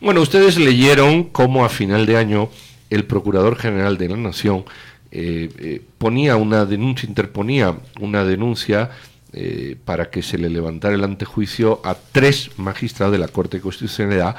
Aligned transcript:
Bueno, 0.00 0.22
ustedes 0.22 0.58
leyeron 0.58 1.24
cómo 1.24 1.62
a 1.62 1.68
final 1.68 2.06
de 2.06 2.16
año 2.16 2.48
el 2.88 3.04
Procurador 3.04 3.56
General 3.56 3.98
de 3.98 4.08
la 4.08 4.16
Nación 4.16 4.64
eh, 5.12 5.50
eh, 5.58 5.82
ponía 5.98 6.36
una 6.36 6.64
denuncia, 6.64 7.06
interponía 7.06 7.76
una 8.00 8.24
denuncia 8.24 8.90
eh, 9.34 9.76
para 9.84 10.08
que 10.08 10.22
se 10.22 10.38
le 10.38 10.48
levantara 10.48 10.94
el 10.94 11.04
antejuicio 11.04 11.82
a 11.84 11.94
tres 12.12 12.50
magistrados 12.56 13.12
de 13.12 13.18
la 13.18 13.28
Corte 13.28 13.58
de 13.58 13.62
Constitucionalidad, 13.62 14.36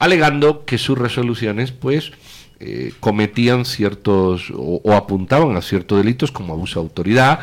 alegando 0.00 0.64
que 0.64 0.78
sus 0.78 0.98
resoluciones, 0.98 1.70
pues, 1.72 2.12
cometían 2.98 3.66
ciertos 3.66 4.50
o, 4.54 4.94
apuntaban 4.94 5.54
a 5.54 5.60
ciertos 5.60 5.98
delitos 5.98 6.32
como 6.32 6.54
abuso 6.54 6.80
de 6.80 6.86
autoridad 6.86 7.40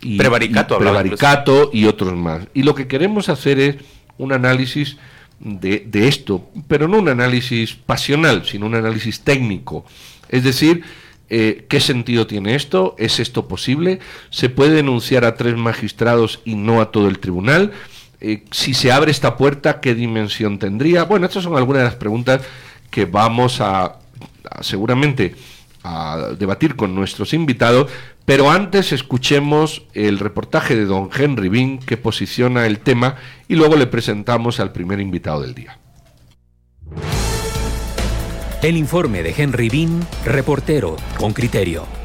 y 0.00 0.16
prevaricato, 0.16 0.76
y, 0.76 0.78
prevaricato 0.78 1.70
y 1.70 1.84
otros 1.84 2.14
más. 2.14 2.46
Y 2.54 2.62
lo 2.62 2.74
que 2.74 2.88
queremos 2.88 3.28
hacer 3.28 3.60
es 3.60 3.76
un 4.16 4.32
análisis 4.32 4.96
de, 5.40 6.08
esto, 6.08 6.48
pero 6.68 6.88
no 6.88 6.98
un 6.98 7.08
análisis 7.08 7.74
pasional, 7.74 8.44
sino 8.46 8.66
un 8.66 8.74
análisis 8.74 9.20
técnico. 9.20 9.84
Es 10.28 10.44
decir, 10.44 10.82
eh, 11.28 11.66
¿qué 11.68 11.80
sentido 11.80 12.26
tiene 12.26 12.54
esto? 12.54 12.94
¿Es 12.98 13.20
esto 13.20 13.46
posible? 13.48 14.00
¿Se 14.30 14.48
puede 14.48 14.74
denunciar 14.74 15.24
a 15.24 15.36
tres 15.36 15.56
magistrados 15.56 16.40
y 16.44 16.54
no 16.54 16.80
a 16.80 16.90
todo 16.90 17.08
el 17.08 17.18
tribunal? 17.18 17.72
Eh, 18.20 18.44
si 18.50 18.74
se 18.74 18.90
abre 18.90 19.10
esta 19.10 19.36
puerta, 19.36 19.80
¿qué 19.80 19.94
dimensión 19.94 20.58
tendría? 20.58 21.04
Bueno, 21.04 21.26
estas 21.26 21.44
son 21.44 21.56
algunas 21.56 21.82
de 21.82 21.88
las 21.88 21.96
preguntas 21.96 22.42
que 22.90 23.04
vamos 23.04 23.60
a 23.60 23.98
seguramente 24.60 25.34
a 25.82 26.30
debatir 26.38 26.76
con 26.76 26.94
nuestros 26.94 27.34
invitados, 27.34 27.90
pero 28.24 28.50
antes 28.50 28.92
escuchemos 28.92 29.86
el 29.92 30.18
reportaje 30.18 30.76
de 30.76 30.86
don 30.86 31.10
Henry 31.14 31.48
Bean 31.48 31.78
que 31.78 31.96
posiciona 31.96 32.66
el 32.66 32.78
tema 32.78 33.16
y 33.48 33.54
luego 33.54 33.76
le 33.76 33.86
presentamos 33.86 34.60
al 34.60 34.72
primer 34.72 35.00
invitado 35.00 35.42
del 35.42 35.54
día. 35.54 35.78
El 38.62 38.78
informe 38.78 39.22
de 39.22 39.34
Henry 39.36 39.68
Bean, 39.68 40.00
reportero 40.24 40.96
con 41.18 41.34
criterio. 41.34 42.03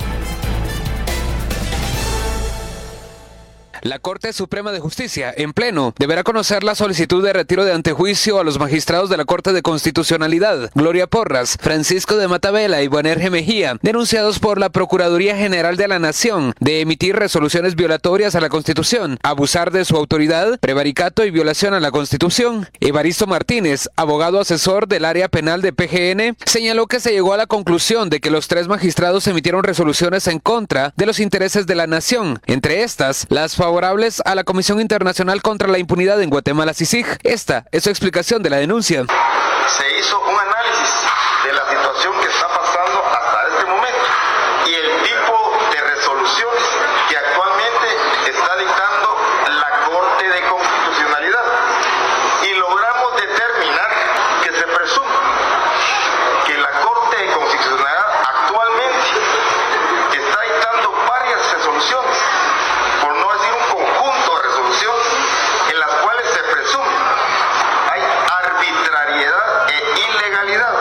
La 3.82 4.00
Corte 4.00 4.34
Suprema 4.34 4.72
de 4.72 4.80
Justicia, 4.80 5.34
en 5.36 5.54
pleno, 5.54 5.94
deberá 5.98 6.24
conocer 6.24 6.64
la 6.64 6.76
solicitud 6.76 7.24
de 7.24 7.34
retiro 7.34 7.64
de 7.64 7.74
antejuicio 7.74 8.40
a 8.40 8.44
los 8.44 8.60
magistrados 8.60 9.10
de 9.10 9.18
la 9.18 9.26
Corte 9.26 9.54
de 9.54 9.62
Constitucionalidad, 9.62 10.72
Gloria 10.76 11.08
Porras, 11.08 11.58
Francisco 11.60 12.18
de 12.18 12.28
Matabela 12.28 12.82
y 12.82 12.88
Buenerge 12.88 13.30
Mejía, 13.30 13.78
denunciados 13.82 14.40
por 14.40 14.60
la 14.60 14.70
Procuraduría 14.70 15.38
General 15.38 15.78
de 15.78 15.88
la 15.88 16.00
Nación 16.00 16.54
de 16.60 16.82
emitir 16.82 17.16
resoluciones 17.16 17.76
violatorias 17.76 18.36
a 18.36 18.42
la 18.42 18.50
Constitución, 18.50 19.18
abusar 19.24 19.72
de 19.72 19.86
su 19.86 19.96
autoridad, 19.96 20.60
prevaricato 20.60 21.24
y 21.24 21.32
violación 21.32 21.74
a 21.74 21.80
la 21.80 21.92
Constitución. 21.92 22.68
Evaristo 22.80 23.28
Martínez, 23.28 23.90
abogado 23.96 24.40
asesor 24.40 24.88
del 24.88 25.06
área 25.06 25.30
penal 25.30 25.62
de 25.62 25.74
PGN, 25.74 26.36
señaló 26.46 26.88
que 26.88 27.00
se 27.00 27.12
llegó 27.12 27.34
a 27.34 27.38
la 27.38 27.48
conclusión 27.48 28.10
de 28.10 28.20
que 28.20 28.32
los 28.32 28.48
tres 28.48 28.68
magistrados 28.68 29.28
emitieron 29.28 29.64
resoluciones 29.64 30.28
en 30.28 30.40
contra 30.40 30.94
de 30.98 31.06
los 31.06 31.20
intereses 31.20 31.66
de 31.66 31.76
la 31.76 31.88
nación, 31.88 32.42
entre 32.46 32.84
estas, 32.84 33.26
las 33.30 33.56
favorables 33.70 34.20
a 34.26 34.34
la 34.34 34.44
Comisión 34.44 34.82
Internacional 34.82 35.44
contra 35.44 35.68
la 35.68 35.78
Impunidad 35.78 36.20
en 36.24 36.32
Guatemala, 36.32 36.74
CICIG. 36.74 37.06
Esta 37.22 37.66
es 37.72 37.84
su 37.84 37.92
explicación 37.92 38.42
de 38.42 38.50
la 38.50 38.58
denuncia. 38.58 39.06
Se 39.06 40.00
hizo 40.00 40.20
un 40.22 40.34
análisis 40.34 40.92
de 41.46 41.54
la 41.54 41.70
situación 41.70 42.14
que 42.20 42.30
está 42.34 42.48
pasando 42.48 42.98
hasta 43.14 43.38
este 43.54 43.66
momento 43.70 44.06
y 44.66 44.74
el 44.74 44.90
tipo 45.06 45.36
de 45.70 45.82
resoluciones 45.86 46.66
que 47.10 47.18
actualmente 47.18 47.88
está 48.34 48.58
dictando 48.58 49.08
la 49.54 49.70
Corte 49.86 50.26
de 50.34 50.42
Constitucionalidad. 50.50 51.46
Y 52.50 52.54
logramos 52.58 53.22
determinar 53.22 53.92
que 54.42 54.50
se 54.50 54.66
presume 54.66 55.20
que 56.48 56.58
la 56.58 56.72
Corte 56.82 57.18
de 57.22 57.28
Constitucionalidad 57.38 58.10
actualmente 58.34 59.14
está 60.18 60.42
dictando 60.42 60.90
varias 61.06 61.54
resoluciones 61.54 62.18
en 65.70 65.80
las 65.80 65.90
cuales 66.02 66.26
se 66.30 66.44
presume 66.44 66.88
hay 67.92 68.02
arbitrariedad 68.46 69.70
e 69.70 70.00
ilegalidad. 70.00 70.74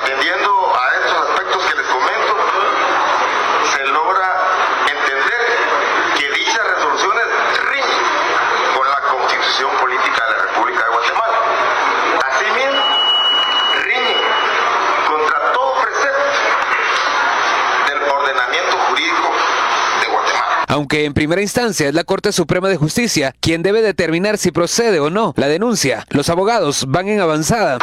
Atendiendo 0.00 0.74
a 0.76 0.94
estos 0.96 1.28
aspectos 1.28 1.64
que 1.64 1.74
les 1.76 1.86
comento, 1.86 2.36
se 3.72 3.86
logra 3.86 4.28
entender 4.86 5.42
que 6.18 6.30
dichas 6.30 6.66
resoluciones 6.76 7.24
riñen 7.70 8.04
con 8.76 8.86
la 8.86 9.00
constitución 9.10 9.70
política 9.80 10.24
de 10.26 10.30
la 10.30 10.42
República 10.44 10.84
de 10.84 10.90
Guatemala. 10.90 11.38
Asimismo, 12.30 12.84
riñen 13.82 14.18
contra 15.08 15.52
todo 15.52 15.74
precepto 15.80 16.28
del 17.88 18.02
ordenamiento 18.10 18.76
jurídico 18.88 19.28
aunque 20.68 21.04
en 21.04 21.14
primera 21.14 21.42
instancia 21.42 21.88
es 21.88 21.94
la 21.94 22.04
Corte 22.04 22.30
Suprema 22.30 22.68
de 22.68 22.76
Justicia 22.76 23.34
quien 23.40 23.62
debe 23.62 23.82
determinar 23.82 24.38
si 24.38 24.52
procede 24.52 25.00
o 25.00 25.10
no 25.10 25.34
la 25.36 25.48
denuncia. 25.48 26.06
Los 26.10 26.28
abogados 26.28 26.84
van 26.86 27.08
en 27.08 27.20
avanzada. 27.20 27.78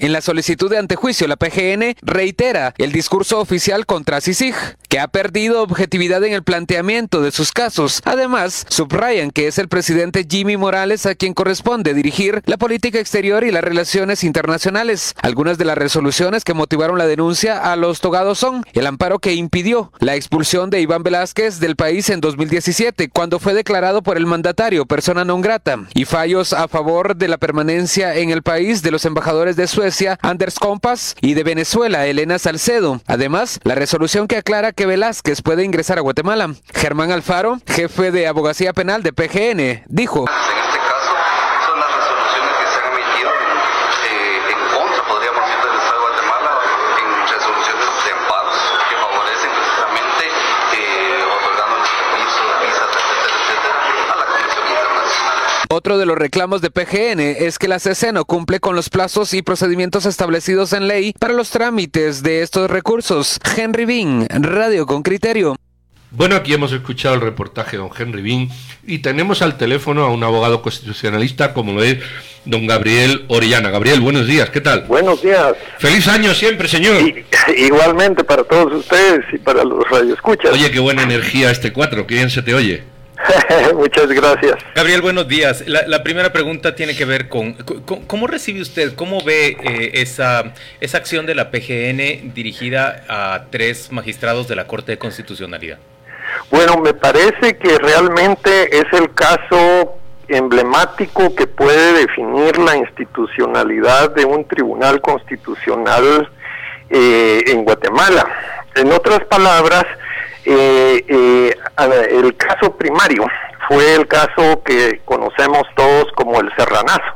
En 0.00 0.14
la 0.14 0.22
solicitud 0.22 0.70
de 0.70 0.78
antejuicio, 0.78 1.28
la 1.28 1.36
PGN 1.36 1.94
reitera 2.00 2.72
el 2.78 2.90
discurso 2.90 3.38
oficial 3.38 3.84
contra 3.84 4.22
CICIG, 4.22 4.54
que 4.88 4.98
ha 4.98 5.08
perdido 5.08 5.62
objetividad 5.62 6.24
en 6.24 6.32
el 6.32 6.42
planteamiento 6.42 7.20
de 7.20 7.30
sus 7.30 7.52
casos. 7.52 8.00
Además, 8.06 8.64
subrayan 8.70 9.30
que 9.30 9.46
es 9.46 9.58
el 9.58 9.68
presidente 9.68 10.26
Jimmy 10.26 10.56
Morales 10.56 11.04
a 11.04 11.14
quien 11.14 11.34
corresponde 11.34 11.92
dirigir 11.92 12.40
la 12.46 12.56
política 12.56 12.98
exterior 12.98 13.44
y 13.44 13.50
las 13.50 13.62
relaciones 13.62 14.24
internacionales. 14.24 15.14
Algunas 15.20 15.58
de 15.58 15.66
las 15.66 15.76
resoluciones 15.76 16.44
que 16.44 16.54
motivaron 16.54 16.96
la 16.96 17.06
denuncia 17.06 17.70
a 17.70 17.76
los 17.76 18.00
togados 18.00 18.38
son 18.38 18.64
el 18.72 18.86
amparo 18.86 19.18
que 19.18 19.34
impidió 19.34 19.92
la 19.98 20.16
expulsión 20.16 20.70
de 20.70 20.80
Iván 20.80 21.02
Velázquez 21.02 21.60
del 21.60 21.76
país 21.76 22.08
en 22.08 22.22
2017, 22.22 23.10
cuando 23.10 23.38
fue 23.38 23.52
declarado 23.52 24.02
por 24.02 24.16
el 24.16 24.24
mandatario 24.24 24.86
persona 24.86 25.26
non 25.26 25.42
grata, 25.42 25.76
y 25.92 26.06
fallos 26.06 26.54
a 26.54 26.68
favor 26.68 27.16
de 27.16 27.28
la 27.28 27.36
permanencia 27.36 28.16
en 28.16 28.30
el 28.30 28.42
país 28.42 28.80
de 28.82 28.92
los 28.92 29.04
embajadores 29.04 29.56
de 29.56 29.66
Suecia 29.66 29.89
Anders 30.22 30.56
y 31.20 31.34
de 31.34 31.42
Venezuela, 31.42 32.06
Elena 32.06 32.38
Salcedo. 32.38 33.00
Además, 33.06 33.60
la 33.64 33.74
resolución 33.74 34.28
que 34.28 34.36
aclara 34.36 34.72
que 34.72 34.86
Velázquez 34.86 35.42
puede 35.42 35.64
ingresar 35.64 35.98
a 35.98 36.02
Guatemala. 36.02 36.54
Germán 36.72 37.10
Alfaro, 37.10 37.58
jefe 37.66 38.10
de 38.10 38.26
abogacía 38.26 38.72
penal 38.72 39.02
de 39.02 39.12
PGN, 39.12 39.84
dijo. 39.88 40.26
Otro 55.72 55.98
de 55.98 56.04
los 56.04 56.18
reclamos 56.18 56.62
de 56.62 56.70
PGN 56.72 57.20
es 57.20 57.56
que 57.56 57.68
la 57.68 57.78
CC 57.78 58.12
no 58.12 58.24
cumple 58.24 58.58
con 58.58 58.74
los 58.74 58.90
plazos 58.90 59.32
y 59.34 59.42
procedimientos 59.42 60.04
establecidos 60.04 60.72
en 60.72 60.88
ley 60.88 61.14
para 61.16 61.32
los 61.32 61.50
trámites 61.50 62.24
de 62.24 62.42
estos 62.42 62.68
recursos. 62.68 63.38
Henry 63.56 63.84
Bean, 63.84 64.26
Radio 64.30 64.84
con 64.84 65.04
Criterio. 65.04 65.54
Bueno, 66.10 66.34
aquí 66.34 66.52
hemos 66.54 66.72
escuchado 66.72 67.14
el 67.14 67.20
reportaje 67.20 67.76
de 67.76 67.84
don 67.84 67.90
Henry 67.96 68.20
Bean 68.20 68.48
y 68.84 68.98
tenemos 68.98 69.42
al 69.42 69.58
teléfono 69.58 70.02
a 70.02 70.10
un 70.10 70.24
abogado 70.24 70.60
constitucionalista 70.60 71.54
como 71.54 71.72
lo 71.72 71.84
es 71.84 71.98
don 72.44 72.66
Gabriel 72.66 73.26
Orellana. 73.28 73.70
Gabriel, 73.70 74.00
buenos 74.00 74.26
días, 74.26 74.50
¿qué 74.50 74.60
tal? 74.60 74.86
Buenos 74.88 75.22
días. 75.22 75.54
Feliz 75.78 76.08
año 76.08 76.34
siempre, 76.34 76.66
señor. 76.66 76.96
igualmente 77.56 78.24
para 78.24 78.42
todos 78.42 78.72
ustedes 78.72 79.20
y 79.32 79.38
para 79.38 79.62
los 79.62 79.88
radioescuchas. 79.88 80.50
Oye, 80.50 80.68
qué 80.72 80.80
buena 80.80 81.04
energía 81.04 81.52
este 81.52 81.72
cuatro, 81.72 82.08
qué 82.08 82.16
bien 82.16 82.28
se 82.28 82.42
te 82.42 82.54
oye. 82.54 82.89
Muchas 83.74 84.08
gracias. 84.08 84.56
Gabriel, 84.74 85.02
buenos 85.02 85.28
días. 85.28 85.64
La, 85.66 86.02
primera 86.02 86.32
pregunta 86.32 86.74
tiene 86.74 86.96
que 86.96 87.04
ver 87.04 87.28
con, 87.28 87.54
¿cómo 88.06 88.26
recibe 88.26 88.60
usted, 88.60 88.94
cómo 88.94 89.22
ve 89.22 89.56
eh, 89.62 89.90
esa, 89.94 90.54
esa 90.80 90.98
acción 90.98 91.26
de 91.26 91.34
la 91.34 91.50
PGN 91.50 92.34
dirigida 92.34 93.04
a 93.08 93.44
tres 93.50 93.92
magistrados 93.92 94.48
de 94.48 94.56
la 94.56 94.66
Corte 94.66 94.92
de 94.92 94.98
Constitucionalidad? 94.98 95.78
Bueno, 96.50 96.78
me 96.78 96.94
parece 96.94 97.56
que 97.56 97.78
realmente 97.78 98.76
es 98.76 98.86
el 98.92 99.12
caso 99.14 99.96
emblemático 100.28 101.34
que 101.34 101.46
puede 101.46 101.92
definir 102.06 102.58
la 102.58 102.76
institucionalidad 102.76 104.10
de 104.10 104.24
un 104.24 104.46
tribunal 104.46 105.00
constitucional 105.00 106.30
eh, 106.88 107.42
en 107.48 107.64
Guatemala. 107.64 108.26
En 108.76 108.92
otras 108.92 109.20
palabras, 109.24 109.84
Eh, 110.44 111.04
eh, 111.08 111.56
el 112.10 112.36
caso 112.36 112.76
primario 112.76 113.26
fue 113.68 113.94
el 113.94 114.06
caso 114.08 114.62
que 114.64 115.00
conocemos 115.04 115.62
todos 115.76 116.10
como 116.12 116.40
el 116.40 116.50
Serranazo. 116.56 117.14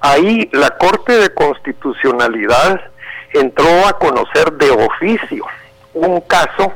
Ahí 0.00 0.48
la 0.52 0.70
Corte 0.70 1.12
de 1.12 1.32
Constitucionalidad 1.34 2.80
entró 3.32 3.86
a 3.86 3.98
conocer 3.98 4.52
de 4.52 4.70
oficio 4.70 5.44
un 5.94 6.20
caso 6.22 6.72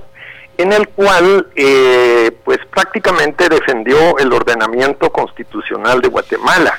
en 0.58 0.72
el 0.72 0.88
cual 0.88 1.46
eh, 1.54 2.30
pues 2.44 2.58
prácticamente 2.72 3.48
defendió 3.48 4.18
el 4.18 4.32
ordenamiento 4.32 5.10
constitucional 5.10 6.00
de 6.00 6.08
Guatemala. 6.08 6.78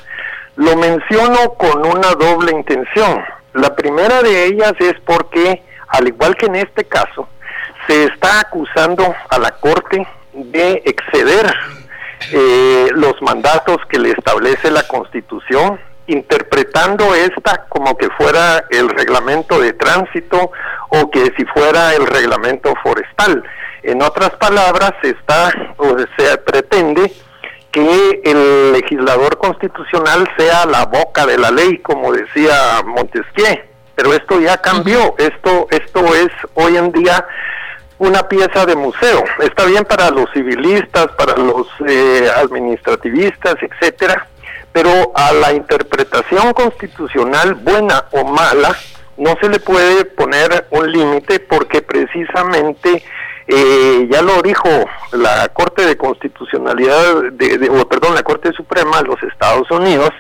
Lo 0.56 0.76
menciono 0.76 1.54
con 1.54 1.86
una 1.86 2.14
doble 2.14 2.52
intención. 2.52 3.24
La 3.54 3.76
primera 3.76 4.22
de 4.24 4.46
ellas 4.46 4.74
es 4.80 4.96
porque, 5.06 5.64
al 5.90 6.08
igual 6.08 6.36
que 6.36 6.48
en 6.48 6.56
este 6.56 6.86
caso, 6.86 7.28
se 7.88 8.06
está 8.06 8.42
acusando 8.42 9.16
a 9.30 9.40
la 9.40 9.52
Corte 9.52 10.06
de 10.34 10.84
exceder 10.86 11.54
eh, 12.32 12.90
los 12.94 13.22
mandatos 13.22 13.78
que 13.90 14.00
le 14.00 14.12
establece 14.12 14.70
la 14.70 14.84
Constitución, 14.84 15.80
interpretando 16.08 17.16
esta 17.16 17.66
como 17.70 17.98
que 17.98 18.10
fuera 18.12 18.64
el 18.70 18.90
reglamento 18.90 19.60
de 19.60 19.74
tránsito 19.74 20.52
o 20.90 21.10
que 21.12 21.34
si 21.38 21.46
fuera 21.46 21.96
el 21.96 22.06
reglamento 22.06 22.74
forestal. 22.84 23.44
En 23.84 24.02
otras 24.02 24.32
palabras, 24.32 24.92
se 25.02 25.12
está 25.12 25.54
o 25.78 25.96
se 26.18 26.38
pretende 26.40 27.12
que 27.72 28.22
el 28.24 28.74
legislador 28.74 29.38
constitucional 29.38 30.28
sea 30.38 30.66
la 30.66 30.86
boca 30.86 31.26
de 31.26 31.38
la 31.38 31.52
ley, 31.52 31.78
como 31.80 32.12
decía 32.12 32.82
Montesquieu. 32.86 33.60
Pero 33.96 34.14
esto 34.14 34.40
ya 34.40 34.58
cambió. 34.58 35.16
Esto 35.18 35.68
esto 35.72 36.16
es 36.16 36.30
hoy 36.54 36.78
en 36.78 36.92
día 36.92 37.26
una 38.00 38.28
pieza 38.28 38.66
de 38.66 38.76
museo. 38.76 39.24
Está 39.40 39.66
bien 39.66 39.84
para 39.86 40.10
los 40.10 40.30
civilistas, 40.32 41.08
para 41.18 41.36
los 41.38 41.68
eh, 41.88 42.30
administrativistas, 42.36 43.56
etcétera, 43.62 44.28
pero 44.72 45.12
a 45.16 45.32
la 45.34 45.54
interpretación 45.54 46.54
constitucional, 46.54 47.56
buena 47.56 48.06
o 48.12 48.24
mala, 48.24 48.76
no 49.18 49.36
se 49.42 49.50
le 49.50 49.60
puede 49.60 50.06
poner 50.06 50.68
un 50.70 50.92
límite 50.92 51.40
porque 51.40 51.82
precisamente 51.82 53.04
eh, 53.48 54.08
ya 54.12 54.22
lo 54.22 54.42
dijo 54.42 54.70
la 55.14 55.50
Corte 55.50 55.86
de 55.86 55.98
Constitucionalidad, 55.98 57.24
de, 57.32 57.70
o 57.70 57.88
perdón, 57.88 58.14
la 58.14 58.24
Corte 58.24 58.52
Suprema 58.52 59.02
de 59.02 59.08
los 59.08 59.24
Estados 59.24 59.70
Unidos, 59.72 60.12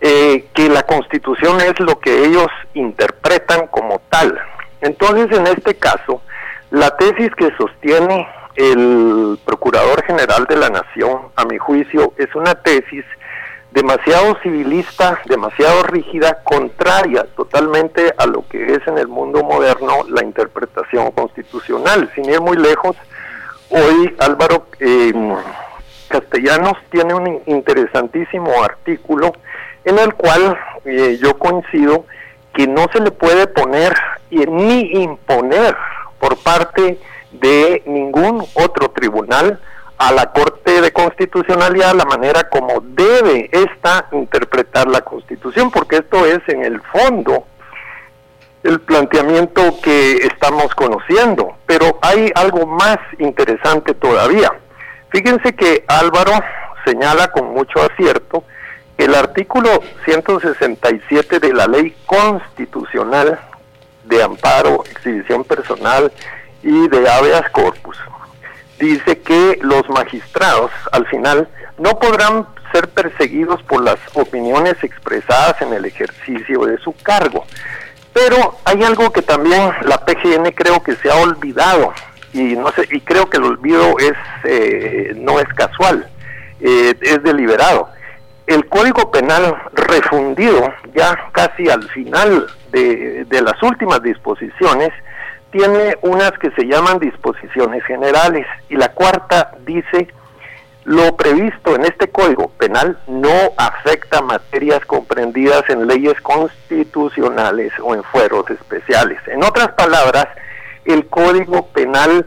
eh, 0.00 0.46
que 0.54 0.68
la 0.68 0.82
Constitución 0.82 1.60
es 1.60 1.78
lo 1.80 1.98
que 1.98 2.24
ellos 2.24 2.48
interpretan 2.74 3.66
como 3.68 4.00
tal. 4.10 4.38
Entonces, 4.80 5.36
en 5.36 5.46
este 5.46 5.76
caso, 5.76 6.22
la 6.72 6.96
tesis 6.96 7.30
que 7.36 7.54
sostiene 7.58 8.26
el 8.54 9.38
Procurador 9.44 10.02
General 10.04 10.46
de 10.46 10.56
la 10.56 10.70
Nación, 10.70 11.28
a 11.36 11.44
mi 11.44 11.58
juicio, 11.58 12.14
es 12.16 12.34
una 12.34 12.54
tesis 12.54 13.04
demasiado 13.72 14.38
civilista, 14.42 15.20
demasiado 15.26 15.82
rígida, 15.82 16.42
contraria 16.42 17.26
totalmente 17.36 18.14
a 18.16 18.24
lo 18.24 18.48
que 18.48 18.74
es 18.74 18.86
en 18.86 18.96
el 18.96 19.06
mundo 19.06 19.42
moderno 19.42 19.98
la 20.08 20.24
interpretación 20.24 21.10
constitucional. 21.10 22.10
Sin 22.14 22.24
ir 22.24 22.40
muy 22.40 22.56
lejos, 22.56 22.96
hoy 23.68 24.16
Álvaro 24.18 24.66
eh, 24.80 25.12
Castellanos 26.08 26.78
tiene 26.90 27.12
un 27.12 27.42
interesantísimo 27.44 28.62
artículo 28.62 29.32
en 29.84 29.98
el 29.98 30.14
cual 30.14 30.58
eh, 30.86 31.18
yo 31.22 31.38
coincido 31.38 32.06
que 32.54 32.66
no 32.66 32.86
se 32.94 33.00
le 33.00 33.10
puede 33.10 33.46
poner 33.46 33.94
ni 34.30 35.02
imponer 35.02 35.76
por 36.22 36.36
parte 36.36 37.00
de 37.32 37.82
ningún 37.84 38.46
otro 38.54 38.92
tribunal 38.92 39.58
a 39.98 40.12
la 40.12 40.30
Corte 40.30 40.80
de 40.80 40.92
Constitucionalidad 40.92 41.96
la 41.96 42.04
manera 42.04 42.48
como 42.48 42.80
debe 42.80 43.50
esta 43.50 44.06
interpretar 44.12 44.86
la 44.86 45.00
Constitución, 45.00 45.72
porque 45.72 45.96
esto 45.96 46.24
es 46.24 46.38
en 46.46 46.64
el 46.64 46.80
fondo 46.80 47.44
el 48.62 48.80
planteamiento 48.82 49.80
que 49.82 50.18
estamos 50.18 50.72
conociendo. 50.76 51.56
Pero 51.66 51.98
hay 52.00 52.30
algo 52.36 52.66
más 52.66 52.98
interesante 53.18 53.92
todavía. 53.92 54.52
Fíjense 55.08 55.56
que 55.56 55.84
Álvaro 55.88 56.34
señala 56.84 57.32
con 57.32 57.52
mucho 57.52 57.82
acierto 57.82 58.44
que 58.96 59.06
el 59.06 59.16
artículo 59.16 59.70
167 60.04 61.40
de 61.40 61.52
la 61.52 61.66
ley 61.66 61.96
constitucional 62.06 63.40
de 64.12 64.22
amparo, 64.22 64.84
exhibición 64.90 65.44
personal 65.44 66.12
y 66.62 66.88
de 66.88 67.08
habeas 67.08 67.48
corpus. 67.50 67.96
Dice 68.78 69.18
que 69.20 69.58
los 69.62 69.88
magistrados 69.88 70.70
al 70.90 71.06
final 71.06 71.48
no 71.78 71.98
podrán 71.98 72.46
ser 72.72 72.88
perseguidos 72.88 73.62
por 73.62 73.82
las 73.82 73.98
opiniones 74.14 74.76
expresadas 74.82 75.60
en 75.62 75.72
el 75.72 75.84
ejercicio 75.84 76.64
de 76.66 76.78
su 76.78 76.94
cargo. 77.02 77.44
Pero 78.12 78.58
hay 78.64 78.82
algo 78.82 79.10
que 79.10 79.22
también 79.22 79.72
la 79.82 80.04
PGN 80.04 80.50
creo 80.54 80.82
que 80.82 80.96
se 80.96 81.10
ha 81.10 81.16
olvidado 81.16 81.92
y 82.34 82.56
no 82.56 82.70
sé 82.72 82.86
y 82.90 83.00
creo 83.00 83.28
que 83.28 83.38
el 83.38 83.44
olvido 83.44 83.98
es 83.98 84.16
eh, 84.44 85.12
no 85.16 85.38
es 85.38 85.48
casual, 85.54 86.06
eh, 86.60 86.94
es 87.00 87.22
deliberado. 87.22 87.88
El 88.46 88.66
Código 88.68 89.10
Penal 89.10 89.54
refundido 89.72 90.72
ya 90.94 91.30
casi 91.32 91.70
al 91.70 91.88
final 91.90 92.48
de, 92.72 93.42
las 93.42 93.62
últimas 93.62 94.02
disposiciones 94.02 94.90
tiene 95.50 95.96
unas 96.02 96.32
que 96.32 96.50
se 96.52 96.66
llaman 96.66 96.98
disposiciones 96.98 97.84
generales 97.84 98.46
y 98.70 98.76
la 98.76 98.88
cuarta 98.88 99.52
dice 99.66 100.08
lo 100.84 101.16
previsto 101.16 101.76
en 101.76 101.84
este 101.84 102.08
código 102.08 102.48
penal 102.58 102.98
no 103.06 103.52
afecta 103.56 104.20
materias 104.22 104.84
comprendidas 104.86 105.62
en 105.68 105.86
leyes 105.86 106.20
constitucionales 106.22 107.72
o 107.80 107.94
en 107.94 108.02
fueros 108.02 108.50
especiales. 108.50 109.18
En 109.28 109.44
otras 109.44 109.68
palabras, 109.72 110.26
el 110.84 111.06
código 111.06 111.68
penal 111.68 112.26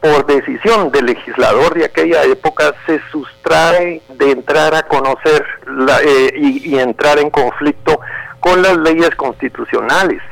por 0.00 0.26
decisión 0.26 0.90
del 0.90 1.06
legislador 1.06 1.74
de 1.74 1.84
aquella 1.84 2.24
época 2.24 2.74
se 2.86 3.00
sustrae 3.12 4.02
de 4.08 4.30
entrar 4.32 4.74
a 4.74 4.82
conocer 4.82 5.44
eh, 6.04 6.32
y, 6.36 6.74
y 6.74 6.78
entrar 6.80 7.18
en 7.20 7.30
conflicto 7.30 8.00
con 8.40 8.62
las 8.62 8.76
leyes 8.78 9.10
constitucionales. 9.16 10.22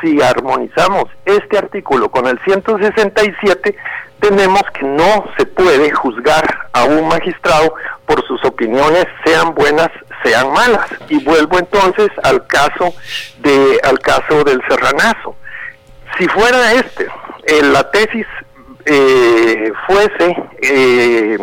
Si, 0.00 0.20
armonizamos 0.20 1.04
este 1.24 1.58
artículo 1.58 2.10
con 2.10 2.26
el 2.26 2.38
167, 2.44 3.76
tenemos 4.20 4.62
que 4.74 4.84
no 4.84 5.24
se 5.36 5.46
puede 5.46 5.90
juzgar 5.90 6.68
a 6.72 6.84
un 6.84 7.08
magistrado 7.08 7.74
por 8.06 8.26
sus 8.26 8.44
opiniones, 8.44 9.06
sean 9.24 9.54
buenas, 9.54 9.90
sean 10.24 10.52
malas. 10.52 10.86
Y 11.08 11.22
vuelvo 11.24 11.58
entonces 11.58 12.10
al 12.22 12.46
caso 12.46 12.94
de 13.38 13.80
al 13.84 13.98
caso 14.00 14.44
del 14.44 14.60
serranazo. 14.68 15.36
Si 16.18 16.28
fuera 16.28 16.72
este, 16.72 17.06
eh, 17.44 17.62
la 17.62 17.90
tesis 17.90 18.26
eh, 18.84 19.72
fuese, 19.86 20.36
eh, 20.60 21.38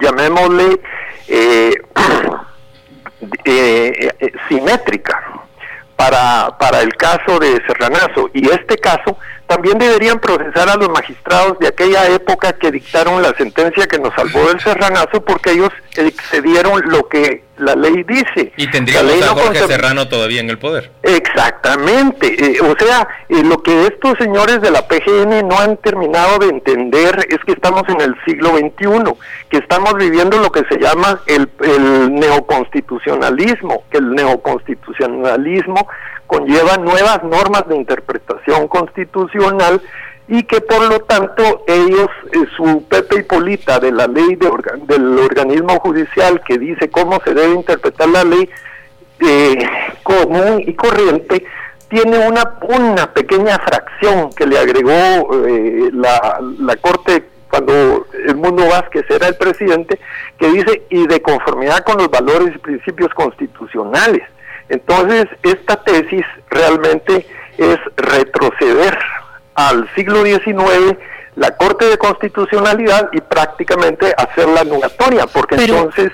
llamémosle, 0.00 0.80
eh, 3.44 3.92
Eh, 4.00 4.10
eh, 4.20 4.32
simétrica 4.48 5.22
para, 5.96 6.56
para 6.58 6.80
el 6.80 6.94
caso 6.96 7.38
de 7.38 7.60
Serranazo. 7.66 8.30
Y 8.32 8.48
este 8.48 8.76
caso 8.78 9.18
también 9.50 9.78
deberían 9.78 10.20
procesar 10.20 10.68
a 10.68 10.76
los 10.76 10.88
magistrados 10.90 11.58
de 11.58 11.66
aquella 11.66 12.06
época 12.06 12.52
que 12.52 12.70
dictaron 12.70 13.20
la 13.20 13.34
sentencia 13.36 13.88
que 13.88 13.98
nos 13.98 14.14
salvó 14.14 14.46
del 14.46 14.60
serranazo 14.60 15.24
porque 15.24 15.50
ellos 15.50 15.70
excedieron 15.96 16.80
lo 16.86 17.08
que 17.08 17.42
la 17.56 17.74
ley 17.74 18.04
dice. 18.04 18.52
Y 18.56 18.70
tendríamos 18.70 19.24
a 19.24 19.34
Jorge 19.34 19.66
Serrano 19.66 20.06
todavía 20.06 20.40
en 20.40 20.50
el 20.50 20.58
poder. 20.58 20.92
Exactamente. 21.02 22.28
Eh, 22.28 22.60
o 22.60 22.76
sea, 22.78 23.08
eh, 23.28 23.42
lo 23.42 23.60
que 23.60 23.88
estos 23.88 24.16
señores 24.18 24.60
de 24.60 24.70
la 24.70 24.86
PGN 24.86 25.48
no 25.48 25.58
han 25.58 25.76
terminado 25.78 26.38
de 26.38 26.46
entender 26.46 27.26
es 27.28 27.38
que 27.44 27.50
estamos 27.50 27.82
en 27.88 28.00
el 28.02 28.14
siglo 28.24 28.50
XXI, 28.50 29.12
que 29.50 29.56
estamos 29.58 29.94
viviendo 29.94 30.38
lo 30.38 30.52
que 30.52 30.62
se 30.70 30.78
llama 30.78 31.20
el, 31.26 31.50
el 31.64 32.14
neoconstitucionalismo, 32.14 33.82
que 33.90 33.98
el 33.98 34.12
neoconstitucionalismo 34.12 35.88
conlleva 36.30 36.76
nuevas 36.76 37.24
normas 37.24 37.66
de 37.68 37.74
interpretación 37.74 38.68
constitucional 38.68 39.82
y 40.28 40.44
que 40.44 40.60
por 40.60 40.88
lo 40.88 41.00
tanto 41.00 41.64
ellos, 41.66 42.08
eh, 42.32 42.46
su 42.56 42.84
Pepe 42.88 43.20
Hipolita 43.20 43.80
de 43.80 43.90
la 43.90 44.06
ley 44.06 44.36
de 44.36 44.48
del 44.86 45.18
organismo 45.18 45.80
judicial 45.80 46.40
que 46.46 46.56
dice 46.56 46.88
cómo 46.88 47.20
se 47.24 47.34
debe 47.34 47.52
interpretar 47.54 48.08
la 48.08 48.22
ley 48.22 48.48
eh, 49.18 49.58
común 50.04 50.62
y 50.64 50.72
corriente, 50.74 51.44
tiene 51.88 52.28
una, 52.28 52.58
una 52.62 53.12
pequeña 53.12 53.58
fracción 53.58 54.30
que 54.32 54.46
le 54.46 54.56
agregó 54.56 55.46
eh, 55.48 55.90
la, 55.92 56.38
la 56.60 56.76
Corte 56.76 57.24
cuando 57.50 58.06
el 58.24 58.36
mundo 58.36 58.68
Vázquez 58.68 59.04
era 59.10 59.26
el 59.26 59.34
presidente, 59.34 59.98
que 60.38 60.48
dice 60.48 60.84
y 60.90 61.08
de 61.08 61.20
conformidad 61.20 61.80
con 61.80 61.98
los 61.98 62.08
valores 62.08 62.54
y 62.54 62.58
principios 62.58 63.12
constitucionales. 63.14 64.22
Entonces, 64.70 65.26
esta 65.42 65.82
tesis 65.82 66.24
realmente 66.48 67.26
es 67.58 67.78
retroceder 67.96 68.98
al 69.54 69.88
siglo 69.94 70.24
XIX 70.24 70.96
la 71.36 71.56
Corte 71.56 71.86
de 71.86 71.98
Constitucionalidad 71.98 73.10
y 73.12 73.20
prácticamente 73.20 74.14
hacerla 74.16 74.62
anulatoria, 74.62 75.26
porque 75.26 75.56
entonces 75.56 76.12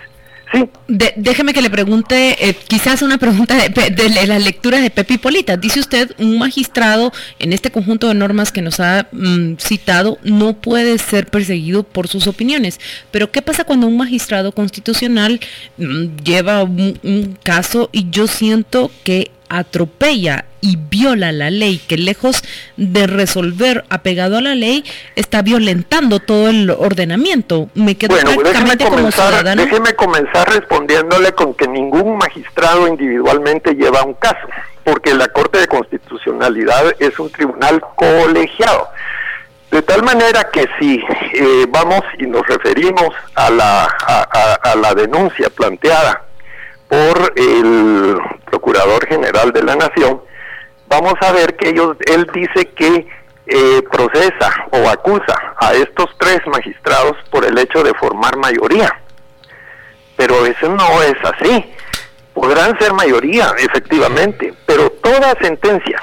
Déjeme 0.88 1.52
que 1.52 1.60
le 1.60 1.70
pregunte, 1.70 2.48
eh, 2.48 2.54
quizás 2.68 3.02
una 3.02 3.18
pregunta 3.18 3.56
de, 3.56 4.26
la 4.26 4.38
lectura 4.38 4.80
de 4.80 4.90
Pepe 4.90 5.18
Polita. 5.18 5.56
Dice 5.56 5.80
usted, 5.80 6.12
un 6.18 6.38
magistrado 6.38 7.12
en 7.38 7.52
este 7.52 7.70
conjunto 7.70 8.08
de 8.08 8.14
normas 8.14 8.52
que 8.52 8.62
nos 8.62 8.78
ha 8.80 9.08
mm, 9.10 9.56
citado 9.58 10.18
no 10.22 10.54
puede 10.54 10.98
ser 10.98 11.26
perseguido 11.26 11.82
por 11.82 12.08
sus 12.08 12.26
opiniones. 12.26 12.78
Pero 13.10 13.32
¿qué 13.32 13.42
pasa 13.42 13.64
cuando 13.64 13.86
un 13.88 13.96
magistrado 13.96 14.52
constitucional 14.52 15.40
mm, 15.78 16.22
lleva 16.22 16.62
un 16.62 17.36
caso 17.42 17.90
y 17.92 18.08
yo 18.10 18.26
siento 18.26 18.90
que 19.02 19.32
atropella 19.48 20.44
y 20.60 20.76
viola 20.76 21.32
la 21.32 21.50
ley, 21.50 21.78
que 21.78 21.96
lejos 21.96 22.42
de 22.76 23.06
resolver 23.06 23.84
apegado 23.88 24.38
a 24.38 24.40
la 24.40 24.54
ley, 24.54 24.84
está 25.14 25.42
violentando 25.42 26.18
todo 26.18 26.48
el 26.48 26.70
ordenamiento. 26.70 27.68
Me 27.74 27.96
quedo 27.96 28.14
bueno, 28.14 28.42
déjeme 28.42 28.76
comenzar, 28.76 29.44
déjeme 29.44 29.94
comenzar 29.94 30.48
respondiéndole 30.48 31.32
con 31.32 31.54
que 31.54 31.68
ningún 31.68 32.18
magistrado 32.18 32.88
individualmente 32.88 33.74
lleva 33.74 34.02
un 34.02 34.14
caso, 34.14 34.48
porque 34.82 35.14
la 35.14 35.28
Corte 35.28 35.60
de 35.60 35.68
Constitucionalidad 35.68 36.94
es 36.98 37.18
un 37.18 37.30
tribunal 37.30 37.80
colegiado. 37.94 38.88
De 39.70 39.82
tal 39.82 40.02
manera 40.02 40.48
que 40.52 40.66
si 40.78 41.02
eh, 41.34 41.66
vamos 41.68 42.02
y 42.18 42.26
nos 42.26 42.46
referimos 42.46 43.10
a 43.34 43.50
la, 43.50 43.84
a 43.84 44.74
la 44.76 44.94
denuncia 44.94 45.50
planteada 45.50 46.25
por 46.88 47.32
el 47.36 48.18
Procurador 48.44 49.06
General 49.06 49.52
de 49.52 49.62
la 49.62 49.76
Nación, 49.76 50.20
vamos 50.88 51.14
a 51.20 51.32
ver 51.32 51.56
que 51.56 51.70
ellos, 51.70 51.96
él 52.06 52.26
dice 52.32 52.68
que 52.74 53.08
eh, 53.46 53.82
procesa 53.90 54.50
o 54.72 54.88
acusa 54.88 55.54
a 55.58 55.74
estos 55.74 56.06
tres 56.18 56.40
magistrados 56.46 57.16
por 57.30 57.44
el 57.44 57.58
hecho 57.58 57.82
de 57.82 57.94
formar 57.94 58.36
mayoría. 58.36 58.92
Pero 60.16 60.46
eso 60.46 60.68
no 60.68 61.02
es 61.02 61.16
así. 61.22 61.64
Podrán 62.34 62.78
ser 62.78 62.92
mayoría, 62.92 63.52
efectivamente, 63.58 64.52
pero 64.66 64.90
toda 64.90 65.34
sentencia 65.40 66.00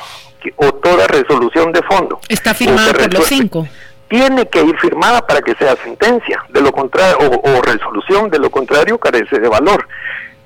o 0.58 0.74
toda 0.74 1.08
resolución 1.08 1.72
de 1.72 1.82
fondo 1.84 2.20
está 2.28 2.54
firmada 2.54 2.92
por 2.92 3.14
los 3.14 3.26
cinco 3.26 3.68
tiene 4.14 4.48
que 4.48 4.64
ir 4.64 4.78
firmada 4.78 5.26
para 5.26 5.42
que 5.42 5.56
sea 5.56 5.76
sentencia, 5.78 6.44
de 6.50 6.62
lo 6.62 6.72
contrario 6.72 7.18
o 7.20 7.62
resolución, 7.64 8.30
de 8.30 8.38
lo 8.38 8.52
contrario 8.52 9.00
carece 9.00 9.40
de 9.40 9.50
valor. 9.50 9.88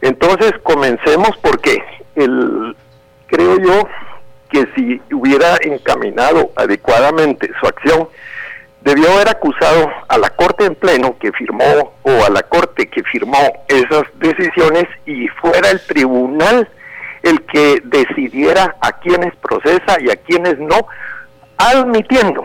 Entonces 0.01 0.53
comencemos 0.63 1.31
porque 1.41 1.83
el, 2.15 2.75
creo 3.27 3.57
yo 3.59 3.87
que 4.49 4.67
si 4.75 5.01
hubiera 5.13 5.57
encaminado 5.61 6.51
adecuadamente 6.55 7.49
su 7.59 7.67
acción, 7.67 8.07
debió 8.81 9.11
haber 9.11 9.29
acusado 9.29 9.89
a 10.07 10.17
la 10.17 10.29
Corte 10.29 10.65
en 10.65 10.75
pleno 10.75 11.17
que 11.19 11.31
firmó 11.33 11.93
o 12.03 12.25
a 12.25 12.29
la 12.29 12.43
Corte 12.43 12.87
que 12.87 13.03
firmó 13.03 13.65
esas 13.67 14.03
decisiones 14.15 14.85
y 15.05 15.27
fuera 15.27 15.71
el 15.71 15.81
tribunal 15.81 16.69
el 17.23 17.41
que 17.41 17.81
decidiera 17.83 18.75
a 18.79 18.93
quienes 18.99 19.35
procesa 19.35 19.99
y 19.99 20.09
a 20.09 20.15
quienes 20.15 20.57
no, 20.59 20.87
admitiendo 21.57 22.43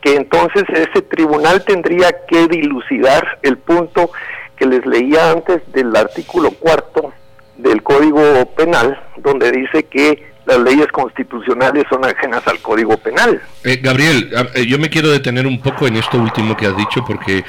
que 0.00 0.16
entonces 0.16 0.64
ese 0.68 1.02
tribunal 1.02 1.64
tendría 1.64 2.10
que 2.26 2.46
dilucidar 2.48 3.38
el 3.42 3.58
punto 3.58 4.10
que 4.56 4.66
les 4.66 4.84
leía 4.86 5.32
antes 5.32 5.60
del 5.72 5.94
artículo 5.94 6.50
cuarto 6.50 7.12
del 7.56 7.82
Código 7.82 8.20
Penal, 8.56 8.98
donde 9.18 9.50
dice 9.52 9.84
que 9.84 10.22
las 10.46 10.58
leyes 10.58 10.86
constitucionales 10.88 11.84
son 11.90 12.04
ajenas 12.04 12.46
al 12.46 12.60
Código 12.60 12.96
Penal. 12.96 13.40
Eh, 13.64 13.80
Gabriel, 13.82 14.30
eh, 14.54 14.66
yo 14.66 14.78
me 14.78 14.88
quiero 14.88 15.10
detener 15.10 15.46
un 15.46 15.60
poco 15.60 15.86
en 15.86 15.96
esto 15.96 16.18
último 16.18 16.56
que 16.56 16.66
has 16.66 16.76
dicho, 16.76 17.04
porque 17.04 17.44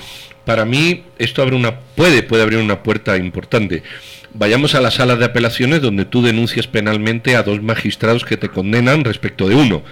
para 0.45 0.65
mí 0.65 1.03
esto 1.17 1.41
abre 1.41 1.55
una 1.55 1.79
puede 1.95 2.23
puede 2.23 2.43
abrir 2.43 2.59
una 2.59 2.81
puerta 2.81 3.17
importante. 3.17 3.83
Vayamos 4.33 4.75
a 4.75 4.81
la 4.81 4.91
sala 4.91 5.15
de 5.15 5.25
apelaciones 5.25 5.81
donde 5.81 6.05
tú 6.05 6.21
denuncias 6.21 6.67
penalmente 6.67 7.35
a 7.35 7.43
dos 7.43 7.61
magistrados 7.61 8.25
que 8.25 8.37
te 8.37 8.49
condenan 8.49 9.03
respecto 9.03 9.47
de 9.47 9.55
uno. 9.55 9.83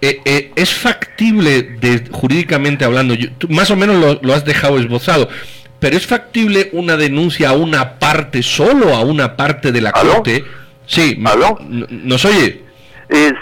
Eh, 0.00 0.52
¿Es 0.56 0.74
factible, 0.74 1.62
de, 1.62 2.04
jurídicamente 2.10 2.84
hablando, 2.84 3.14
más 3.48 3.70
o 3.70 3.76
menos 3.76 4.20
lo 4.20 4.34
has 4.34 4.44
dejado 4.44 4.78
esbozado, 4.78 5.28
pero 5.84 5.98
¿es 5.98 6.06
factible 6.06 6.70
una 6.72 6.96
denuncia 6.96 7.50
a 7.50 7.52
una 7.52 7.98
parte, 7.98 8.42
solo 8.42 8.94
a 8.94 9.00
una 9.00 9.36
parte 9.36 9.70
de 9.70 9.82
la 9.82 9.92
Corte? 9.92 10.42
Sí, 10.86 11.20
¿Aló? 11.26 11.58
¿nos 11.60 12.24
oye? 12.24 12.62
Eh, 13.10 13.32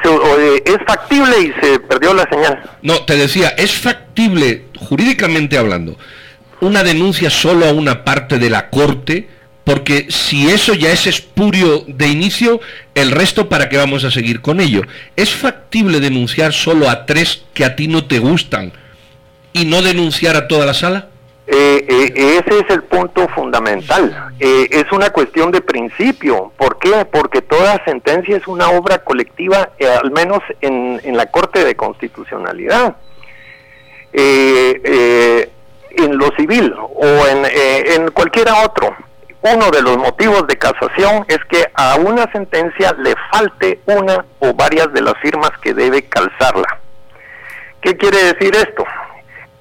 es 0.64 0.78
factible 0.84 1.36
y 1.40 1.52
se 1.64 1.78
perdió 1.78 2.12
la 2.12 2.28
señal. 2.28 2.68
No, 2.82 3.04
te 3.04 3.14
decía, 3.14 3.50
¿es 3.50 3.74
factible, 3.74 4.64
jurídicamente 4.76 5.56
hablando, 5.56 5.96
una 6.60 6.82
denuncia 6.82 7.30
solo 7.30 7.64
a 7.64 7.72
una 7.72 8.02
parte 8.02 8.40
de 8.40 8.50
la 8.50 8.70
Corte? 8.70 9.28
Porque 9.62 10.06
si 10.08 10.50
eso 10.50 10.74
ya 10.74 10.90
es 10.90 11.06
espurio 11.06 11.84
de 11.86 12.08
inicio, 12.08 12.60
el 12.96 13.12
resto 13.12 13.48
para 13.48 13.68
qué 13.68 13.76
vamos 13.76 14.02
a 14.02 14.10
seguir 14.10 14.40
con 14.40 14.58
ello. 14.58 14.82
¿Es 15.14 15.30
factible 15.30 16.00
denunciar 16.00 16.52
solo 16.52 16.90
a 16.90 17.06
tres 17.06 17.44
que 17.54 17.64
a 17.64 17.76
ti 17.76 17.86
no 17.86 18.06
te 18.06 18.18
gustan 18.18 18.72
y 19.52 19.64
no 19.64 19.80
denunciar 19.80 20.34
a 20.34 20.48
toda 20.48 20.66
la 20.66 20.74
sala? 20.74 21.11
Eh, 21.46 21.84
eh, 21.88 22.40
ese 22.44 22.60
es 22.60 22.70
el 22.70 22.84
punto 22.84 23.28
fundamental. 23.28 24.32
Eh, 24.38 24.68
es 24.70 24.84
una 24.92 25.10
cuestión 25.10 25.50
de 25.50 25.60
principio. 25.60 26.52
¿Por 26.56 26.78
qué? 26.78 27.04
Porque 27.04 27.42
toda 27.42 27.82
sentencia 27.84 28.36
es 28.36 28.46
una 28.46 28.70
obra 28.70 28.98
colectiva, 28.98 29.70
al 30.02 30.10
menos 30.12 30.40
en, 30.60 31.00
la 31.16 31.26
Corte 31.26 31.64
de 31.64 31.74
Constitucionalidad. 31.74 32.96
en 35.94 36.16
lo 36.16 36.30
civil 36.36 36.74
o 36.78 37.26
en, 37.26 37.44
en 37.44 38.10
cualquiera 38.12 38.62
otro. 38.64 38.94
Uno 39.42 39.70
de 39.70 39.82
los 39.82 39.96
motivos 39.98 40.46
de 40.46 40.56
casación 40.56 41.24
es 41.26 41.38
que 41.50 41.66
a 41.74 41.96
una 41.96 42.30
sentencia 42.30 42.94
le 42.98 43.14
falte 43.32 43.80
una 43.86 44.24
o 44.38 44.54
varias 44.54 44.92
de 44.92 45.00
las 45.00 45.14
firmas 45.18 45.50
que 45.60 45.74
debe 45.74 46.04
calzarla. 46.04 46.78
¿Qué 47.80 47.96
quiere 47.96 48.18
decir 48.32 48.54
esto? 48.54 48.84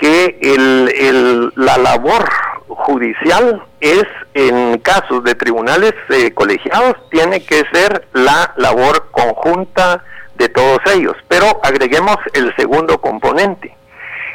Que 0.01 0.39
el, 0.41 1.53
la 1.55 1.77
labor 1.77 2.27
judicial 2.67 3.63
es, 3.79 4.03
en 4.33 4.79
casos 4.79 5.23
de 5.23 5.35
tribunales 5.35 5.93
eh, 6.09 6.33
colegiados, 6.33 6.95
tiene 7.11 7.45
que 7.45 7.63
ser 7.71 8.07
la 8.13 8.51
labor 8.57 9.09
conjunta 9.11 10.03
de 10.35 10.49
todos 10.49 10.79
ellos. 10.93 11.15
Pero 11.27 11.61
agreguemos 11.63 12.17
el 12.33 12.53
segundo 12.55 12.99
componente. 12.99 13.75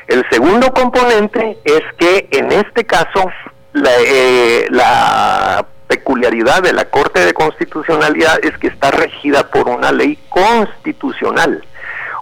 El 0.07 0.25
segundo 0.31 0.73
componente 0.73 1.59
es 1.65 1.83
que 1.99 2.29
en 2.31 2.53
este 2.53 2.87
caso 2.87 3.29
la, 3.73 3.91
eh, 4.07 4.67
la 4.71 5.67
peculiaridad 5.89 6.63
de 6.63 6.73
la 6.73 6.85
Corte 6.85 7.25
de 7.25 7.35
Constitucionalidad 7.35 8.39
es 8.45 8.57
que 8.59 8.69
está 8.69 8.93
regida 8.93 9.51
por 9.51 9.69
una 9.69 9.91
ley 9.91 10.17
constitucional 10.29 11.61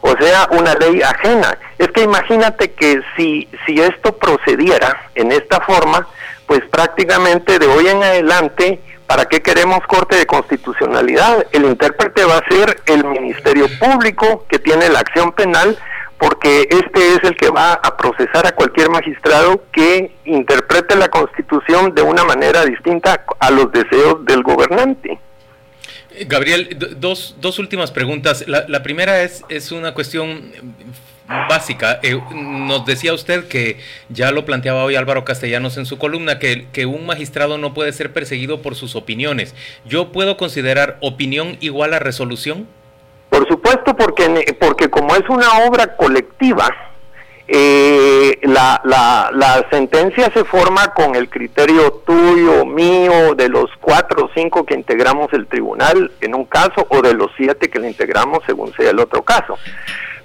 o 0.07 0.15
sea, 0.21 0.47
una 0.51 0.75
ley 0.75 1.01
ajena. 1.01 1.57
Es 1.79 1.89
que 1.89 2.03
imagínate 2.03 2.73
que 2.73 3.01
si, 3.17 3.49
si 3.67 3.81
esto 3.81 4.17
procediera 4.17 5.11
en 5.15 5.33
esta 5.33 5.61
forma, 5.61 6.07
pues 6.47 6.61
prácticamente 6.71 7.59
de 7.59 7.67
hoy 7.67 7.89
en 7.89 8.03
adelante, 8.03 8.81
¿para 9.07 9.27
qué 9.27 9.43
queremos 9.43 9.81
Corte 9.87 10.17
de 10.17 10.27
Constitucionalidad? 10.27 11.47
El 11.53 11.65
intérprete 11.65 12.25
va 12.25 12.39
a 12.39 12.49
ser 12.49 12.81
el 12.87 13.05
Ministerio 13.05 13.67
Público 13.79 14.47
que 14.49 14.59
tiene 14.59 14.89
la 14.89 15.01
acción 15.01 15.33
penal, 15.33 15.77
porque 16.19 16.69
este 16.71 17.15
es 17.15 17.25
el 17.25 17.37
que 17.37 17.51
va 17.51 17.73
a 17.75 17.97
procesar 17.97 18.47
a 18.47 18.53
cualquier 18.53 18.89
magistrado 18.89 19.65
que 19.73 20.13
interprete 20.25 20.95
la 20.97 21.09
Constitución 21.09 21.95
de 21.95 22.03
una 22.03 22.25
manera 22.25 22.65
distinta 22.65 23.25
a 23.41 23.51
los 23.51 23.73
deseos 23.73 24.25
del 24.25 24.43
gobernante. 24.43 25.19
Gabriel, 26.27 26.69
dos, 26.99 27.37
dos 27.41 27.59
últimas 27.59 27.91
preguntas. 27.91 28.45
La, 28.47 28.83
primera 28.85 29.23
es, 29.23 29.43
es 29.49 29.73
una 29.73 29.95
cuestión 29.95 30.53
básica. 31.27 32.01
Eh, 32.03 32.21
nos 32.35 32.85
decía 32.85 33.15
usted 33.15 33.49
que 33.49 33.79
ya 34.09 34.31
lo 34.31 34.45
planteaba 34.45 34.85
hoy 34.85 34.97
Álvaro 34.97 35.25
Castellanos 35.25 35.77
en 35.77 35.87
su 35.87 35.99
columna, 35.99 36.39
que, 36.39 36.67
que, 36.73 36.87
un 36.87 37.07
magistrado 37.07 37.59
no 37.59 37.75
puede 37.75 37.93
ser 37.93 38.13
perseguido 38.13 38.63
por 38.63 38.75
sus 38.75 38.97
opiniones. 38.97 39.55
¿Yo 39.85 40.13
puedo 40.13 40.37
considerar 40.37 40.99
opinión 41.01 41.57
igual 41.61 41.95
a 41.95 41.99
resolución? 41.99 42.67
Por 43.31 43.49
supuesto, 43.49 43.97
porque, 43.97 44.57
porque 44.61 44.89
como 44.89 45.17
es 45.17 45.29
una 45.29 45.67
obra 45.67 45.97
colectiva, 45.97 46.69
eh, 47.47 48.39
la, 48.43 48.81
la, 48.85 49.31
la, 49.35 49.67
sentencia 49.71 50.31
se 50.33 50.45
forma 50.45 50.95
con 50.95 51.15
el 51.15 51.29
criterio 51.29 52.03
tuyo, 52.07 52.65
mío, 52.65 53.35
de 53.35 53.51
los 53.51 53.71
cuatro 53.83 54.27
o 54.27 54.31
cinco 54.35 54.65
que 54.65 54.75
integramos 54.75 55.31
el 55.35 55.47
tribunal 55.47 56.11
en 56.23 56.35
un 56.35 56.47
caso 56.47 56.87
o 56.89 57.03
de 57.03 57.13
los 57.13 57.31
siete 57.37 57.69
que 57.69 57.79
le 57.81 57.89
integramos 57.89 58.39
según 58.47 58.73
sea 58.75 58.91
el 58.91 58.99
otro 58.99 59.23
caso. 59.23 59.59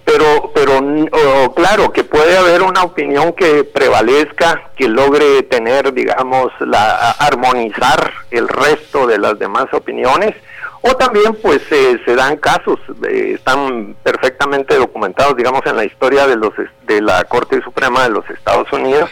Pero, 0.10 0.52
pero 0.56 1.54
claro 1.54 1.94
que 1.94 2.04
puede 2.04 2.36
haber 2.36 2.64
una 2.64 2.82
opinión 2.82 3.32
que 3.34 3.64
prevalezca, 3.64 4.70
que 4.76 4.88
logre 4.88 5.44
tener, 5.44 5.94
digamos, 5.94 6.52
la 6.62 7.12
armonizar 7.12 8.12
el 8.32 8.48
resto 8.48 9.06
de 9.06 9.20
las 9.20 9.38
demás 9.38 9.66
opiniones 9.72 10.36
O 10.82 10.96
también 10.96 11.36
pues 11.36 11.62
se 11.70 12.16
dan 12.16 12.38
casos, 12.38 12.80
eh, 13.08 13.34
están 13.36 13.96
perfectamente 14.02 14.76
documentados, 14.78 15.36
digamos, 15.38 15.62
en 15.68 15.76
la 15.76 15.86
historia 15.86 16.26
de, 16.26 16.38
los, 16.38 16.54
de 16.88 17.02
la 17.02 17.24
Corte 17.26 17.62
Suprema 17.62 18.04
de 18.04 18.10
los 18.10 18.28
Estados 18.32 18.72
Unidos, 18.72 19.12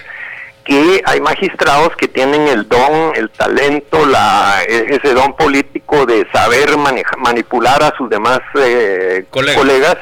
que 0.63 1.01
hay 1.05 1.21
magistrados 1.21 1.95
que 1.95 2.07
tienen 2.07 2.47
el 2.47 2.67
don, 2.67 3.11
el 3.15 3.29
talento, 3.29 4.03
la, 4.05 4.63
e, 4.67 4.95
ese 4.95 5.13
don 5.13 5.35
político 5.35 6.07
de 6.07 6.25
saber 6.31 6.75
manipular 7.17 7.83
a 7.83 7.95
sus 7.97 8.09
demás 8.09 8.39
eh, 8.55 9.25
colegas. 9.29 9.97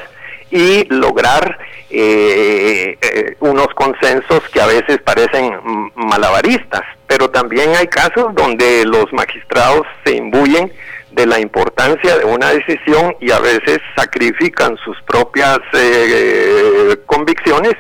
Y 0.52 0.86
lograr 0.86 1.58
eh, 1.90 3.36
unos 3.40 3.68
consensos 3.76 4.42
que 4.52 4.62
a 4.62 4.68
veces 4.68 5.00
parecen 5.04 5.52
malabaristas, 5.96 6.82
pero 7.08 7.30
también 7.30 7.76
hay 7.76 7.88
casos 7.88 8.34
donde 8.36 8.86
los 8.86 9.12
magistrados 9.14 9.86
se 10.04 10.16
imbuyen 10.16 10.72
de 11.12 11.26
la 11.26 11.40
importancia 11.40 12.18
de 12.18 12.26
una 12.26 12.52
decisión 12.52 13.16
y 13.22 13.32
a 13.32 13.40
veces 13.40 13.80
sacrifican 13.96 14.78
sus 14.84 15.02
propias 15.04 15.60
eh, 15.74 16.98
convicciones 17.06 17.74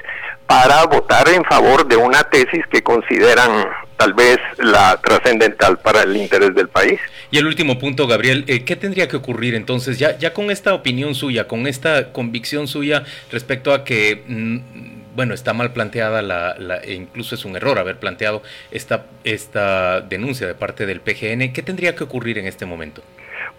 para 0.47 0.85
votar 0.85 1.27
en 1.29 1.43
favor 1.43 1.85
de 1.87 1.97
una 1.97 2.23
tesis 2.23 2.65
que 2.71 2.81
consideran 2.81 3.65
tal 3.97 4.13
vez 4.13 4.37
la 4.57 4.99
trascendental 5.01 5.77
para 5.79 6.03
el 6.03 6.15
interés 6.15 6.53
del 6.55 6.69
país. 6.69 6.99
Y 7.31 7.37
el 7.37 7.45
último 7.45 7.79
punto, 7.79 8.07
Gabriel, 8.07 8.43
eh, 8.47 8.63
¿qué 8.63 8.75
tendría 8.75 9.07
que 9.07 9.17
ocurrir 9.17 9.55
entonces 9.55 9.99
ya, 9.99 10.17
ya 10.17 10.33
con 10.33 10.51
esta 10.51 10.73
opinión 10.73 11.15
suya, 11.15 11.47
con 11.47 11.67
esta 11.67 12.11
convicción 12.11 12.67
suya 12.67 13.03
respecto 13.31 13.73
a 13.73 13.83
que... 13.83 14.23
Mm, 14.27 14.95
bueno, 15.15 15.33
está 15.33 15.53
mal 15.53 15.71
planteada, 15.71 16.21
la, 16.21 16.55
e 16.83 16.93
incluso 16.93 17.35
es 17.35 17.45
un 17.45 17.55
error 17.55 17.79
haber 17.79 17.97
planteado 17.99 18.43
esta, 18.69 19.05
esta 19.23 20.01
denuncia 20.01 20.45
de 20.45 20.55
parte 20.55 20.85
del 20.85 20.99
PGN. 20.99 21.53
¿Qué 21.53 21.61
tendría 21.61 21.95
que 21.95 22.03
ocurrir 22.03 22.37
en 22.37 22.47
este 22.47 22.65
momento? 22.65 23.01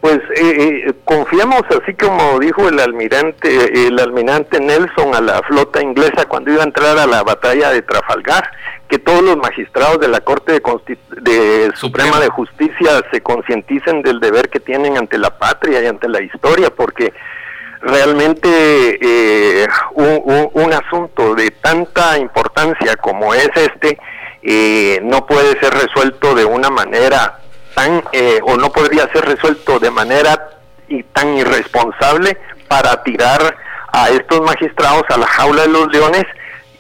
Pues 0.01 0.19
eh, 0.37 0.85
eh, 0.89 0.95
confiamos, 1.05 1.63
así 1.83 1.95
como 1.95 2.39
dijo 2.39 2.69
el 2.69 2.79
almirante, 2.79 3.89
el 3.89 3.99
almirante 3.99 4.61
Nelson 4.61 5.15
a 5.15 5.21
la 5.21 5.43
flota 5.43 5.83
inglesa 5.83 6.27
cuando 6.27 6.53
iba 6.53 6.63
a 6.63 6.67
entrar 6.67 6.99
a 6.99 7.07
la 7.07 7.23
batalla 7.23 7.71
de 7.71 7.83
Trafalgar, 7.83 8.49
que 8.89 8.99
todos 8.99 9.23
los 9.23 9.37
magistrados 9.37 9.99
de 9.99 10.09
la 10.09 10.21
Corte 10.21 10.53
de, 10.53 10.99
de 11.23 11.73
Suprema. 11.75 12.21
De 12.21 12.29
Justicia 12.29 13.03
se 13.11 13.21
concienticen 13.21 14.03
del 14.03 14.21
deber 14.21 14.49
que 14.49 14.61
tienen 14.61 14.97
ante 14.97 15.19
la 15.19 15.31
patria 15.39 15.83
y 15.83 15.87
ante 15.87 16.09
la 16.09 16.23
historia, 16.23 16.71
porque 16.71 17.13
realmente 17.81 18.49
eh, 19.01 19.67
un, 19.95 20.51
un, 20.53 20.73
asunto 20.73 21.35
de 21.35 21.51
tanta 21.51 22.19
importancia 22.19 22.97
como 22.97 23.35
es 23.35 23.51
este 23.55 23.99
eh, 24.43 25.01
no 25.03 25.27
puede 25.27 25.59
ser 25.61 25.75
resuelto 25.75 26.35
de 26.35 26.45
una 26.45 26.71
manera 26.71 27.39
tan 27.77 28.03
eh, 28.13 28.41
o 28.43 28.57
no 28.57 28.73
podría 28.73 29.07
ser 29.13 29.27
resuelto 29.27 29.79
de 29.79 29.91
manera 29.91 30.49
y 30.89 31.03
tan 31.03 31.37
irresponsable 31.37 32.39
para 32.69 33.03
tirar 33.03 33.55
a 33.93 34.09
estos 34.09 34.41
magistrados 34.41 35.05
a 35.11 35.19
la 35.19 35.27
jaula 35.27 35.63
de 35.63 35.69
los 35.69 35.93
leones, 35.93 36.25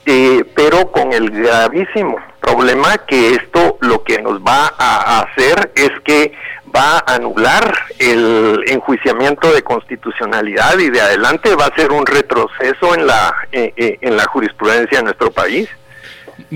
eh, 0.06 0.42
pero 0.54 0.90
con 0.90 1.12
el 1.12 1.30
gravísimo 1.30 2.16
problema 2.40 2.96
que 3.06 3.34
esto 3.34 3.76
lo 3.80 4.02
que 4.04 4.22
nos 4.22 4.40
va 4.40 4.72
a 4.78 5.20
hacer 5.20 5.70
es 5.74 5.90
que 6.02 6.32
va 6.74 6.98
a 7.06 7.14
anular 7.16 7.74
el 7.98 8.64
enjuiciamiento 8.66 9.52
de 9.52 9.62
constitucionalidad 9.62 10.78
y 10.78 10.88
de 10.88 11.00
adelante 11.00 11.54
va 11.56 11.66
a 11.66 11.76
ser 11.76 11.92
un 11.92 12.06
retroceso 12.06 12.94
en 12.94 13.06
la 13.06 13.34
eh, 13.52 13.98
en 14.00 14.16
la 14.16 14.24
jurisprudencia 14.24 14.98
de 14.98 15.04
nuestro 15.04 15.30
país. 15.30 15.68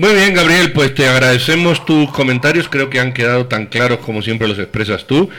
Muy 0.01 0.15
bien, 0.15 0.33
Gabriel, 0.33 0.71
pues 0.71 0.95
te 0.95 1.07
agradecemos 1.07 1.85
tus 1.85 2.09
comentarios, 2.09 2.67
creo 2.67 2.89
que 2.89 2.99
han 2.99 3.13
quedado 3.13 3.45
tan 3.45 3.67
claros 3.67 3.99
como 3.99 4.23
siempre 4.23 4.47
los 4.47 4.57
expresas 4.57 5.05
tú. 5.05 5.29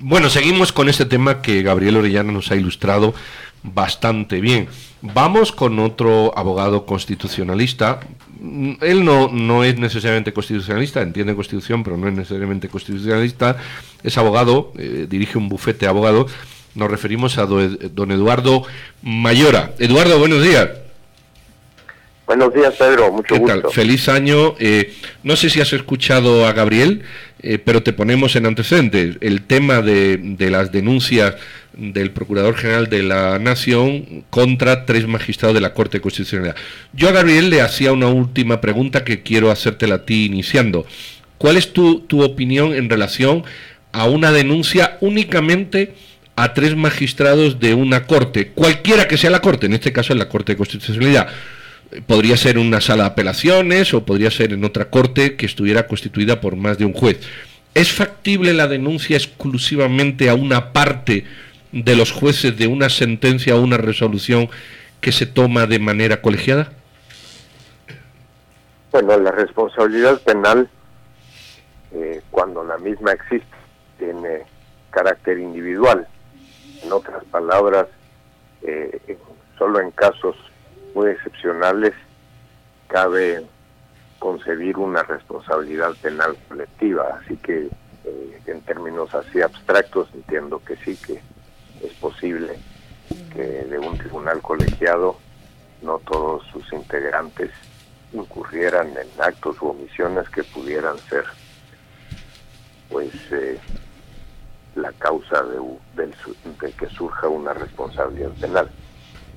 Bueno, 0.00 0.30
seguimos 0.30 0.72
con 0.72 0.88
este 0.88 1.04
tema 1.04 1.40
que 1.40 1.62
Gabriel 1.62 1.98
Orellana 1.98 2.32
nos 2.32 2.50
ha 2.50 2.56
ilustrado 2.56 3.14
bastante 3.62 4.40
bien. 4.40 4.66
Vamos 5.00 5.52
con 5.52 5.78
otro 5.78 6.36
abogado 6.36 6.84
constitucionalista. 6.84 8.00
Él 8.80 9.04
no, 9.04 9.28
no 9.32 9.62
es 9.62 9.78
necesariamente 9.78 10.32
constitucionalista, 10.32 11.02
entiende 11.02 11.36
constitución, 11.36 11.84
pero 11.84 11.96
no 11.96 12.08
es 12.08 12.14
necesariamente 12.14 12.68
constitucionalista. 12.68 13.58
Es 14.02 14.18
abogado, 14.18 14.72
eh, 14.76 15.06
dirige 15.08 15.38
un 15.38 15.48
bufete 15.48 15.86
de 15.86 15.90
abogados. 15.90 16.32
Nos 16.74 16.90
referimos 16.90 17.38
a 17.38 17.46
don 17.46 18.10
Eduardo 18.10 18.64
Mayora. 19.02 19.76
Eduardo, 19.78 20.18
buenos 20.18 20.42
días. 20.42 20.87
Buenos 22.28 22.52
días, 22.52 22.74
Pedro. 22.74 23.10
Mucho 23.10 23.34
¿Qué 23.34 23.40
gusto. 23.40 23.60
Tal? 23.62 23.72
Feliz 23.72 24.06
año. 24.10 24.54
Eh, 24.58 24.92
no 25.22 25.34
sé 25.34 25.48
si 25.48 25.62
has 25.62 25.72
escuchado 25.72 26.46
a 26.46 26.52
Gabriel, 26.52 27.00
eh, 27.40 27.56
pero 27.56 27.82
te 27.82 27.94
ponemos 27.94 28.36
en 28.36 28.44
antecedentes. 28.44 29.16
El 29.22 29.40
tema 29.46 29.80
de, 29.80 30.36
las 30.38 30.70
denuncias 30.70 31.36
del 31.72 32.10
Procurador 32.10 32.54
General 32.54 32.90
de 32.90 33.02
la 33.02 33.38
Nación 33.38 34.26
contra 34.28 34.84
tres 34.84 35.06
magistrados 35.06 35.54
de 35.54 35.62
la 35.62 35.72
Corte 35.72 36.02
Constitucional. 36.02 36.54
Yo 36.92 37.08
a 37.08 37.12
Gabriel 37.12 37.48
le 37.48 37.62
hacía 37.62 37.94
una 37.94 38.08
última 38.08 38.60
pregunta 38.60 39.04
que 39.04 39.22
quiero 39.22 39.50
hacértela 39.50 39.94
a 39.94 40.04
ti 40.04 40.26
iniciando. 40.26 40.84
¿Cuál 41.38 41.56
es 41.56 41.72
tu, 41.72 42.00
tu 42.00 42.22
opinión 42.22 42.74
en 42.74 42.90
relación 42.90 43.42
a 43.92 44.04
una 44.04 44.32
denuncia 44.32 44.98
únicamente 45.00 45.94
a 46.36 46.52
tres 46.52 46.76
magistrados 46.76 47.58
de 47.58 47.72
una 47.72 48.06
corte, 48.06 48.48
cualquiera 48.48 49.08
que 49.08 49.16
sea 49.16 49.30
la 49.30 49.40
corte, 49.40 49.64
en 49.64 49.72
este 49.72 49.94
caso 49.94 50.12
en 50.12 50.18
la 50.18 50.28
Corte 50.28 50.52
de 50.52 50.58
Constitucionalidad? 50.58 51.28
Podría 52.06 52.36
ser 52.36 52.58
una 52.58 52.80
sala 52.80 53.04
de 53.04 53.10
apelaciones 53.10 53.94
o 53.94 54.04
podría 54.04 54.30
ser 54.30 54.52
en 54.52 54.64
otra 54.64 54.90
corte 54.90 55.36
que 55.36 55.46
estuviera 55.46 55.86
constituida 55.86 56.40
por 56.40 56.56
más 56.56 56.78
de 56.78 56.84
un 56.84 56.92
juez. 56.92 57.20
¿Es 57.74 57.92
factible 57.92 58.52
la 58.52 58.66
denuncia 58.66 59.16
exclusivamente 59.16 60.28
a 60.28 60.34
una 60.34 60.72
parte 60.72 61.24
de 61.72 61.96
los 61.96 62.12
jueces 62.12 62.56
de 62.56 62.66
una 62.66 62.88
sentencia 62.88 63.56
o 63.56 63.62
una 63.62 63.76
resolución 63.76 64.48
que 65.00 65.12
se 65.12 65.26
toma 65.26 65.66
de 65.66 65.78
manera 65.78 66.20
colegiada? 66.20 66.72
Bueno, 68.90 69.16
la 69.18 69.30
responsabilidad 69.30 70.20
penal, 70.22 70.68
eh, 71.92 72.22
cuando 72.30 72.64
la 72.64 72.78
misma 72.78 73.12
existe, 73.12 73.46
tiene 73.98 74.42
carácter 74.90 75.38
individual. 75.38 76.06
En 76.82 76.92
otras 76.92 77.22
palabras, 77.26 77.86
eh, 78.62 79.18
solo 79.58 79.80
en 79.80 79.90
casos 79.90 80.36
excepcionales 81.06 81.94
cabe 82.88 83.44
concebir 84.18 84.76
una 84.78 85.02
responsabilidad 85.02 85.94
penal 86.02 86.36
colectiva, 86.48 87.20
así 87.20 87.36
que 87.36 87.68
eh, 88.04 88.40
en 88.46 88.60
términos 88.62 89.14
así 89.14 89.40
abstractos 89.40 90.08
entiendo 90.14 90.60
que 90.64 90.76
sí 90.76 90.96
que 90.96 91.20
es 91.84 91.92
posible 91.94 92.58
que 93.32 93.42
de 93.42 93.78
un 93.78 93.96
tribunal 93.96 94.40
colegiado 94.40 95.16
no 95.82 95.98
todos 96.00 96.44
sus 96.48 96.72
integrantes 96.72 97.50
incurrieran 98.12 98.88
en 98.88 99.08
actos 99.22 99.60
u 99.62 99.68
omisiones 99.68 100.28
que 100.30 100.42
pudieran 100.42 100.98
ser 101.10 101.24
pues 102.88 103.12
eh, 103.30 103.58
la 104.74 104.92
causa 104.92 105.42
de, 105.42 105.60
de 105.96 106.72
que 106.72 106.86
surja 106.88 107.28
una 107.28 107.52
responsabilidad 107.52 108.30
penal. 108.40 108.70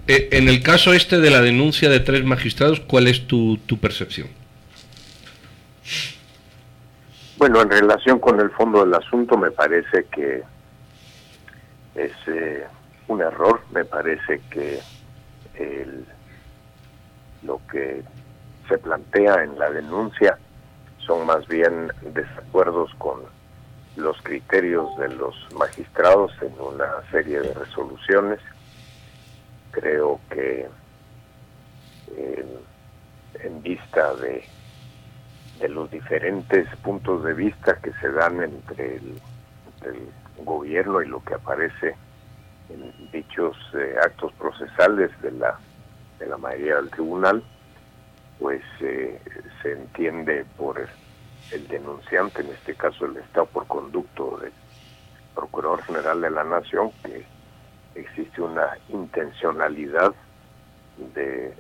Eh, 0.08 0.30
en 0.32 0.48
el 0.48 0.64
caso 0.64 0.94
este 0.94 1.20
de 1.20 1.30
la 1.30 1.42
denuncia 1.42 1.90
de 1.90 2.00
tres 2.00 2.24
magistrados, 2.24 2.80
¿cuál 2.80 3.08
es 3.08 3.28
tu, 3.28 3.60
percepción? 3.80 4.28
Bueno, 7.38 7.62
en 7.62 7.70
relación 7.70 8.20
con 8.20 8.40
el 8.40 8.50
fondo 8.52 8.84
del 8.84 8.94
asunto, 8.94 9.38
me 9.38 9.52
parece 9.52 10.06
que 10.12 10.44
es 11.96 12.12
eh, 12.28 12.66
un 13.08 13.22
error, 13.22 13.62
me 13.72 13.86
parece 13.86 14.42
que 14.50 14.80
lo 17.44 17.60
que 17.72 18.04
se 18.68 18.78
plantea 18.78 19.44
en 19.44 19.58
la 19.60 19.70
denuncia 19.70 20.38
son 21.06 21.26
más 21.26 21.48
bien 21.48 21.92
desacuerdos 22.14 22.92
con 22.98 23.22
los 23.96 24.20
criterios 24.22 24.96
de 24.98 25.10
los 25.10 25.36
magistrados 25.58 26.32
en 26.42 26.54
una 26.60 26.88
serie 27.12 27.42
de 27.42 27.54
resoluciones 27.54 28.40
creo 29.72 30.20
que 30.30 30.68
eh, 32.16 32.46
en 33.40 33.62
vista 33.62 34.14
de, 34.16 34.44
de 35.60 35.70
los 35.70 35.90
diferentes 35.90 36.68
puntos 36.78 37.24
de 37.24 37.34
vista 37.34 37.78
que 37.82 37.92
se 37.94 38.12
dan 38.12 38.42
entre 38.44 38.98
el, 38.98 39.20
gobierno 40.44 41.02
y 41.02 41.08
lo 41.08 41.24
que 41.24 41.36
aparece 41.36 41.96
en 42.70 43.12
dichos 43.12 43.56
eh, 43.76 43.96
actos 44.04 44.34
procesales 44.34 45.12
de 45.22 45.32
la 45.32 45.60
de 46.18 46.26
la 46.26 46.38
mayoría 46.38 46.78
del 46.78 46.90
tribunal 46.90 47.44
pues 48.40 48.64
eh, 48.80 49.22
se 49.62 49.74
entiende 49.74 50.46
por 50.58 50.80
el, 51.52 51.68
denunciante 51.68 52.42
en 52.42 52.50
este 52.52 52.74
caso 52.74 53.06
el 53.06 53.18
estado 53.18 53.46
por 53.48 53.68
conducto 53.68 54.38
del 54.38 54.54
procurador 55.36 55.84
general 55.84 56.22
de 56.22 56.32
la 56.32 56.44
nación 56.44 56.92
que 57.04 57.24
existe 57.96 58.42
una 58.42 58.78
intencionalidad 58.90 60.14
de 61.14 61.54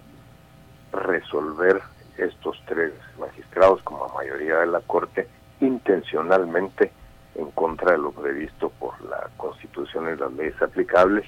resolver 0.92 1.82
estos 2.18 2.62
tres 2.66 2.94
magistrados 3.20 3.82
como 3.84 4.08
mayoría 4.10 4.60
de 4.60 4.68
la 4.68 4.82
Corte 4.82 5.28
intencionalmente 5.60 6.92
en 7.36 7.52
contra 7.52 7.94
de 7.94 7.98
lo 7.98 8.12
previsto 8.12 8.70
por 8.70 9.00
la 9.06 9.30
Constitución 9.38 10.14
y 10.14 10.20
las 10.20 10.32
leyes 10.34 10.62
aplicables, 10.62 11.26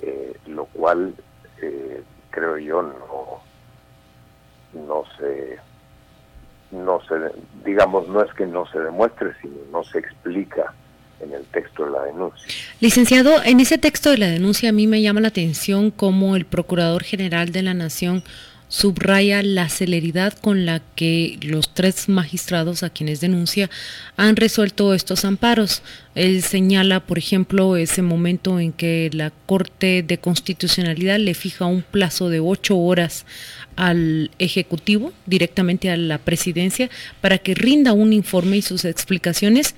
eh, 0.00 0.36
lo 0.46 0.66
cual 0.66 1.14
eh, 1.60 2.02
creo 2.30 2.58
yo 2.58 2.82
no 2.82 3.40
no 4.74 5.04
se 5.18 5.58
no 6.70 7.00
se 7.02 7.14
digamos 7.64 8.08
no 8.08 8.22
es 8.22 8.32
que 8.34 8.46
no 8.46 8.66
se 8.66 8.80
demuestre 8.80 9.34
sino 9.42 9.56
no 9.70 9.84
se 9.84 9.98
explica 9.98 10.72
en 11.22 11.32
el 11.32 11.44
texto 11.44 11.84
de 11.84 11.90
la 11.90 12.02
denuncia. 12.04 12.46
Licenciado, 12.80 13.42
en 13.44 13.60
ese 13.60 13.78
texto 13.78 14.10
de 14.10 14.18
la 14.18 14.28
denuncia 14.28 14.70
a 14.70 14.72
mí 14.72 14.86
me 14.86 15.02
llama 15.02 15.20
la 15.20 15.28
atención 15.28 15.90
cómo 15.90 16.36
el 16.36 16.44
Procurador 16.44 17.04
General 17.04 17.52
de 17.52 17.62
la 17.62 17.74
Nación 17.74 18.22
subraya 18.72 19.42
la 19.42 19.68
celeridad 19.68 20.32
con 20.32 20.64
la 20.64 20.80
que 20.96 21.38
los 21.42 21.74
tres 21.74 22.08
magistrados 22.08 22.82
a 22.82 22.88
quienes 22.88 23.20
denuncia 23.20 23.68
han 24.16 24.34
resuelto 24.34 24.94
estos 24.94 25.26
amparos. 25.26 25.82
Él 26.14 26.42
señala, 26.42 27.00
por 27.00 27.18
ejemplo, 27.18 27.76
ese 27.76 28.00
momento 28.00 28.58
en 28.58 28.72
que 28.72 29.10
la 29.12 29.30
Corte 29.44 30.02
de 30.02 30.16
Constitucionalidad 30.16 31.18
le 31.18 31.34
fija 31.34 31.66
un 31.66 31.82
plazo 31.82 32.30
de 32.30 32.40
ocho 32.40 32.78
horas 32.78 33.26
al 33.76 34.30
Ejecutivo, 34.38 35.12
directamente 35.26 35.90
a 35.90 35.98
la 35.98 36.16
Presidencia, 36.16 36.88
para 37.20 37.36
que 37.36 37.54
rinda 37.54 37.92
un 37.92 38.14
informe 38.14 38.56
y 38.56 38.62
sus 38.62 38.86
explicaciones 38.86 39.74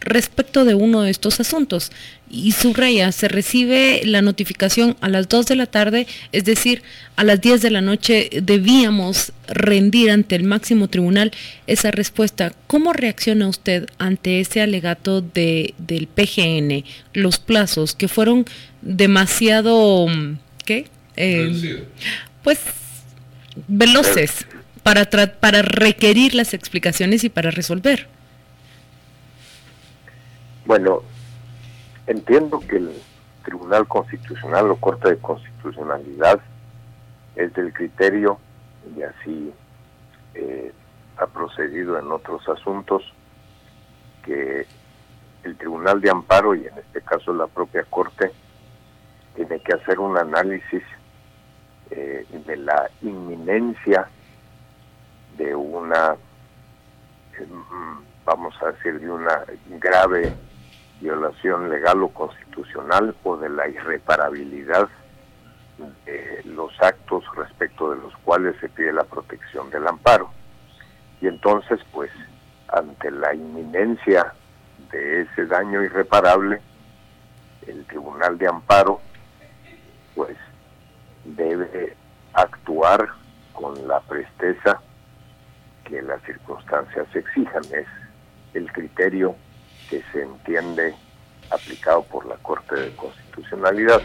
respecto 0.00 0.64
de 0.64 0.74
uno 0.74 1.02
de 1.02 1.10
estos 1.10 1.40
asuntos. 1.40 1.90
Y 2.30 2.52
subraya, 2.52 3.12
se 3.12 3.28
recibe 3.28 4.02
la 4.04 4.22
notificación 4.22 4.96
a 5.00 5.08
las 5.08 5.28
2 5.28 5.46
de 5.46 5.56
la 5.56 5.66
tarde, 5.66 6.06
es 6.32 6.44
decir, 6.44 6.82
a 7.14 7.24
las 7.24 7.40
10 7.40 7.62
de 7.62 7.70
la 7.70 7.80
noche 7.80 8.30
debíamos 8.42 9.32
rendir 9.46 10.10
ante 10.10 10.34
el 10.34 10.44
máximo 10.44 10.88
tribunal 10.88 11.32
esa 11.66 11.90
respuesta. 11.90 12.52
¿Cómo 12.66 12.92
reacciona 12.92 13.48
usted 13.48 13.86
ante 13.98 14.40
ese 14.40 14.60
alegato 14.60 15.20
de, 15.20 15.74
del 15.78 16.08
PGN, 16.08 16.84
los 17.12 17.38
plazos 17.38 17.94
que 17.94 18.08
fueron 18.08 18.44
demasiado, 18.82 20.06
¿qué? 20.64 20.86
Eh, 21.16 21.84
pues 22.42 22.58
veloces 23.68 24.46
para, 24.82 25.04
para 25.06 25.62
requerir 25.62 26.34
las 26.34 26.54
explicaciones 26.54 27.24
y 27.24 27.28
para 27.28 27.50
resolver. 27.50 28.06
Bueno, 30.66 31.02
entiendo 32.08 32.58
que 32.58 32.78
el 32.78 33.00
Tribunal 33.44 33.86
Constitucional 33.86 34.68
o 34.68 34.76
Corte 34.76 35.10
de 35.10 35.18
Constitucionalidad 35.18 36.40
es 37.36 37.54
del 37.54 37.72
criterio 37.72 38.40
y 38.96 39.02
así 39.02 39.54
eh, 40.34 40.72
ha 41.18 41.26
procedido 41.28 41.96
en 42.00 42.10
otros 42.10 42.48
asuntos 42.48 43.04
que 44.24 44.66
el 45.44 45.56
Tribunal 45.56 46.00
de 46.00 46.10
Amparo 46.10 46.56
y 46.56 46.66
en 46.66 46.76
este 46.78 47.00
caso 47.00 47.32
la 47.32 47.46
propia 47.46 47.84
Corte 47.84 48.32
tiene 49.36 49.60
que 49.60 49.72
hacer 49.72 50.00
un 50.00 50.18
análisis 50.18 50.82
eh, 51.90 52.26
de 52.44 52.56
la 52.56 52.90
inminencia 53.02 54.08
de 55.38 55.54
una, 55.54 56.16
eh, 57.38 57.46
vamos 58.24 58.52
a 58.62 58.72
decir, 58.72 58.98
de 58.98 59.08
una 59.08 59.44
grave 59.78 60.34
violación 61.00 61.68
legal 61.68 62.02
o 62.02 62.08
constitucional 62.08 63.14
o 63.22 63.36
de 63.36 63.48
la 63.48 63.68
irreparabilidad 63.68 64.88
de 66.04 66.42
los 66.44 66.72
actos 66.80 67.24
respecto 67.36 67.90
de 67.90 68.00
los 68.00 68.16
cuales 68.18 68.56
se 68.60 68.68
pide 68.68 68.92
la 68.92 69.04
protección 69.04 69.70
del 69.70 69.86
amparo. 69.86 70.30
Y 71.20 71.28
entonces, 71.28 71.80
pues, 71.92 72.10
ante 72.68 73.10
la 73.10 73.34
inminencia 73.34 74.32
de 74.90 75.22
ese 75.22 75.46
daño 75.46 75.82
irreparable, 75.82 76.60
el 77.66 77.84
Tribunal 77.86 78.38
de 78.38 78.48
Amparo, 78.48 79.00
pues, 80.14 80.36
debe 81.24 81.96
actuar 82.32 83.08
con 83.52 83.86
la 83.88 84.00
presteza 84.00 84.80
que 85.84 86.02
las 86.02 86.22
circunstancias 86.22 87.06
exijan. 87.14 87.62
Es 87.72 87.86
el 88.54 88.70
criterio 88.72 89.36
que 89.88 90.02
se 90.12 90.22
entiende 90.22 90.94
aplicado 91.50 92.02
por 92.04 92.26
la 92.26 92.36
Corte 92.36 92.74
de 92.74 92.90
Constitucionalidad. 92.96 94.02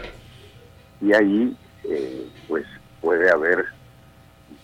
Y 1.00 1.12
ahí, 1.12 1.56
eh, 1.84 2.28
pues, 2.48 2.66
puede 3.00 3.30
haber 3.30 3.64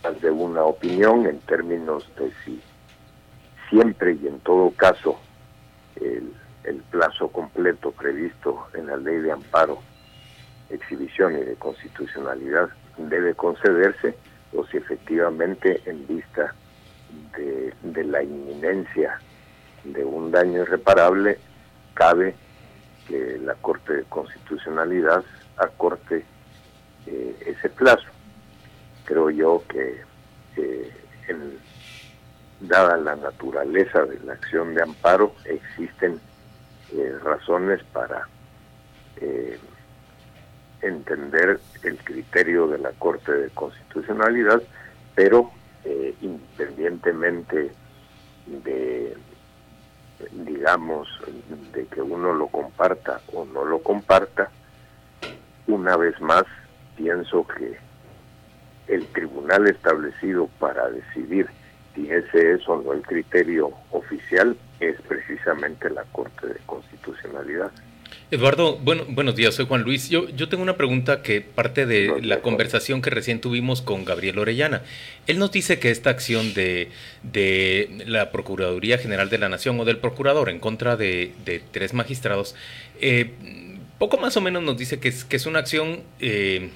más 0.03 0.21
de 0.21 0.31
una 0.31 0.63
opinión 0.63 1.27
en 1.27 1.41
términos 1.41 2.09
de 2.17 2.33
si 2.45 2.61
siempre 3.69 4.15
y 4.15 4.27
en 4.27 4.39
todo 4.41 4.71
caso 4.71 5.19
el, 5.97 6.33
plazo 6.91 7.29
completo 7.29 7.93
previsto 7.93 8.67
en 8.75 8.87
la 8.87 8.97
ley 8.97 9.19
de 9.19 9.33
amparo, 9.33 9.79
exhibición 10.71 11.37
y 11.39 11.45
de 11.45 11.55
constitucionalidad 11.57 12.69
debe 12.97 13.35
concederse 13.35 14.15
o 14.55 14.65
si 14.67 14.79
efectivamente 14.79 15.83
en 15.87 16.07
vista 16.07 16.55
de 17.83 18.05
la 18.05 18.23
inminencia 18.23 19.19
de 19.93 20.05
un 20.05 20.31
daño 20.31 20.63
irreparable, 20.63 21.39
cabe 21.95 22.35
que 23.07 23.39
la 23.39 23.55
Corte 23.55 23.95
de 23.95 24.05
Constitucionalidad 24.05 25.25
acorte 25.57 26.25
eh, 27.07 27.37
ese 27.47 27.69
plazo. 27.71 28.07
Creo 29.05 29.31
yo 29.31 29.63
que 29.69 30.07
dada 32.61 32.97
la 32.97 33.15
naturaleza 33.15 34.05
de 34.05 34.19
la 34.25 34.33
acción 34.33 34.75
de 34.75 34.83
amparo, 34.83 35.33
existen 35.45 36.21
eh, 36.93 37.15
razones 37.23 37.81
para 37.93 38.29
eh, 39.21 39.59
entender 40.83 41.61
el 41.85 41.97
criterio 41.99 42.67
de 42.67 42.79
la 42.79 42.91
Corte 42.93 43.33
de 43.33 43.51
Constitucionalidad, 43.51 44.63
pero 45.15 45.51
independientemente 46.21 47.71
de 48.47 49.17
digamos, 50.33 51.09
de 51.73 51.87
que 51.87 52.03
uno 52.03 52.33
lo 52.33 52.49
comparta 52.49 53.21
o 53.33 53.45
no 53.45 53.65
lo 53.65 53.81
comparta, 53.81 54.51
una 55.67 55.97
vez 55.97 56.21
más 56.21 56.45
pienso 56.97 57.47
que 57.47 57.79
el 58.89 59.07
tribunal 59.09 59.67
establecido 59.69 60.49
para 60.59 60.89
decidir 60.91 61.49
si 61.95 62.11
ese 62.11 62.55
es 62.55 62.69
o 62.69 62.81
no 62.83 62.93
el 62.93 63.03
criterio 63.03 63.73
oficial 63.91 64.57
es 64.81 65.01
precisamente 65.03 65.91
la 65.91 66.05
Corte 66.05 66.47
de 66.47 66.61
Constitucionalidad. 66.67 67.71
Eduardo, 68.31 68.77
bueno, 68.77 69.05
buenos 69.09 69.37
días, 69.37 69.55
soy 69.55 69.67
Juan 69.67 69.83
Luis. 69.83 70.11
Yo, 70.11 70.29
yo 70.29 70.49
tengo 70.49 70.63
una 70.63 70.77
pregunta 70.77 71.23
que 71.23 71.41
parte 71.41 71.87
de 71.87 72.21
la 72.23 72.41
conversación 72.41 73.01
que 73.01 73.11
recién 73.11 73.41
tuvimos 73.41 73.81
con 73.81 74.05
Gabriel 74.05 74.39
Orellana. 74.39 74.83
Él 75.27 75.39
nos 75.39 75.51
dice 75.51 75.79
que 75.79 75.91
esta 75.91 76.11
acción 76.11 76.53
de, 76.53 76.91
de 77.23 78.05
la 78.07 78.31
Procuraduría 78.31 78.99
General 78.99 79.31
de 79.31 79.39
la 79.39 79.49
Nación 79.49 79.81
o 79.81 79.85
del 79.87 79.97
Procurador 79.97 80.51
en 80.51 80.59
contra 80.59 80.97
de, 80.97 81.33
tres 81.73 81.95
magistrados, 81.95 82.55
eh, 83.01 83.31
poco 83.99 84.19
más 84.19 84.37
o 84.37 84.41
menos 84.41 84.63
nos 84.63 84.77
dice 84.77 85.01
que 85.01 85.09
es, 85.09 85.25
que 85.25 85.37
es 85.37 85.47
una 85.47 85.61
acción 85.61 86.03
eh, 86.21 86.69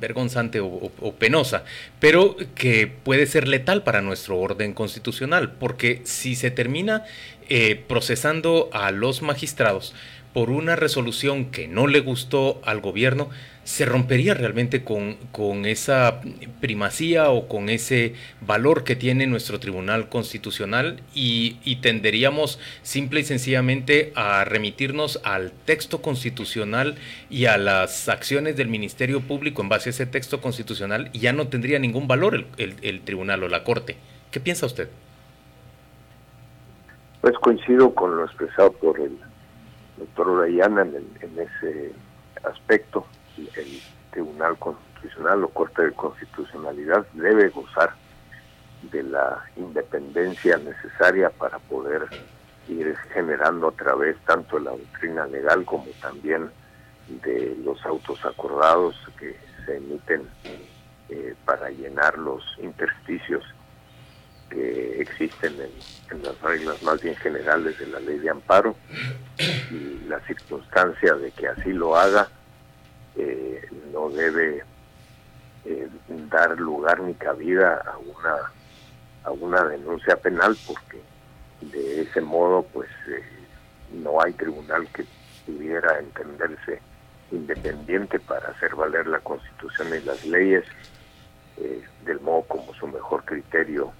vergonzante 0.00 0.60
o, 0.60 1.14
penosa, 1.18 1.64
pero 2.00 2.36
que 2.54 2.86
puede 2.86 3.26
ser 3.26 3.48
letal 3.48 3.82
para 3.82 4.02
nuestro 4.02 4.38
orden 4.38 4.72
constitucional, 4.72 5.52
porque 5.52 6.02
si 6.04 6.34
se 6.34 6.50
termina 6.50 7.04
eh, 7.48 7.82
procesando 7.88 8.68
a 8.72 8.90
los 8.90 9.22
magistrados, 9.22 9.94
por 10.36 10.50
una 10.50 10.76
resolución 10.76 11.46
que 11.46 11.66
no 11.66 11.86
le 11.86 12.00
gustó 12.00 12.60
al 12.66 12.82
gobierno, 12.82 13.30
se 13.64 13.86
rompería 13.86 14.34
realmente 14.34 14.84
con, 14.84 15.16
esa 15.64 16.20
primacía 16.60 17.30
o 17.30 17.48
con 17.48 17.70
ese 17.70 18.12
valor 18.42 18.84
que 18.84 18.96
tiene 18.96 19.26
nuestro 19.26 19.60
Tribunal 19.60 20.10
Constitucional 20.10 21.00
y, 21.14 21.56
y, 21.64 21.76
tenderíamos 21.76 22.60
simple 22.82 23.20
y 23.20 23.24
sencillamente 23.24 24.12
a 24.14 24.44
remitirnos 24.44 25.22
al 25.24 25.52
texto 25.52 26.02
constitucional 26.02 26.96
y 27.30 27.46
a 27.46 27.56
las 27.56 28.10
acciones 28.10 28.58
del 28.58 28.68
Ministerio 28.68 29.22
Público 29.22 29.62
en 29.62 29.70
base 29.70 29.88
a 29.88 29.92
ese 29.92 30.04
texto 30.04 30.42
constitucional 30.42 31.08
y 31.14 31.20
ya 31.20 31.32
no 31.32 31.48
tendría 31.48 31.78
ningún 31.78 32.08
valor 32.08 32.44
el, 32.58 32.74
el 32.82 33.00
Tribunal 33.00 33.42
o 33.42 33.48
la 33.48 33.64
Corte. 33.64 33.96
¿Qué 34.30 34.40
piensa 34.40 34.66
usted? 34.66 34.90
Pues 37.22 37.32
coincido 37.38 37.94
con 37.94 38.14
lo 38.18 38.26
expresado 38.26 38.70
por 38.72 39.00
el 39.00 39.16
doctor 39.96 40.28
Orellana 40.28 40.82
en, 40.82 41.08
en 41.20 41.38
ese 41.38 41.92
aspecto. 42.44 43.06
El 43.36 43.80
Tribunal 44.10 44.58
Constitucional 44.58 45.44
o 45.44 45.48
Corte 45.48 45.82
de 45.82 45.92
Constitucionalidad 45.92 47.06
debe 47.12 47.48
gozar 47.50 47.94
de 48.90 49.02
la 49.02 49.44
independencia 49.56 50.56
necesaria 50.58 51.30
para 51.30 51.58
poder 51.58 52.06
ir 52.68 52.96
generando 53.12 53.68
a 53.68 53.72
través 53.72 54.16
tanto 54.24 54.56
de 54.56 54.64
la 54.64 54.70
doctrina 54.70 55.26
legal 55.26 55.64
como 55.64 55.86
también 56.00 56.50
de 57.08 57.56
los 57.64 57.84
autos 57.84 58.24
acordados 58.24 58.96
que 59.18 59.36
se 59.64 59.76
emiten 59.76 60.28
eh, 61.08 61.34
para 61.44 61.70
llenar 61.70 62.18
los 62.18 62.42
intersticios 62.58 63.44
que 64.50 65.00
existen 65.00 65.54
en, 65.60 66.22
las 66.22 66.40
reglas 66.40 66.82
más 66.82 67.00
bien 67.02 67.16
generales 67.16 67.78
de 67.78 67.86
la 67.88 68.00
ley 68.00 68.18
de 68.18 68.30
amparo 68.30 68.76
y 69.70 70.00
la 70.08 70.20
circunstancia 70.20 71.14
de 71.14 71.30
que 71.32 71.48
así 71.48 71.72
lo 71.72 71.96
haga 71.96 72.28
eh, 73.16 73.68
no 73.92 74.08
debe 74.10 74.62
eh, 75.64 75.88
dar 76.30 76.58
lugar 76.58 77.00
ni 77.00 77.14
cabida 77.14 77.82
a 77.84 77.98
una 77.98 78.52
a 79.24 79.30
una 79.32 79.64
denuncia 79.64 80.16
penal 80.16 80.56
porque 80.66 81.00
de 81.60 82.02
ese 82.02 82.20
modo 82.20 82.62
pues 82.72 82.88
eh, 83.08 83.24
no 83.92 84.22
hay 84.22 84.32
tribunal 84.34 84.86
que 84.92 85.04
pudiera 85.44 85.98
entenderse 85.98 86.80
independiente 87.32 88.20
para 88.20 88.48
hacer 88.50 88.76
valer 88.76 89.08
la 89.08 89.18
constitución 89.18 89.88
y 89.88 90.04
las 90.04 90.24
leyes 90.24 90.64
del 92.04 92.20
modo 92.20 92.42
como 92.42 92.74
su 92.74 92.86
mejor 92.86 93.24
criterio 93.24 93.92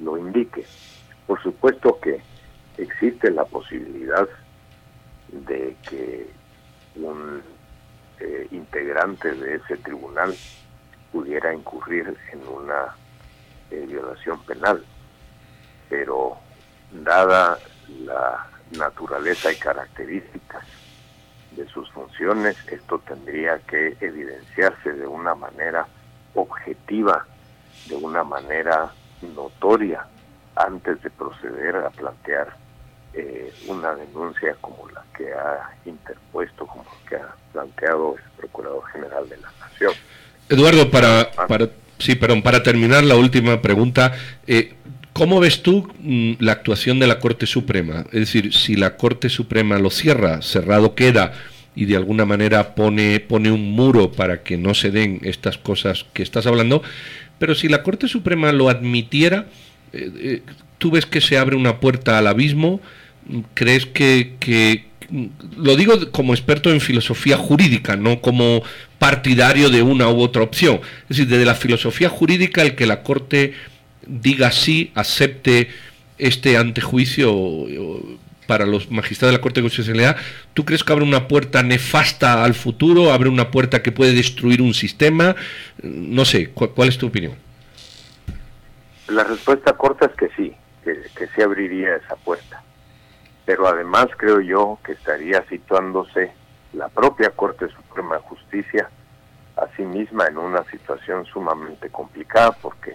lo 0.00 0.16
indique. 0.16 0.64
Por 1.26 1.42
supuesto 1.42 1.98
que 2.00 2.20
existe 2.76 3.30
la 3.30 3.44
posibilidad 3.44 4.28
de 5.28 5.76
que 5.88 6.30
un 6.96 7.42
eh, 8.20 8.48
integrante 8.50 9.32
de 9.32 9.56
ese 9.56 9.76
tribunal 9.78 10.34
pudiera 11.12 11.52
incurrir 11.52 12.16
en 12.32 12.48
una 12.48 12.94
eh, 13.70 13.84
violación 13.86 14.42
penal, 14.44 14.84
pero 15.88 16.38
dada 16.90 17.58
la 18.04 18.46
naturaleza 18.76 19.52
y 19.52 19.56
características 19.56 20.64
de 21.52 21.66
sus 21.68 21.90
funciones, 21.92 22.56
esto 22.68 22.98
tendría 23.00 23.58
que 23.60 23.96
evidenciarse 24.00 24.92
de 24.92 25.06
una 25.06 25.34
manera 25.34 25.86
objetiva, 26.34 27.26
de 27.88 27.96
una 27.96 28.22
manera 28.22 28.92
notoria, 29.22 30.06
antes 30.56 31.00
de 31.02 31.10
proceder 31.10 31.76
a 31.76 31.90
plantear 31.90 32.56
eh, 33.14 33.52
una 33.66 33.94
denuncia 33.94 34.54
como 34.60 34.88
la 34.90 35.04
que 35.16 35.32
ha 35.32 35.70
interpuesto, 35.84 36.66
como 36.66 36.84
la 36.84 37.08
que 37.08 37.16
ha 37.16 37.34
planteado 37.52 38.16
el 38.16 38.30
Procurador 38.36 38.84
General 38.92 39.28
de 39.28 39.36
la 39.38 39.52
Nación. 39.60 39.92
Eduardo, 40.48 40.90
para, 40.90 41.30
para, 41.48 41.68
sí, 41.98 42.14
perdón, 42.14 42.42
para 42.42 42.62
terminar 42.62 43.04
la 43.04 43.16
última 43.16 43.60
pregunta, 43.60 44.12
eh, 44.46 44.74
¿cómo 45.12 45.40
ves 45.40 45.62
tú 45.62 45.92
mm, 46.00 46.34
la 46.40 46.52
actuación 46.52 46.98
de 46.98 47.06
la 47.06 47.18
Corte 47.18 47.46
Suprema? 47.46 48.04
Es 48.12 48.20
decir, 48.20 48.52
si 48.52 48.76
la 48.76 48.96
Corte 48.96 49.28
Suprema 49.28 49.78
lo 49.78 49.90
cierra, 49.90 50.42
cerrado 50.42 50.94
queda, 50.94 51.32
y 51.74 51.84
de 51.84 51.96
alguna 51.96 52.24
manera 52.24 52.74
pone, 52.74 53.20
pone 53.20 53.52
un 53.52 53.70
muro 53.70 54.10
para 54.10 54.42
que 54.42 54.56
no 54.56 54.74
se 54.74 54.90
den 54.90 55.20
estas 55.22 55.58
cosas 55.58 56.06
que 56.12 56.24
estás 56.24 56.46
hablando, 56.46 56.82
pero 57.38 57.54
si 57.54 57.68
la 57.68 57.82
Corte 57.82 58.08
Suprema 58.08 58.52
lo 58.52 58.68
admitiera, 58.68 59.46
eh, 59.92 60.10
eh, 60.16 60.42
tú 60.78 60.90
ves 60.90 61.06
que 61.06 61.20
se 61.20 61.38
abre 61.38 61.56
una 61.56 61.80
puerta 61.80 62.18
al 62.18 62.26
abismo, 62.26 62.80
crees 63.54 63.86
que, 63.86 64.34
que, 64.40 64.86
lo 65.56 65.76
digo 65.76 66.10
como 66.10 66.34
experto 66.34 66.70
en 66.70 66.80
filosofía 66.80 67.36
jurídica, 67.36 67.96
no 67.96 68.20
como 68.20 68.62
partidario 68.98 69.70
de 69.70 69.82
una 69.82 70.08
u 70.08 70.20
otra 70.20 70.42
opción. 70.42 70.80
Es 71.02 71.16
decir, 71.16 71.28
desde 71.28 71.44
la 71.44 71.54
filosofía 71.54 72.08
jurídica, 72.08 72.62
el 72.62 72.74
que 72.74 72.86
la 72.86 73.02
Corte 73.02 73.54
diga 74.06 74.52
sí, 74.52 74.90
acepte 74.94 75.68
este 76.18 76.56
antejuicio 76.56 77.66
para 78.48 78.64
los 78.64 78.90
magistrados 78.90 79.32
de 79.32 79.38
la 79.38 79.42
Corte 79.42 79.60
de 79.60 79.64
Constitucionalidad, 79.64 80.16
¿tú 80.54 80.64
crees 80.64 80.82
que 80.82 80.90
abre 80.90 81.04
una 81.04 81.28
puerta 81.28 81.62
nefasta 81.62 82.42
al 82.42 82.54
futuro? 82.54 83.12
¿Abre 83.12 83.28
una 83.28 83.50
puerta 83.50 83.82
que 83.82 83.92
puede 83.92 84.14
destruir 84.14 84.62
un 84.62 84.72
sistema? 84.72 85.36
No 85.82 86.24
sé, 86.24 86.50
¿cuál, 86.50 86.88
es 86.88 86.96
tu 86.96 87.08
opinión? 87.08 87.34
La 89.08 89.22
respuesta 89.22 89.74
corta 89.74 90.06
es 90.06 90.12
que 90.12 90.30
sí, 90.34 90.56
que, 90.82 90.94
que 91.14 91.26
sí 91.28 91.42
abriría 91.42 91.96
esa 91.96 92.16
puerta. 92.16 92.62
Pero 93.44 93.68
además 93.68 94.06
creo 94.16 94.40
yo 94.40 94.78
que 94.82 94.92
estaría 94.92 95.44
situándose 95.50 96.32
la 96.72 96.88
propia 96.88 97.28
Corte 97.28 97.68
Suprema 97.68 98.16
de 98.16 98.22
Justicia 98.22 98.88
a 99.56 99.66
sí 99.76 99.82
misma 99.82 100.26
en 100.26 100.38
una 100.38 100.64
situación 100.70 101.26
sumamente 101.26 101.90
complicada 101.90 102.52
porque 102.52 102.94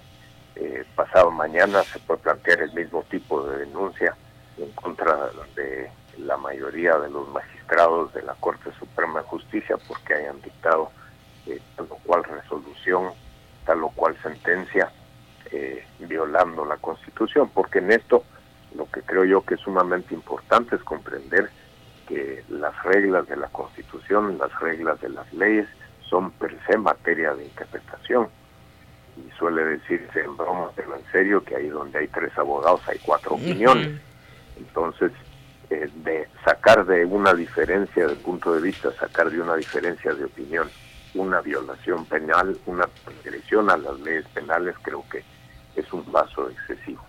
eh, 0.56 0.84
pasado 0.96 1.30
mañana 1.30 1.84
se 1.84 2.00
puede 2.00 2.22
plantear 2.22 2.62
el 2.62 2.74
mismo 2.74 3.04
tipo 3.04 3.44
de 3.48 3.66
denuncia 3.66 4.16
en 4.58 4.72
contra 4.72 5.32
de 5.56 5.90
la 6.18 6.38
mayoría 6.38 6.98
de 7.00 7.10
los 7.10 7.28
magistrados 7.30 8.14
de 8.14 8.22
la 8.22 8.34
Corte 8.36 8.72
Suprema 8.80 9.22
de 9.22 9.28
Justicia 9.28 9.78
porque 9.88 10.14
hayan 10.14 10.42
dictado 10.42 10.92
eh, 11.48 11.60
tal 11.76 11.88
o 11.90 11.98
cual 11.98 12.24
resolución, 12.24 13.12
tal 13.66 13.84
o 13.84 13.90
cual 13.90 14.16
sentencia, 14.22 14.92
eh, 15.52 15.86
violando 16.00 16.66
la 16.66 16.78
Constitución, 16.78 17.50
porque 17.54 17.80
en 17.80 17.92
esto 17.92 18.24
lo 18.76 18.90
que 18.90 19.02
creo 19.02 19.26
yo 19.26 19.42
que 19.42 19.56
es 19.56 19.62
sumamente 19.62 20.14
importante 20.14 20.76
es 20.76 20.84
comprender 20.84 21.50
que 22.08 22.44
las 22.50 22.82
reglas 22.84 23.28
de 23.28 23.38
la 23.38 23.48
Constitución, 23.48 24.38
las 24.38 24.58
reglas 24.60 25.00
de 25.02 25.10
las 25.10 25.32
leyes, 25.34 25.68
son 26.10 26.32
per 26.32 26.58
se 26.68 26.78
materia 26.78 27.34
de 27.34 27.46
interpretación. 27.46 28.28
Y 29.16 29.30
suele 29.38 29.64
decirse 29.64 30.22
en 30.22 30.36
broma, 30.36 30.72
pero 30.76 30.96
en 30.96 31.04
serio, 31.12 31.44
que 31.44 31.56
ahí 31.56 31.68
donde 31.68 32.00
hay 32.00 32.08
tres 32.08 32.36
abogados 32.38 32.82
hay 32.88 33.00
cuatro 33.06 33.36
opiniones. 33.36 34.00
Entonces, 34.58 35.12
eh, 35.70 35.90
de 36.04 36.28
sacar 36.46 36.86
de 36.86 37.06
una 37.06 37.34
diferencia 37.34 38.08
de 38.08 38.16
punto 38.16 38.54
de 38.54 38.62
vista, 38.62 38.92
sacar 38.94 39.30
de 39.30 39.42
una 39.42 39.56
diferencia 39.56 40.14
de 40.14 40.26
opinión 40.26 40.70
una 41.16 41.42
violación 41.42 42.06
penal, 42.06 42.58
una 42.66 42.88
agresión 43.24 43.70
a 43.70 43.78
las 43.78 44.00
leyes 44.00 44.26
penales, 44.34 44.76
creo 44.82 45.06
que 45.12 45.24
es 45.76 45.92
un 45.94 46.04
paso 46.06 46.50
excesivo. 46.50 47.06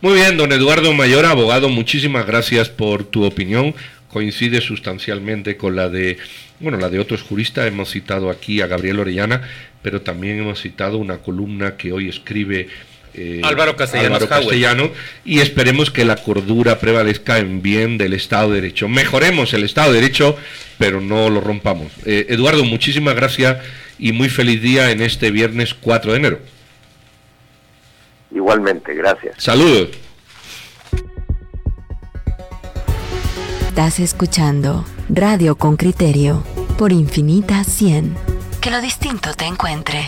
Muy 0.00 0.14
bien, 0.14 0.36
don 0.36 0.52
Eduardo 0.52 0.92
Mayor, 0.92 1.24
abogado, 1.26 1.68
muchísimas 1.68 2.26
gracias 2.26 2.68
por 2.68 3.04
tu 3.04 3.24
opinión. 3.24 3.74
Coincide 4.08 4.60
sustancialmente 4.60 5.56
con 5.56 5.76
la 5.76 5.88
de, 5.88 6.18
bueno, 6.58 6.78
la 6.78 6.88
de 6.88 6.98
otros 6.98 7.22
juristas. 7.22 7.68
Hemos 7.68 7.90
citado 7.90 8.28
aquí 8.28 8.60
a 8.60 8.66
Gabriel 8.66 8.98
Orellana, 8.98 9.42
pero 9.82 10.02
también 10.02 10.40
hemos 10.40 10.60
citado 10.60 10.98
una 10.98 11.18
columna 11.18 11.76
que 11.76 11.92
hoy 11.92 12.08
escribe 12.08 12.68
eh, 13.14 13.40
Álvaro 13.42 13.76
Castellano 13.76 14.90
y 15.24 15.40
esperemos 15.40 15.90
que 15.90 16.04
la 16.04 16.16
cordura 16.16 16.78
prevalezca 16.78 17.38
en 17.38 17.62
bien 17.62 17.98
del 17.98 18.12
Estado 18.12 18.50
de 18.50 18.60
Derecho. 18.60 18.88
Mejoremos 18.88 19.52
el 19.54 19.64
Estado 19.64 19.92
de 19.92 20.00
Derecho, 20.00 20.36
pero 20.78 21.00
no 21.00 21.30
lo 21.30 21.40
rompamos. 21.40 21.92
Eh, 22.04 22.26
Eduardo, 22.28 22.64
muchísimas 22.64 23.14
gracias 23.14 23.58
y 23.98 24.12
muy 24.12 24.28
feliz 24.28 24.62
día 24.62 24.90
en 24.90 25.02
este 25.02 25.30
viernes 25.30 25.74
4 25.74 26.12
de 26.12 26.18
enero. 26.18 26.38
Igualmente, 28.32 28.94
gracias. 28.94 29.34
Saludos. 29.38 29.88
Estás 33.68 34.00
escuchando 34.00 34.84
Radio 35.08 35.56
con 35.56 35.76
Criterio 35.76 36.44
por 36.76 36.92
Infinita 36.92 37.64
100. 37.64 38.14
Que 38.60 38.70
lo 38.70 38.80
distinto 38.80 39.34
te 39.34 39.46
encuentre. 39.46 40.06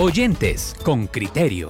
Oyentes 0.00 0.74
con 0.82 1.06
criterio. 1.06 1.68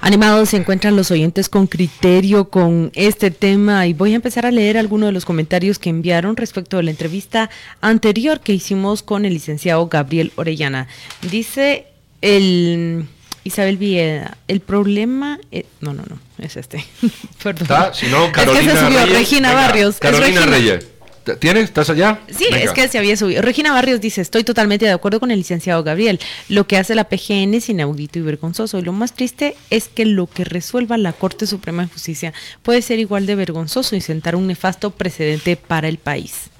Animados 0.00 0.50
se 0.50 0.56
encuentran 0.56 0.94
los 0.94 1.10
oyentes 1.10 1.48
con 1.48 1.66
criterio 1.66 2.50
con 2.50 2.92
este 2.94 3.32
tema 3.32 3.88
y 3.88 3.94
voy 3.94 4.12
a 4.12 4.14
empezar 4.14 4.46
a 4.46 4.52
leer 4.52 4.78
algunos 4.78 5.08
de 5.08 5.12
los 5.12 5.24
comentarios 5.24 5.80
que 5.80 5.90
enviaron 5.90 6.36
respecto 6.36 6.78
a 6.78 6.84
la 6.84 6.92
entrevista 6.92 7.50
anterior 7.80 8.38
que 8.38 8.52
hicimos 8.52 9.02
con 9.02 9.24
el 9.24 9.32
licenciado 9.32 9.88
Gabriel 9.88 10.30
Orellana. 10.36 10.86
Dice 11.20 11.88
el 12.22 13.06
Isabel 13.42 13.76
Villeda, 13.76 14.36
el 14.46 14.60
problema, 14.60 15.40
no, 15.80 15.94
no, 15.94 16.04
no, 16.08 16.16
es 16.38 16.56
este. 16.56 16.86
Perdón. 17.42 17.90
si 17.92 18.06
no, 18.06 18.30
Carolina 18.30 18.60
es 18.60 18.70
que 18.70 18.78
se 18.78 18.86
subió 18.86 19.06
Regina 19.06 19.52
Barrios. 19.52 19.98
Carolina 19.98 20.46
Reyes. 20.46 20.95
¿Tienes? 21.34 21.64
¿Estás 21.64 21.90
allá? 21.90 22.20
Sí, 22.28 22.46
es 22.52 22.72
que 22.72 22.86
se 22.88 22.98
había 22.98 23.16
subido. 23.16 23.42
Regina 23.42 23.72
Barrios 23.72 24.00
dice, 24.00 24.20
estoy 24.20 24.44
totalmente 24.44 24.84
de 24.84 24.92
acuerdo 24.92 25.18
con 25.18 25.30
el 25.30 25.38
licenciado 25.38 25.82
Gabriel. 25.82 26.20
Lo 26.48 26.66
que 26.66 26.76
hace 26.76 26.94
la 26.94 27.08
PGN 27.08 27.54
es 27.54 27.68
inaudito 27.68 28.18
y 28.18 28.22
vergonzoso. 28.22 28.78
Y 28.78 28.82
lo 28.82 28.92
más 28.92 29.14
triste 29.14 29.56
es 29.70 29.88
que 29.88 30.04
lo 30.04 30.26
que 30.28 30.44
resuelva 30.44 30.96
la 30.96 31.12
Corte 31.12 31.46
Suprema 31.46 31.82
de 31.82 31.88
Justicia 31.88 32.32
puede 32.62 32.82
ser 32.82 32.98
igual 32.98 33.26
de 33.26 33.34
vergonzoso 33.34 33.96
y 33.96 34.00
sentar 34.00 34.36
un 34.36 34.46
nefasto 34.46 34.90
precedente 34.90 35.56
para 35.56 35.88
el 35.88 35.98
país. 35.98 36.50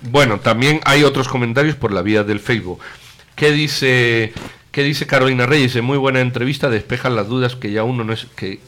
Bueno, 0.00 0.40
también 0.40 0.80
hay 0.84 1.04
otros 1.04 1.28
comentarios 1.28 1.76
por 1.76 1.92
la 1.92 2.02
vía 2.02 2.24
del 2.24 2.40
Facebook. 2.40 2.80
¿Qué 3.34 3.52
dice, 3.52 4.32
qué 4.70 4.82
dice 4.82 5.06
Carolina 5.06 5.46
Reyes? 5.46 5.80
Muy 5.82 5.98
buena 5.98 6.20
entrevista 6.20 6.70
despejan 6.70 7.16
las 7.16 7.28
dudas 7.28 7.56
que 7.56 7.72
ya 7.72 7.82
uno 7.82 8.04
no 8.04 8.12
es 8.12 8.26
que 8.36 8.60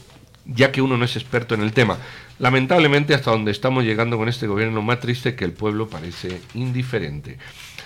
ya 0.45 0.71
que 0.71 0.81
uno 0.81 0.97
no 0.97 1.05
es 1.05 1.15
experto 1.15 1.55
en 1.55 1.61
el 1.61 1.73
tema. 1.73 1.97
Lamentablemente, 2.41 3.13
hasta 3.13 3.29
donde 3.29 3.51
estamos 3.51 3.83
llegando 3.83 4.17
con 4.17 4.27
este 4.27 4.47
gobierno, 4.47 4.81
más 4.81 4.99
triste 4.99 5.35
que 5.35 5.45
el 5.45 5.51
pueblo 5.53 5.87
parece 5.87 6.41
indiferente. 6.55 7.37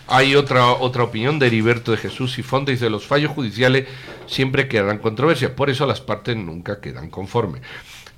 Hay 0.07 0.35
otra, 0.35 0.67
otra 0.71 1.03
opinión 1.03 1.39
de 1.39 1.47
Heriberto 1.47 1.91
de 1.91 1.97
Jesús 1.97 2.39
y 2.39 2.43
Fontes 2.43 2.79
de 2.79 2.89
los 2.89 3.05
fallos 3.05 3.31
judiciales 3.31 3.85
siempre 4.27 4.69
quedan 4.69 4.99
controversias, 4.99 5.51
por 5.51 5.69
eso 5.69 5.85
las 5.85 5.99
partes 5.99 6.37
nunca 6.37 6.79
quedan 6.79 7.09
conformes. 7.09 7.61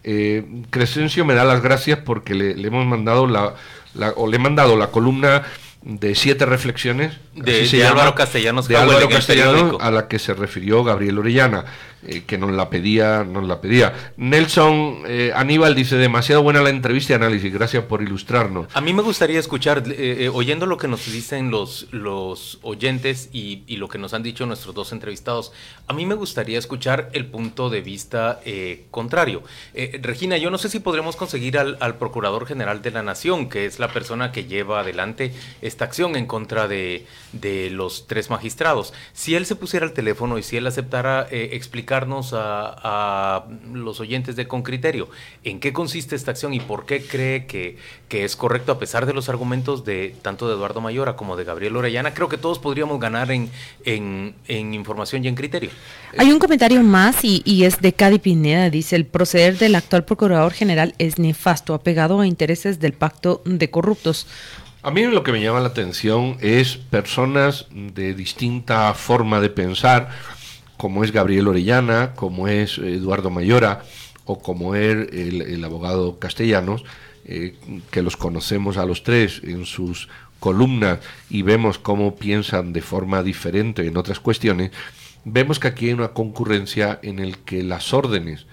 Eh, 0.04 0.46
Crescencio 0.70 1.26
me 1.26 1.34
da 1.34 1.44
las 1.44 1.62
gracias 1.64 1.98
porque 2.06 2.36
le, 2.36 2.54
le 2.56 2.68
hemos 2.68 2.86
mandado 2.86 3.26
la, 3.26 3.56
la- 3.96 4.12
o 4.16 4.28
le 4.28 4.36
he 4.36 4.40
mandado 4.40 4.78
la 4.78 4.88
columna 4.92 5.42
de 5.82 6.14
siete 6.16 6.46
reflexiones 6.46 7.18
De- 7.34 7.66
llama, 7.66 7.90
Álvaro 8.02 8.16
Castellanos 8.16 8.68
de 8.68 8.78
Álvaro 8.78 9.10
Castellanos, 9.10 9.78
a 9.82 9.90
la 9.92 10.08
que 10.08 10.20
se 10.20 10.34
refirió 10.34 10.84
Gabriel 10.84 11.18
Orellana 11.18 11.66
eh, 12.06 12.24
que 12.26 12.38
nos 12.38 12.52
la 12.52 12.70
pedía 12.70 13.24
nos 13.24 13.48
la 13.48 13.62
pedía 13.62 14.12
Nelson 14.18 15.04
eh, 15.08 15.32
Aníbal 15.36 15.76
dice 15.76 15.96
demasiado 15.98 16.44
buena 16.44 16.62
la 16.62 16.70
entrevista 16.70 17.14
y 17.14 17.16
análisis 17.16 17.54
gracias 17.54 17.84
por 17.86 18.02
ilustrarnos 18.02 18.68
A 18.74 18.82
mí 18.82 18.94
me 18.94 19.02
gustaría 19.02 19.40
escuchar, 19.40 19.84
eh, 19.88 20.26
eh, 20.26 20.30
oyendo 20.30 20.66
lo 20.66 20.78
que 20.78 20.88
nos 20.88 21.12
dicen 21.12 21.50
los, 21.50 21.88
los 21.92 22.60
oyentes 22.62 23.30
y, 23.32 23.64
y 23.68 23.78
lo 23.78 23.88
que 23.88 23.98
nos 23.98 24.14
han 24.14 24.24
dicho 24.24 24.46
nuestros 24.46 24.76
dos 24.76 24.92
entrevistados, 24.92 25.52
a 25.88 25.94
mí 25.94 26.06
me 26.06 26.16
gustaría 26.16 26.60
escuchar 26.60 27.10
el 27.14 27.26
punto 27.26 27.70
de 27.70 27.82
vista 27.82 28.40
contrario. 28.92 29.44
Regina, 30.02 30.38
yo 30.38 30.50
no 30.50 30.58
sé 30.58 30.70
si 30.70 30.80
podremos 30.80 31.16
conseguir 31.16 31.58
al, 31.58 31.78
al 31.80 31.98
Procurador 31.98 32.46
General 32.46 32.82
de 32.82 32.92
la 32.92 33.04
Nación, 33.04 33.50
que 33.50 33.66
es 33.66 33.80
la 33.80 33.90
persona 33.90 34.32
que 34.32 34.46
lleva 34.46 34.82
adelante 34.82 35.34
esta 35.62 35.86
acción 35.86 36.16
en 36.16 36.26
contra 36.26 36.68
de, 36.68 37.06
de 37.34 37.70
los 37.70 38.08
tres 38.08 38.30
magistrados. 38.30 38.94
Si 39.14 39.36
él 39.36 39.46
se 39.46 39.56
pusiera 39.56 39.86
al 39.86 39.94
teléfono 39.94 40.38
y 40.38 40.44
si 40.44 40.58
él 40.58 40.68
aceptara 40.68 41.28
eh, 41.32 41.50
explicarnos 41.88 42.34
a, 42.34 42.76
a 42.84 43.46
los 43.72 44.02
oyentes 44.02 44.36
de 44.36 44.46
Con 44.46 44.62
Criterio 44.62 45.08
en 45.46 45.62
qué 45.62 45.72
consiste 45.72 46.18
esta 46.18 46.32
acción 46.32 46.54
y 46.54 46.60
por 46.60 46.86
qué 46.86 47.02
cree 47.02 47.46
que, 47.46 47.78
que 48.10 48.26
es 48.26 48.36
correcto 48.36 48.74
a 48.74 48.78
pesar 48.78 49.06
de 49.06 49.14
los 49.14 49.30
argumentos 49.30 49.86
de 49.86 50.14
tanto 50.22 50.50
de 50.50 50.56
Eduardo 50.56 50.82
Mayora 50.82 51.16
como 51.16 51.38
de 51.38 51.46
Gabriel 51.46 51.78
Orellana, 51.78 52.14
creo 52.14 52.28
que 52.28 52.38
todos 52.38 52.60
podríamos 52.60 53.00
ganar 53.00 53.32
en, 53.32 53.50
en, 53.86 54.36
en 54.50 54.74
información 54.74 55.24
y 55.24 55.30
en 55.30 55.36
criterio. 55.36 55.70
Hay 56.18 56.30
un 56.30 56.40
comentario 56.40 56.84
más 56.84 57.24
y, 57.24 57.42
y 57.46 57.64
es 57.64 57.80
de 57.80 57.94
Cadi 57.94 58.20
Pineda. 58.20 58.70
Dice, 58.70 58.98
el 58.98 59.06
proceder 59.06 59.58
del 59.58 59.76
actual 59.76 60.04
Procurador 60.04 60.52
General 60.52 60.94
es 60.98 61.18
nefasto, 61.20 61.74
apegado 61.74 62.20
a 62.20 62.28
intereses 62.28 62.82
del 62.82 62.92
pacto 62.92 63.42
de 63.46 63.70
corruptos. 63.70 64.28
A 64.84 64.92
mí 64.92 65.04
lo 65.04 65.24
que 65.24 65.32
me 65.32 65.42
llama 65.42 65.60
la 65.60 65.68
atención 65.68 66.38
es 66.40 66.78
personas 66.78 67.66
de 67.72 68.14
distinta 68.14 68.94
forma 68.94 69.42
de 69.42 69.50
pensar, 69.50 70.10
como 70.78 71.04
es 71.04 71.12
Gabriel 71.12 71.48
Orellana, 71.48 72.14
como 72.16 72.48
es 72.48 72.78
Eduardo 72.78 73.30
Mayora 73.30 73.84
o 74.26 74.40
como 74.40 74.76
es 74.76 75.12
el, 75.12 75.42
el 75.42 75.64
abogado 75.64 76.20
Castellanos, 76.20 76.84
eh, 77.26 77.56
que 77.92 78.02
los 78.02 78.18
conocemos 78.18 78.78
a 78.78 78.86
los 78.86 79.04
tres 79.04 79.42
en 79.44 79.66
sus 79.66 80.10
columnas 80.40 81.00
y 81.30 81.42
vemos 81.42 81.80
cómo 81.80 82.16
piensan 82.16 82.74
de 82.74 82.82
forma 82.82 83.24
diferente 83.24 83.86
en 83.86 83.98
otras 83.98 84.20
cuestiones, 84.20 84.72
vemos 85.26 85.60
que 85.60 85.68
aquí 85.68 85.88
hay 85.88 85.94
una 85.94 86.10
concurrencia 86.10 87.00
en 87.02 87.20
el 87.20 87.40
que 87.40 87.64
las 87.64 87.94
órdenes, 87.94 88.46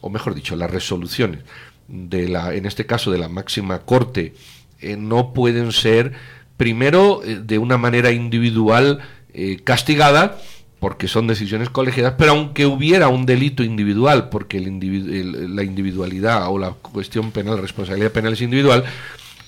o 0.00 0.10
mejor 0.10 0.34
dicho, 0.34 0.56
las 0.56 0.70
resoluciones 0.70 1.40
de 1.88 2.28
la, 2.28 2.54
en 2.54 2.66
este 2.66 2.86
caso 2.86 3.10
de 3.10 3.18
la 3.18 3.28
máxima 3.28 3.80
corte, 3.80 4.34
eh, 4.80 4.96
no 4.96 5.32
pueden 5.32 5.72
ser 5.72 6.12
primero 6.56 7.22
eh, 7.24 7.40
de 7.42 7.58
una 7.58 7.78
manera 7.78 8.12
individual 8.12 9.00
eh, 9.34 9.60
castigada 9.64 10.38
porque 10.82 11.06
son 11.06 11.28
decisiones 11.28 11.70
colegiadas, 11.70 12.14
pero 12.18 12.32
aunque 12.32 12.66
hubiera 12.66 13.06
un 13.06 13.24
delito 13.24 13.62
individual, 13.62 14.28
porque 14.30 14.56
el 14.58 14.66
individu- 14.66 15.12
el- 15.14 15.54
la 15.54 15.62
individualidad 15.62 16.48
o 16.50 16.58
la 16.58 16.70
cuestión 16.72 17.30
penal, 17.30 17.56
responsabilidad 17.58 18.10
penal 18.10 18.32
es 18.32 18.40
individual, 18.40 18.82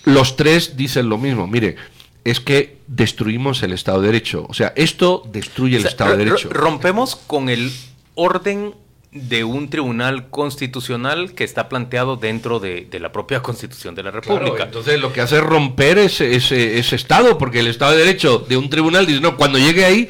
los 0.05 0.37
tres 0.37 0.77
dicen 0.77 1.09
lo 1.09 1.19
mismo. 1.19 1.49
Mire, 1.49 1.75
es 2.23 2.39
que 2.39 2.77
destruimos 2.87 3.65
el 3.65 3.73
Estado 3.73 4.01
de 4.01 4.07
Derecho. 4.07 4.47
O 4.49 4.55
sea, 4.55 4.73
esto 4.77 5.25
destruye 5.33 5.75
el 5.77 5.81
O 5.81 5.83
sea, 5.83 5.91
Estado 5.91 6.17
de 6.17 6.25
Derecho. 6.25 6.51
Rompemos 6.51 7.17
con 7.17 7.49
el 7.49 7.73
orden 8.15 8.73
de 9.11 9.43
un 9.43 9.69
tribunal 9.71 10.29
constitucional 10.31 11.35
que 11.35 11.43
está 11.43 11.69
planteado 11.69 12.17
dentro 12.17 12.61
de, 12.61 12.87
de 12.89 13.01
la 13.01 13.11
propia 13.13 13.43
constitución 13.43 13.95
de 13.97 14.05
la 14.05 14.13
Claro, 14.13 14.39
República. 14.39 14.65
entonces 14.65 15.01
lo 15.01 15.13
que 15.13 15.21
hace 15.21 15.37
es 15.39 15.43
romper 15.43 15.99
ese, 15.99 16.37
ese, 16.37 16.79
ese 16.79 16.95
Estado, 16.97 17.39
porque 17.39 17.59
el 17.59 17.67
Estado 17.67 17.93
de 17.93 17.99
Derecho 17.99 18.39
de 18.49 18.57
un 18.57 18.71
tribunal 18.71 19.05
dice, 19.07 19.21
no, 19.21 19.37
cuando 19.37 19.59
llegue 19.59 19.85
ahí, 19.85 20.09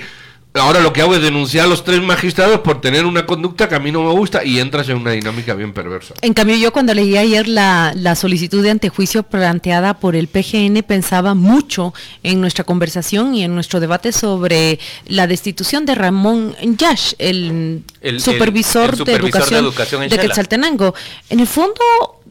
ahora 0.55 0.81
lo 0.81 0.93
que 0.93 1.03
hago 1.03 1.17
es 1.17 1.21
denunciar 1.23 1.65
a 1.65 1.69
los 1.69 1.83
tres 1.83 2.01
magistrados 2.01 2.61
por 2.61 2.81
tener 2.81 3.05
una 3.07 3.27
conducta 3.27 3.69
que 3.69 3.75
a 3.75 3.81
mí 3.81 3.91
no 3.91 4.05
me 4.05 4.13
gusta 4.13 4.45
y 4.45 4.61
entras 4.61 4.89
en 4.89 4.97
una 4.99 5.11
dinámica 5.11 5.55
bien 5.55 5.73
perversa. 5.73 6.15
En 6.23 6.33
cambio, 6.33 6.57
yo 6.57 6.73
cuando 6.73 6.95
leí 6.95 7.17
ayer 7.17 7.49
la, 7.49 7.93
la 7.97 8.15
solicitud 8.15 8.63
de 8.63 8.71
antejuicio 8.71 9.25
planteada 9.25 9.95
por 9.99 10.15
el 10.15 10.29
PGN 10.29 10.83
pensaba 10.87 11.35
mucho 11.35 11.93
en 12.23 12.41
nuestra 12.41 12.63
conversación 12.65 13.35
y 13.35 13.43
en 13.43 13.55
nuestro 13.55 13.81
debate 13.81 14.13
sobre 14.13 14.79
la 15.07 15.27
destitución 15.27 15.87
de 15.87 15.95
Ramón 15.97 16.55
Yash, 16.63 17.15
el, 17.19 17.83
El- 18.01 18.15
el- 18.15 18.21
supervisor, 18.21 18.91
el 18.91 18.97
supervisor 18.99 19.05
de 19.07 19.13
educación 19.15 19.51
de 19.65 19.69
educación 19.69 20.03
en 20.05 20.09
de. 20.11 20.19
Quetzaltenango. 20.19 20.95
En 21.31 21.41
el 21.41 21.47
fondo, 21.49 21.81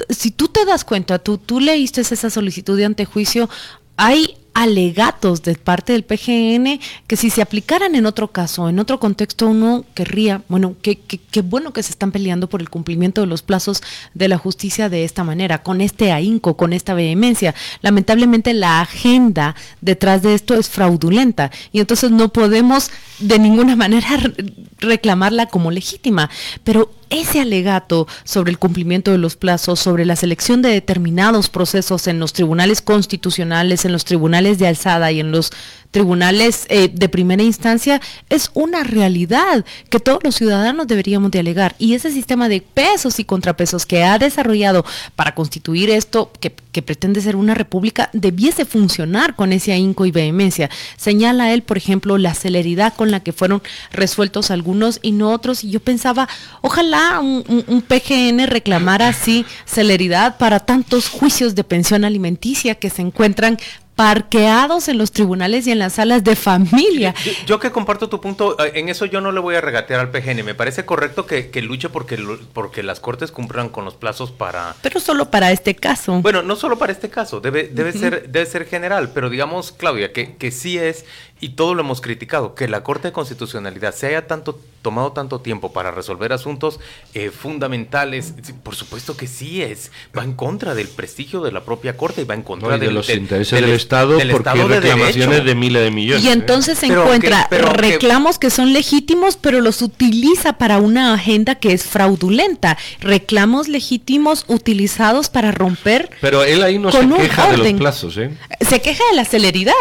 si 0.09 0.31
tú 0.31 0.47
te 0.47 0.63
das 0.65 0.85
cuenta, 0.85 1.19
tú, 1.19 1.37
tú 1.37 1.59
leíste 1.59 2.01
esa 2.01 2.29
solicitud 2.29 2.77
de 2.77 2.85
antejuicio, 2.85 3.49
hay 3.97 4.37
alegatos 4.53 5.41
de 5.41 5.55
parte 5.55 5.93
del 5.93 6.03
PGN 6.03 6.79
que 7.07 7.15
si 7.15 7.29
se 7.29 7.41
aplicaran 7.41 7.95
en 7.95 8.05
otro 8.05 8.31
caso, 8.31 8.69
en 8.69 8.79
otro 8.79 8.99
contexto, 8.99 9.47
uno 9.47 9.85
querría, 9.93 10.41
bueno, 10.47 10.75
qué 10.81 10.97
que, 10.97 11.41
bueno 11.41 11.73
que 11.73 11.83
se 11.83 11.91
están 11.91 12.11
peleando 12.11 12.47
por 12.47 12.61
el 12.61 12.69
cumplimiento 12.69 13.21
de 13.21 13.27
los 13.27 13.41
plazos 13.41 13.81
de 14.13 14.27
la 14.27 14.37
justicia 14.37 14.89
de 14.89 15.03
esta 15.03 15.23
manera, 15.23 15.63
con 15.63 15.81
este 15.81 16.11
ahínco, 16.11 16.55
con 16.55 16.73
esta 16.73 16.93
vehemencia. 16.93 17.55
Lamentablemente 17.81 18.53
la 18.53 18.81
agenda 18.81 19.55
detrás 19.81 20.21
de 20.21 20.35
esto 20.35 20.53
es 20.53 20.69
fraudulenta 20.69 21.51
y 21.71 21.79
entonces 21.79 22.11
no 22.11 22.29
podemos 22.29 22.91
de 23.23 23.39
ninguna 23.39 23.75
manera 23.83 24.17
re- 24.17 24.33
reclamarla 24.79 25.47
como 25.47 25.71
legítima. 25.71 26.29
Pero 26.63 26.91
ese 27.09 27.41
alegato 27.41 28.07
sobre 28.23 28.51
el 28.51 28.57
cumplimiento 28.59 29.11
de 29.11 29.17
los 29.17 29.35
plazos, 29.35 29.79
sobre 29.79 30.05
la 30.05 30.15
selección 30.15 30.61
de 30.61 30.69
determinados 30.69 31.49
procesos 31.49 32.07
en 32.07 32.19
los 32.19 32.33
tribunales 32.33 32.81
constitucionales, 32.81 33.85
en 33.85 33.91
los 33.91 34.05
tribunales 34.05 34.57
de 34.59 34.67
alzada 34.67 35.11
y 35.11 35.19
en 35.19 35.31
los 35.31 35.51
tribunales 35.93 36.65
eh, 36.69 36.89
de 36.91 37.07
primera 37.07 37.43
instancia, 37.43 38.01
es 38.29 38.49
una 38.55 38.83
realidad 38.83 39.63
que 39.89 39.99
todos 39.99 40.19
los 40.23 40.35
ciudadanos 40.35 40.87
deberíamos 40.87 41.29
de 41.29 41.39
alegar. 41.39 41.75
Y 41.77 41.93
ese 41.93 42.11
sistema 42.11 42.49
de 42.49 42.61
pesos 42.61 43.19
y 43.19 43.25
contrapesos 43.25 43.85
que 43.85 44.03
ha 44.03 44.17
desarrollado 44.17 44.83
para 45.15 45.35
constituir 45.35 45.91
esto, 45.91 46.31
que, 46.41 46.49
pretende 46.81 47.21
ser 47.21 47.35
una 47.35 47.53
república, 47.53 48.09
debiese 48.13 48.65
funcionar 48.65 49.35
con 49.35 49.53
ese 49.53 49.71
ahínco 49.71 50.07
y 50.07 50.11
vehemencia. 50.11 50.71
Señala 50.97 51.53
él, 51.53 51.61
por 51.61 51.77
ejemplo, 51.77 52.17
la 52.17 52.33
celeridad 52.33 52.95
con 52.95 53.11
la 53.11 53.19
que 53.19 53.31
fueron 53.31 53.61
resueltos 53.91 54.49
algunos 54.49 54.99
y 55.03 55.11
no 55.11 55.29
otros. 55.29 55.63
Y 55.63 55.69
yo 55.69 55.79
pensaba, 55.79 56.27
ojalá 56.61 57.19
un 57.19 57.83
PGN 57.87 58.47
reclamara 58.47 59.09
así 59.09 59.45
celeridad 59.65 60.37
para 60.39 60.59
tantos 60.59 61.09
juicios 61.09 61.53
de 61.53 61.63
pensión 61.63 62.03
alimenticia 62.03 62.73
que 62.73 62.89
se 62.89 63.03
encuentran 63.03 63.59
parqueados 63.95 64.87
en 64.87 64.97
los 64.97 65.11
tribunales 65.11 65.67
y 65.67 65.71
en 65.71 65.79
las 65.79 65.93
salas 65.93 66.23
de 66.23 66.35
familia. 66.35 67.13
Yo, 67.23 67.31
yo 67.45 67.59
que 67.59 67.71
comparto 67.71 68.09
tu 68.09 68.19
punto, 68.19 68.57
eh, 68.63 68.73
en 68.75 68.89
eso 68.89 69.05
yo 69.05 69.21
no 69.21 69.31
le 69.31 69.39
voy 69.39 69.55
a 69.55 69.61
regatear 69.61 69.99
al 69.99 70.09
PGN. 70.09 70.43
Me 70.43 70.55
parece 70.55 70.85
correcto 70.85 71.25
que, 71.25 71.49
que 71.49 71.61
luche 71.61 71.89
porque, 71.89 72.17
porque 72.53 72.83
las 72.83 72.99
cortes 72.99 73.31
cumplan 73.31 73.69
con 73.69 73.85
los 73.85 73.95
plazos 73.95 74.31
para... 74.31 74.75
Pero 74.81 74.99
solo 74.99 75.29
para 75.29 75.51
este 75.51 75.75
caso. 75.75 76.21
Bueno, 76.21 76.41
no 76.41 76.55
solo 76.55 76.77
para 76.77 76.91
este 76.91 77.09
caso, 77.09 77.39
debe, 77.39 77.69
debe, 77.71 77.91
ser, 77.93 78.29
debe 78.29 78.45
ser 78.45 78.65
general, 78.65 79.11
pero 79.13 79.29
digamos, 79.29 79.71
Claudia, 79.71 80.11
que, 80.11 80.35
que 80.35 80.51
sí 80.51 80.77
es, 80.77 81.05
y 81.43 81.49
todo 81.49 81.75
lo 81.75 81.81
hemos 81.81 81.99
criticado, 81.99 82.55
que 82.55 82.67
la 82.67 82.83
Corte 82.83 83.09
de 83.09 83.11
Constitucionalidad 83.11 83.93
se 83.93 84.07
haya 84.07 84.27
tanto, 84.27 84.59
tomado 84.81 85.11
tanto 85.11 85.39
tiempo 85.41 85.73
para 85.73 85.91
resolver 85.91 86.31
asuntos 86.31 86.79
eh, 87.13 87.31
fundamentales, 87.31 88.33
por 88.63 88.75
supuesto 88.75 89.17
que 89.17 89.27
sí 89.27 89.61
es, 89.61 89.91
va 90.17 90.23
en 90.23 90.33
contra 90.33 90.73
del 90.75 90.87
prestigio 90.87 91.41
de 91.41 91.51
la 91.51 91.61
propia 91.65 91.97
Corte 91.97 92.21
y 92.21 92.23
va 92.25 92.33
en 92.33 92.43
contra 92.43 92.69
No, 92.69 92.75
y 92.77 92.79
de 92.79 92.85
del- 92.85 92.95
los 92.95 93.07
del- 93.07 93.19
intereses 93.19 93.51
del- 93.59 93.65
del 93.69 93.75
Estado, 93.75 94.17
del 94.17 94.31
porque 94.31 94.49
hay 94.49 94.55
Estado 94.59 94.73
de 94.73 94.79
reclamaciones 94.81 95.29
Derecho. 95.29 95.43
de 95.45 95.55
miles 95.55 95.83
de 95.83 95.91
millones. 95.91 96.23
Y 96.23 96.29
¿eh? 96.29 96.31
entonces 96.33 96.77
se 96.77 96.85
encuentra 96.87 97.41
que- 97.43 97.47
pero 97.49 97.71
que- 97.73 97.77
reclamos 97.77 98.39
que 98.39 98.49
son 98.49 98.71
legítimos, 98.73 99.35
pero 99.37 99.59
los 99.61 99.81
utiliza 99.81 100.53
para 100.53 100.77
una 100.77 101.13
agenda 101.13 101.55
que 101.55 101.73
es 101.73 101.83
fraudulenta. 101.83 102.77
Reclamos 103.01 103.67
legítimos 103.67 104.45
utilizados 104.47 105.29
para 105.29 105.51
romper. 105.51 106.09
Pero 106.21 106.43
él 106.43 106.63
ahí 106.63 106.79
no 106.79 106.91
se 106.91 106.99
queja 107.07 107.51
de 107.51 107.57
los 107.57 107.73
plazos, 107.73 108.17
¿eh? 108.17 108.31
Se 108.61 108.81
queja 108.81 109.03
de 109.11 109.15
la 109.17 109.25
celeridad. 109.25 109.73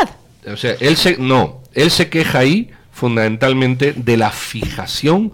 O 0.46 0.56
sea, 0.56 0.74
él 0.80 0.96
se 0.96 1.16
no, 1.18 1.62
él 1.72 1.90
se 1.90 2.08
queja 2.08 2.40
ahí 2.40 2.70
fundamentalmente 2.90 3.92
de 3.92 4.16
la 4.16 4.30
fijación 4.30 5.32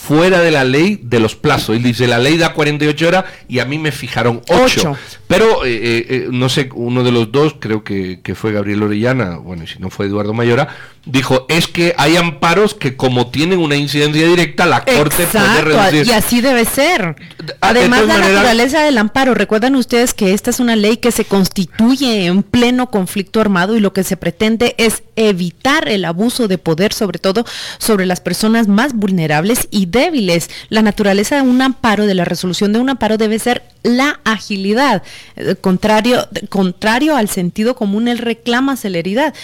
fuera 0.00 0.40
de 0.40 0.50
la 0.50 0.64
ley 0.64 0.98
de 1.02 1.20
los 1.20 1.36
plazos. 1.36 1.76
Él 1.76 1.82
dice, 1.82 2.06
la 2.08 2.18
ley 2.18 2.38
da 2.38 2.54
48 2.54 3.08
horas 3.08 3.24
y 3.48 3.58
a 3.58 3.64
mí 3.64 3.78
me 3.78 3.92
fijaron 3.92 4.40
8. 4.48 4.62
Ocho. 4.64 4.96
Pero, 5.28 5.64
eh, 5.64 5.74
eh, 5.74 6.06
eh, 6.08 6.28
no 6.30 6.48
sé, 6.48 6.70
uno 6.74 7.04
de 7.04 7.12
los 7.12 7.30
dos, 7.30 7.56
creo 7.60 7.84
que, 7.84 8.20
que 8.22 8.34
fue 8.34 8.52
Gabriel 8.52 8.82
Orellana, 8.82 9.36
bueno, 9.36 9.64
y 9.64 9.66
si 9.66 9.78
no 9.78 9.90
fue 9.90 10.06
Eduardo 10.06 10.32
Mayora, 10.32 10.68
dijo, 11.06 11.46
es 11.48 11.66
que 11.66 11.94
hay 11.96 12.16
amparos 12.16 12.74
que 12.74 12.96
como 12.96 13.28
tienen 13.28 13.58
una 13.58 13.76
incidencia 13.76 14.26
directa, 14.26 14.66
la 14.66 14.84
Corte 14.84 15.26
puede 15.26 15.62
reducir. 15.62 16.06
y 16.06 16.12
así 16.12 16.40
debe 16.40 16.64
ser. 16.64 17.16
Además, 17.60 18.06
la 18.06 18.18
naturaleza 18.18 18.82
del 18.82 18.98
amparo. 18.98 19.34
Recuerdan 19.34 19.76
ustedes 19.76 20.12
que 20.12 20.34
esta 20.34 20.50
es 20.50 20.60
una 20.60 20.76
ley 20.76 20.98
que 20.98 21.10
se 21.10 21.24
constituye 21.24 22.26
en 22.26 22.42
pleno 22.42 22.90
conflicto 22.90 23.40
armado 23.40 23.76
y 23.76 23.80
lo 23.80 23.92
que 23.92 24.04
se 24.04 24.16
pretende 24.16 24.74
es 24.78 25.02
evitar 25.16 25.88
el 25.88 26.04
abuso 26.04 26.48
de 26.48 26.58
poder, 26.58 26.92
sobre 26.92 27.18
todo 27.18 27.44
sobre 27.78 28.06
las 28.06 28.20
personas 28.20 28.68
más 28.68 28.92
vulnerables 28.92 29.68
y 29.70 29.86
débiles. 29.86 30.50
La 30.68 30.82
naturaleza 30.82 31.36
de 31.36 31.42
un 31.42 31.62
amparo, 31.62 32.06
de 32.06 32.14
la 32.14 32.24
resolución 32.24 32.72
de 32.72 32.78
un 32.78 32.90
amparo, 32.90 33.16
debe 33.16 33.38
ser 33.38 33.62
la 33.82 34.20
agilidad. 34.24 35.02
Eh, 35.36 35.56
contrario, 35.60 36.28
contrario 36.50 37.16
al 37.16 37.28
sentido 37.28 37.74
común, 37.74 38.08
él 38.08 38.18
reclama 38.18 38.76
celeridad. 38.76 39.34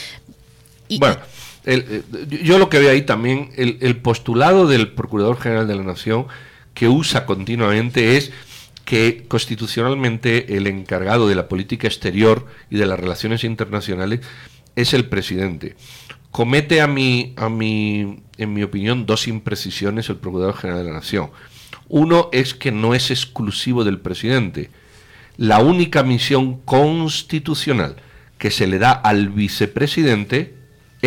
bueno. 0.90 1.16
Eh, 1.66 2.02
yo 2.44 2.58
lo 2.58 2.70
que 2.70 2.78
veo 2.78 2.90
ahí 2.90 3.02
también, 3.02 3.50
el, 3.56 3.96
postulado 3.96 4.68
del 4.68 4.92
Procurador 4.92 5.38
General 5.38 5.66
de 5.66 5.74
la 5.74 5.82
Nación 5.82 6.26
que 6.74 6.88
usa 6.88 7.26
continuamente 7.26 8.16
es 8.16 8.32
que 8.84 9.24
constitucionalmente 9.26 10.56
el 10.56 10.68
encargado 10.68 11.28
de 11.28 11.34
la 11.34 11.48
política 11.48 11.88
exterior 11.88 12.46
y 12.70 12.76
de 12.76 12.86
las 12.86 13.00
relaciones 13.00 13.42
internacionales 13.42 14.20
es 14.76 14.94
el 14.94 15.06
presidente. 15.06 15.74
Comete 16.30 16.80
a 16.80 16.86
mi, 16.86 17.34
a 17.36 17.48
mi, 17.48 18.20
en 18.36 18.54
mi 18.54 18.62
opinión, 18.62 19.04
dos 19.04 19.26
imprecisiones 19.26 20.08
el 20.08 20.16
Procurador 20.16 20.56
General 20.56 20.84
de 20.84 20.90
la 20.90 20.98
Nación. 20.98 21.30
Uno 21.88 22.28
es 22.32 22.54
que 22.54 22.70
no 22.70 22.94
es 22.94 23.10
exclusivo 23.10 23.82
del 23.82 23.98
presidente. 23.98 24.70
La 25.36 25.58
única 25.58 26.04
misión 26.04 26.60
constitucional 26.60 27.96
que 28.38 28.50
se 28.52 28.66
le 28.68 28.78
da 28.78 28.92
al 28.92 29.30
vicepresidente 29.30 30.55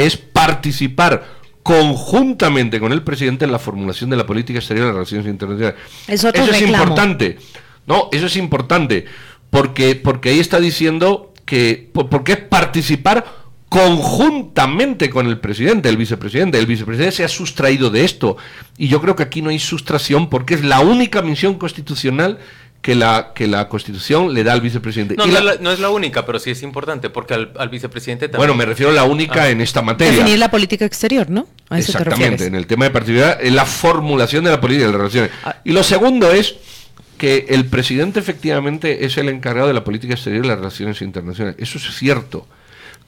es 0.05 0.17
participar 0.17 1.39
conjuntamente 1.63 2.79
con 2.79 2.91
el 2.91 3.03
presidente 3.03 3.45
en 3.45 3.51
la 3.51 3.59
formulación 3.59 4.09
de 4.09 4.17
la 4.17 4.25
política 4.25 4.59
exterior 4.59 4.85
de 4.85 4.89
las 4.89 4.95
relaciones 4.95 5.27
internacionales. 5.27 5.79
eso 6.07 6.29
es 6.29 6.61
importante. 6.61 7.37
No, 7.85 8.09
eso 8.11 8.25
es 8.27 8.35
importante 8.37 9.05
porque 9.49 9.95
porque 9.95 10.29
ahí 10.29 10.39
está 10.39 10.59
diciendo 10.59 11.33
que 11.45 11.89
porque 11.93 12.33
es 12.33 12.39
participar 12.39 13.25
conjuntamente 13.69 15.11
con 15.11 15.27
el 15.27 15.39
presidente, 15.39 15.89
el 15.89 15.97
vicepresidente. 15.97 16.57
El 16.57 16.65
vicepresidente 16.65 17.15
se 17.17 17.23
ha 17.23 17.27
sustraído 17.27 17.91
de 17.91 18.03
esto 18.03 18.37
y 18.77 18.87
yo 18.87 18.99
creo 18.99 19.15
que 19.15 19.23
aquí 19.23 19.41
no 19.41 19.51
hay 19.51 19.59
sustracción 19.59 20.29
porque 20.29 20.55
es 20.55 20.63
la 20.63 20.79
única 20.79 21.21
misión 21.21 21.55
constitucional 21.55 22.39
que 22.81 22.95
la, 22.95 23.31
que 23.35 23.47
la 23.47 23.67
Constitución 23.67 24.33
le 24.33 24.43
da 24.43 24.53
al 24.53 24.61
vicepresidente. 24.61 25.15
No, 25.15 25.25
no, 25.27 25.71
es 25.71 25.79
la 25.79 25.89
única, 25.89 26.25
pero 26.25 26.39
sí 26.39 26.51
es 26.51 26.63
importante, 26.63 27.09
porque 27.09 27.33
al, 27.33 27.69
vicepresidente 27.69 28.27
también... 28.29 28.47
Bueno, 28.47 28.55
me 28.55 28.65
refiero 28.65 28.91
a 28.91 28.95
la 28.95 29.03
única 29.03 29.43
ah. 29.43 29.49
en 29.49 29.61
esta 29.61 29.81
materia. 29.81 30.13
Definir 30.13 30.39
la 30.39 30.49
política 30.49 30.85
exterior, 30.85 31.29
¿no? 31.29 31.47
Exactamente, 31.71 32.45
en 32.45 32.55
el 32.55 32.67
tema 32.67 32.85
de 32.85 32.91
particular, 32.91 33.37
en 33.41 33.55
la 33.55 33.65
formulación 33.65 34.45
de 34.45 34.51
la 34.51 34.61
política 34.61 34.85
de 34.85 34.91
las 34.91 34.97
relaciones. 34.97 35.31
Ah. 35.43 35.57
Y 35.63 35.73
lo 35.73 35.83
segundo 35.83 36.31
es 36.31 36.55
que 37.17 37.47
el 37.49 37.65
presidente 37.65 38.19
efectivamente 38.19 39.05
es 39.05 39.17
el 39.17 39.27
encargado 39.27 39.67
de 39.67 39.73
la 39.73 39.83
política 39.83 40.13
exterior 40.13 40.45
y 40.45 40.47
las 40.47 40.57
relaciones 40.57 41.01
internacionales. 41.01 41.57
Eso 41.59 41.77
es 41.77 41.95
cierto. 41.95 42.47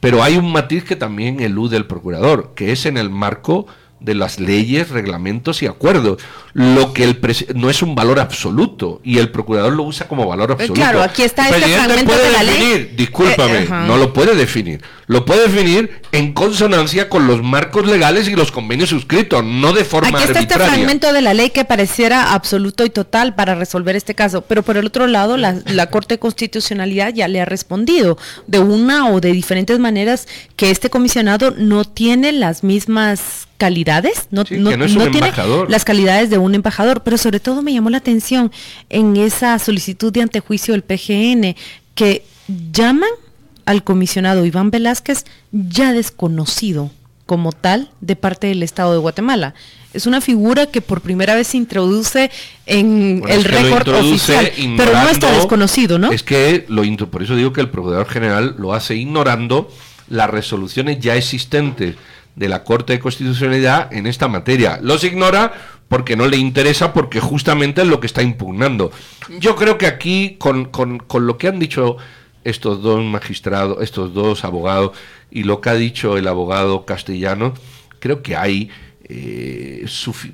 Pero 0.02 0.22
hay 0.22 0.36
un 0.36 0.52
matiz 0.52 0.84
que 0.84 0.96
también 0.96 1.40
elude 1.40 1.78
el 1.78 1.86
procurador, 1.86 2.54
que 2.56 2.72
es 2.72 2.86
en 2.86 2.98
el 2.98 3.10
marco 3.10 3.68
de 4.02 4.16
las 4.16 4.40
leyes, 4.40 4.90
reglamentos 4.90 5.62
y 5.62 5.68
acuerdos. 5.68 6.22
Lo 6.54 6.94
que 6.94 7.04
el 7.04 7.20
no 7.56 7.70
es 7.70 7.82
un 7.82 7.96
valor 7.96 8.20
absoluto 8.20 9.00
y 9.04 9.20
el 9.20 9.30
procurador 9.30 9.74
lo 9.74 9.84
usa 9.84 10.08
como 10.08 10.28
valor 10.28 10.50
eh, 10.50 10.54
absoluto. 10.54 10.82
Claro, 10.82 11.02
aquí 11.02 11.24
está 11.24 11.48
el 11.50 11.64
este 11.64 11.76
fragmento 11.76 12.18
de 12.18 12.32
la 12.32 12.44
ley. 12.44 12.94
Discúlpame, 12.96 13.64
eh, 13.64 13.68
no 13.70 13.98
lo 13.98 14.12
puede 14.12 14.36
definir. 14.36 14.82
Lo 15.08 15.26
puede 15.26 15.50
definir 15.50 16.02
en 16.14 16.34
consonancia 16.34 17.10
con 17.10 17.28
los 17.28 17.44
marcos 17.44 17.86
legales 17.86 18.30
y 18.30 18.36
los 18.36 18.52
convenios 18.52 18.90
suscritos, 18.90 19.44
no 19.44 19.74
de 19.74 19.84
forma 19.84 20.18
Aquí 20.18 20.28
está 20.28 20.40
este 20.40 20.54
fragmento 20.56 21.12
de 21.12 21.22
la 21.22 21.34
ley 21.34 21.50
que 21.50 21.66
pareciera 21.66 22.34
absoluto 22.34 22.86
y 22.86 22.90
total 22.90 23.36
para 23.36 23.56
resolver 23.56 23.96
este 23.96 24.16
caso, 24.16 24.42
pero 24.42 24.64
por 24.64 24.78
el 24.78 24.86
otro 24.86 25.08
lado 25.08 25.36
la, 25.36 25.60
la 25.66 25.88
Corte 25.88 26.16
de 26.16 26.20
Constitucionalidad 26.20 27.14
ya 27.14 27.28
le 27.28 27.42
ha 27.42 27.46
respondido 27.46 28.18
de 28.48 28.60
una 28.60 29.10
o 29.10 29.20
de 29.20 29.34
diferentes 29.34 29.80
maneras 29.80 30.28
que 30.56 30.72
este 30.72 30.90
comisionado 30.90 31.52
no 31.52 31.84
tiene 31.84 32.32
las 32.32 32.64
mismas 32.64 33.48
calidades, 33.62 34.28
no, 34.32 34.44
tiene 34.44 34.76
las 35.70 35.86
calidades 35.86 36.32
de 36.32 36.40
un 36.44 36.56
embajador, 36.56 37.04
pero 37.04 37.18
sobre 37.18 37.40
todo 37.40 37.62
me 37.62 37.74
llamó 37.74 37.90
la 37.90 37.98
atención 37.98 38.52
en 38.90 39.16
esa 39.18 39.58
solicitud 39.60 40.12
de 40.12 40.22
antejuicio 40.22 40.74
del 40.74 40.84
PGN 40.84 41.56
que 41.96 42.24
llaman 42.72 43.10
al 43.66 43.84
comisionado 43.84 44.46
Iván 44.46 44.72
Velázquez 44.72 45.26
ya 45.52 45.94
desconocido 45.94 46.92
como 47.26 47.52
tal 47.54 47.90
de 48.02 48.16
parte 48.16 48.48
del 48.48 48.64
Estado 48.64 48.92
de 48.92 49.00
Guatemala. 49.00 49.54
Es 49.94 50.06
una 50.06 50.22
figura 50.22 50.66
que 50.66 50.82
por 50.82 51.02
primera 51.02 51.36
vez 51.36 51.48
se 51.48 51.58
introduce 51.58 52.32
en 52.66 53.24
el 53.28 53.44
récord 53.44 53.88
oficial, 53.88 54.52
pero 54.78 54.94
no 54.94 55.10
está 55.10 55.32
desconocido, 55.32 55.98
¿no? 55.98 56.12
Es 56.12 56.24
que 56.24 56.66
lo 56.68 56.84
por 57.08 57.24
eso 57.24 57.36
digo 57.36 57.54
que 57.54 57.62
el 57.62 57.70
Procurador 57.70 58.08
General 58.08 58.56
lo 58.58 58.74
hace 58.74 58.96
ignorando 58.96 59.70
las 60.10 60.30
resoluciones 60.30 61.00
ya 61.00 61.16
existentes 61.16 61.96
de 62.36 62.50
la 62.50 62.64
Corte 62.64 62.94
de 62.94 63.00
Constitucionalidad 63.00 63.94
en 63.94 64.08
esta 64.08 64.28
materia. 64.28 64.80
Los 64.82 65.04
ignora 65.04 65.54
porque 65.92 66.16
no 66.16 66.26
le 66.26 66.38
interesa, 66.38 66.94
porque 66.94 67.20
justamente 67.20 67.82
es 67.82 67.88
lo 67.90 68.00
que 68.00 68.08
está 68.08 68.24
impugnando. 68.24 68.94
Yo 69.42 69.58
creo 69.58 69.78
que 69.78 69.88
aquí, 69.88 70.38
con, 70.40 70.64
con, 70.64 71.28
lo 71.28 71.38
que 71.38 71.50
han 71.50 71.60
dicho 71.60 71.98
estos 72.46 72.82
dos 72.82 73.04
magistrados, 73.04 73.84
estos 73.84 74.14
dos 74.14 74.46
abogados, 74.46 74.98
y 75.32 75.44
lo 75.44 75.60
que 75.60 75.70
ha 75.70 75.74
dicho 75.74 76.18
el 76.18 76.30
abogado 76.30 76.86
castellano, 76.86 77.54
creo 78.00 78.24
que 78.24 78.38
hay... 78.38 78.70
Eh, 79.04 79.86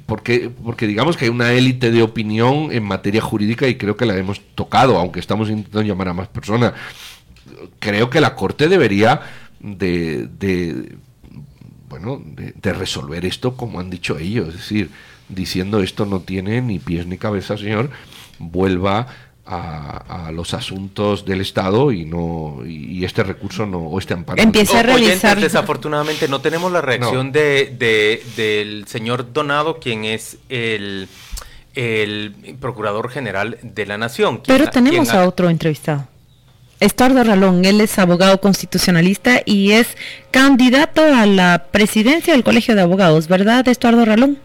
porque, 0.05 0.51
porque 0.64 0.86
digamos 0.86 1.18
que 1.18 1.26
hay 1.26 1.32
una 1.32 1.51
élite 1.51 1.89
de 1.89 2.03
opinión 2.03 2.70
en 2.72 2.84
materia 2.84 3.22
jurídica 3.22 3.68
y 3.68 3.78
creo 3.78 3.97
que 3.97 4.05
la 4.05 4.16
hemos 4.16 4.39
tocado, 4.53 4.99
aunque 4.99 5.20
estamos 5.20 5.49
intentando 5.49 5.82
llamar 5.82 6.10
a 6.10 6.14
más 6.14 6.28
personas. 6.28 6.74
Creo 7.80 8.12
que 8.12 8.22
la 8.22 8.36
Corte 8.36 8.68
debería 8.68 9.22
de 9.60 10.30
bueno, 11.89 12.22
de, 12.24 12.74
resolver 12.74 13.26
esto 13.26 13.55
como 13.55 13.80
han 13.80 13.89
dicho 13.89 14.18
ellos, 14.18 14.49
es 14.49 14.55
decir, 14.55 14.89
diciendo 15.30 15.82
esto 15.82 16.06
no 16.06 16.22
tiene 16.22 16.62
ni 16.62 16.80
pies 16.80 17.08
ni 17.08 17.18
cabeza, 17.18 17.58
señor, 17.58 17.90
vuelva 18.40 19.08
a, 19.50 20.32
los 20.34 20.54
asuntos 20.54 21.26
del 21.26 21.40
Estado 21.40 21.92
y 21.94 22.04
no 22.06 22.66
y, 22.66 23.06
este 23.06 23.24
recurso 23.24 23.66
no 23.66 23.80
o 23.80 23.98
este 23.98 24.14
amparo 24.14 24.42
empieza 24.42 24.82
a 24.82 24.84
revisar 24.84 25.40
desafortunadamente 25.40 26.28
no 26.28 26.42
tenemos 26.42 26.70
la 26.70 26.82
reacción 26.82 27.32
de, 27.32 28.22
del 28.36 28.86
señor 28.88 29.32
Donado 29.32 29.80
quien 29.80 30.04
es 30.04 30.38
el 30.50 31.08
el 31.76 32.58
procurador 32.60 33.10
general 33.10 33.58
de 33.62 33.86
la 33.86 33.98
nación 33.98 34.42
pero 34.46 34.70
tenemos 34.70 35.12
a 35.12 35.26
otro 35.26 35.50
entrevistado. 35.50 36.08
Estuardo 36.80 37.24
Ralón, 37.24 37.66
él 37.66 37.82
es 37.82 37.98
abogado 37.98 38.40
constitucionalista 38.40 39.42
y 39.46 39.72
es 39.72 39.98
candidato 40.30 41.02
a 41.02 41.26
la 41.26 41.66
presidencia 41.72 42.34
del 42.34 42.44
Colegio 42.44 42.76
de 42.76 42.82
Abogados, 42.82 43.28
¿verdad, 43.28 43.68
Estuardo 43.68 44.06
Ralón? 44.06 44.38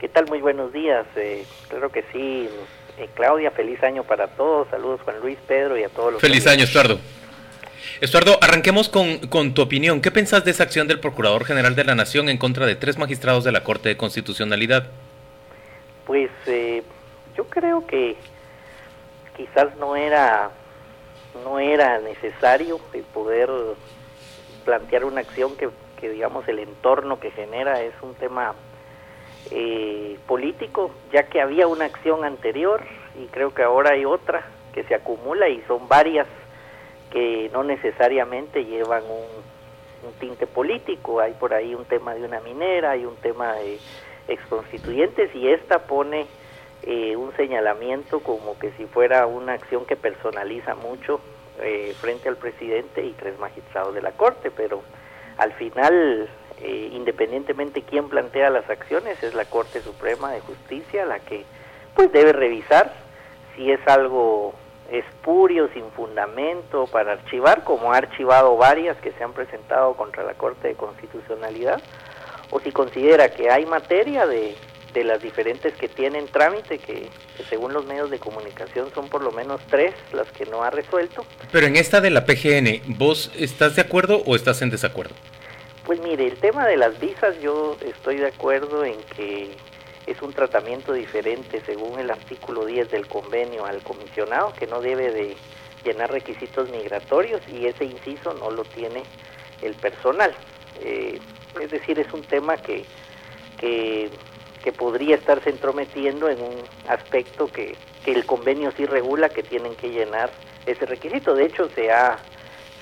¿Qué 0.00 0.08
tal? 0.08 0.26
Muy 0.28 0.40
buenos 0.40 0.72
días. 0.72 1.06
Eh, 1.16 1.44
claro 1.68 1.92
que 1.92 2.02
sí. 2.10 2.48
Eh, 2.96 3.08
Claudia, 3.14 3.50
feliz 3.50 3.82
año 3.82 4.02
para 4.02 4.28
todos. 4.28 4.66
Saludos 4.70 5.02
Juan 5.02 5.20
Luis, 5.20 5.38
Pedro 5.46 5.76
y 5.76 5.84
a 5.84 5.90
todos 5.90 6.14
los... 6.14 6.22
Feliz 6.22 6.46
año, 6.46 6.64
Estuardo. 6.64 6.98
Estuardo, 8.00 8.38
arranquemos 8.40 8.88
con, 8.88 9.18
con, 9.28 9.52
tu 9.52 9.60
opinión. 9.60 10.00
¿Qué 10.00 10.10
pensás 10.10 10.42
de 10.44 10.52
esa 10.52 10.62
acción 10.62 10.88
del 10.88 11.00
Procurador 11.00 11.44
General 11.44 11.74
de 11.74 11.84
la 11.84 11.94
Nación 11.94 12.30
en 12.30 12.38
contra 12.38 12.64
de 12.64 12.76
tres 12.76 12.96
magistrados 12.96 13.44
de 13.44 13.52
la 13.52 13.62
Corte 13.62 13.90
de 13.90 13.98
Constitucionalidad? 13.98 14.86
Pues 16.06 16.30
eh, 16.46 16.82
yo 17.36 17.44
creo 17.44 17.86
que 17.86 18.16
quizás 19.36 19.76
no 19.76 19.96
era 19.96 20.50
no 21.44 21.58
era 21.58 21.98
necesario 22.00 22.80
el 22.94 23.02
poder 23.02 23.50
plantear 24.64 25.04
una 25.04 25.20
acción 25.20 25.52
que, 25.56 25.68
digamos 26.08 26.48
el 26.48 26.58
entorno 26.58 27.20
que 27.20 27.30
genera 27.30 27.82
es 27.82 27.92
un 28.02 28.14
tema 28.14 28.54
eh, 29.50 30.18
político, 30.26 30.90
ya 31.12 31.24
que 31.24 31.40
había 31.40 31.66
una 31.66 31.86
acción 31.86 32.24
anterior 32.24 32.82
y 33.20 33.26
creo 33.26 33.52
que 33.54 33.62
ahora 33.62 33.92
hay 33.92 34.04
otra 34.04 34.44
que 34.72 34.84
se 34.84 34.94
acumula 34.94 35.48
y 35.48 35.60
son 35.62 35.88
varias 35.88 36.26
que 37.10 37.50
no 37.52 37.64
necesariamente 37.64 38.64
llevan 38.64 39.02
un, 39.04 39.50
tinte 40.18 40.46
político. 40.46 41.20
Hay 41.20 41.32
por 41.32 41.52
ahí 41.52 41.74
un 41.74 41.84
tema 41.84 42.14
de 42.14 42.24
una 42.24 42.40
minera, 42.40 42.92
hay 42.92 43.04
un 43.04 43.16
tema 43.16 43.54
de 43.54 43.78
exconstituyentes 44.28 45.34
y 45.34 45.48
esta 45.48 45.80
pone 45.80 46.26
eh, 46.82 47.16
un 47.16 47.34
señalamiento 47.36 48.20
como 48.20 48.58
que 48.58 48.70
si 48.72 48.86
fuera 48.86 49.26
una 49.26 49.52
acción 49.54 49.84
que 49.84 49.96
personaliza 49.96 50.74
mucho 50.74 51.20
eh, 51.62 51.94
frente 52.00 52.28
al 52.28 52.36
presidente 52.36 53.04
y 53.04 53.12
tres 53.12 53.38
magistrados 53.38 53.94
de 53.94 54.00
la 54.00 54.12
Corte, 54.12 54.50
pero 54.50 54.82
al 55.36 55.52
final, 55.52 56.28
eh, 56.62 56.90
independientemente 56.92 57.82
quién 57.82 58.08
plantea 58.08 58.50
las 58.50 58.68
acciones, 58.68 59.22
es 59.22 59.34
la 59.34 59.44
Corte 59.44 59.80
Suprema 59.82 60.32
de 60.32 60.40
Justicia 60.40 61.04
la 61.04 61.20
que 61.20 61.44
pues 61.94 62.12
debe 62.12 62.32
revisar 62.32 62.92
si 63.56 63.70
es 63.70 63.80
algo 63.86 64.54
espurio, 64.90 65.68
sin 65.72 65.84
fundamento 65.92 66.86
para 66.86 67.12
archivar, 67.12 67.64
como 67.64 67.92
ha 67.92 67.98
archivado 67.98 68.56
varias 68.56 68.96
que 68.98 69.12
se 69.12 69.22
han 69.22 69.32
presentado 69.32 69.94
contra 69.94 70.24
la 70.24 70.34
Corte 70.34 70.68
de 70.68 70.74
Constitucionalidad, 70.74 71.80
o 72.50 72.60
si 72.60 72.72
considera 72.72 73.28
que 73.30 73.50
hay 73.50 73.66
materia 73.66 74.26
de 74.26 74.56
de 74.92 75.04
las 75.04 75.22
diferentes 75.22 75.74
que 75.74 75.88
tienen 75.88 76.26
trámite, 76.26 76.78
que, 76.78 77.08
que, 77.36 77.44
según 77.48 77.72
los 77.72 77.86
medios 77.86 78.10
de 78.10 78.18
comunicación 78.18 78.88
son 78.94 79.08
por 79.08 79.22
lo 79.22 79.32
menos 79.32 79.60
tres 79.70 79.94
las 80.12 80.28
que 80.32 80.46
no 80.46 80.62
ha 80.62 80.70
resuelto. 80.70 81.24
Pero 81.52 81.66
en 81.66 81.76
esta 81.76 82.00
de 82.00 82.10
la 82.10 82.24
PGN, 82.24 82.96
¿vos 82.98 83.30
estás 83.36 83.76
de 83.76 83.82
acuerdo 83.82 84.22
o 84.26 84.36
estás 84.36 84.62
en 84.62 84.70
desacuerdo? 84.70 85.14
Pues 85.90 86.00
mire, 86.02 86.28
el 86.28 86.36
tema 86.36 86.68
de 86.68 86.76
las 86.76 87.00
visas 87.00 87.34
yo 87.42 87.76
estoy 87.84 88.18
de 88.18 88.28
acuerdo 88.28 88.84
en 88.84 88.94
que 89.16 89.50
es 90.06 90.22
un 90.22 90.32
tratamiento 90.32 90.92
diferente 90.92 91.60
según 91.66 91.98
el 91.98 92.12
artículo 92.12 92.64
10 92.64 92.92
del 92.92 93.08
convenio 93.08 93.66
al 93.66 93.82
comisionado, 93.82 94.52
que 94.52 94.68
no 94.68 94.80
debe 94.80 95.10
de 95.10 95.36
llenar 95.84 96.12
requisitos 96.12 96.70
migratorios 96.70 97.40
y 97.48 97.66
ese 97.66 97.86
inciso 97.86 98.32
no 98.34 98.52
lo 98.52 98.62
tiene 98.66 99.02
el 99.62 99.74
personal. 99.74 100.32
Eh, 100.80 101.18
es 101.60 101.70
decir, 101.72 101.98
es 101.98 102.12
un 102.12 102.22
tema 102.22 102.56
que, 102.56 102.84
que, 103.58 104.10
que, 104.62 104.70
podría 104.70 105.16
estarse 105.16 105.50
entrometiendo 105.50 106.28
en 106.28 106.40
un 106.40 106.54
aspecto 106.86 107.48
que, 107.48 107.74
que 108.04 108.12
el 108.12 108.24
convenio 108.26 108.70
sí 108.76 108.86
regula 108.86 109.28
que 109.28 109.42
tienen 109.42 109.74
que 109.74 109.90
llenar 109.90 110.30
ese 110.66 110.86
requisito. 110.86 111.34
De 111.34 111.46
hecho, 111.46 111.68
se 111.70 111.90
ha 111.90 112.16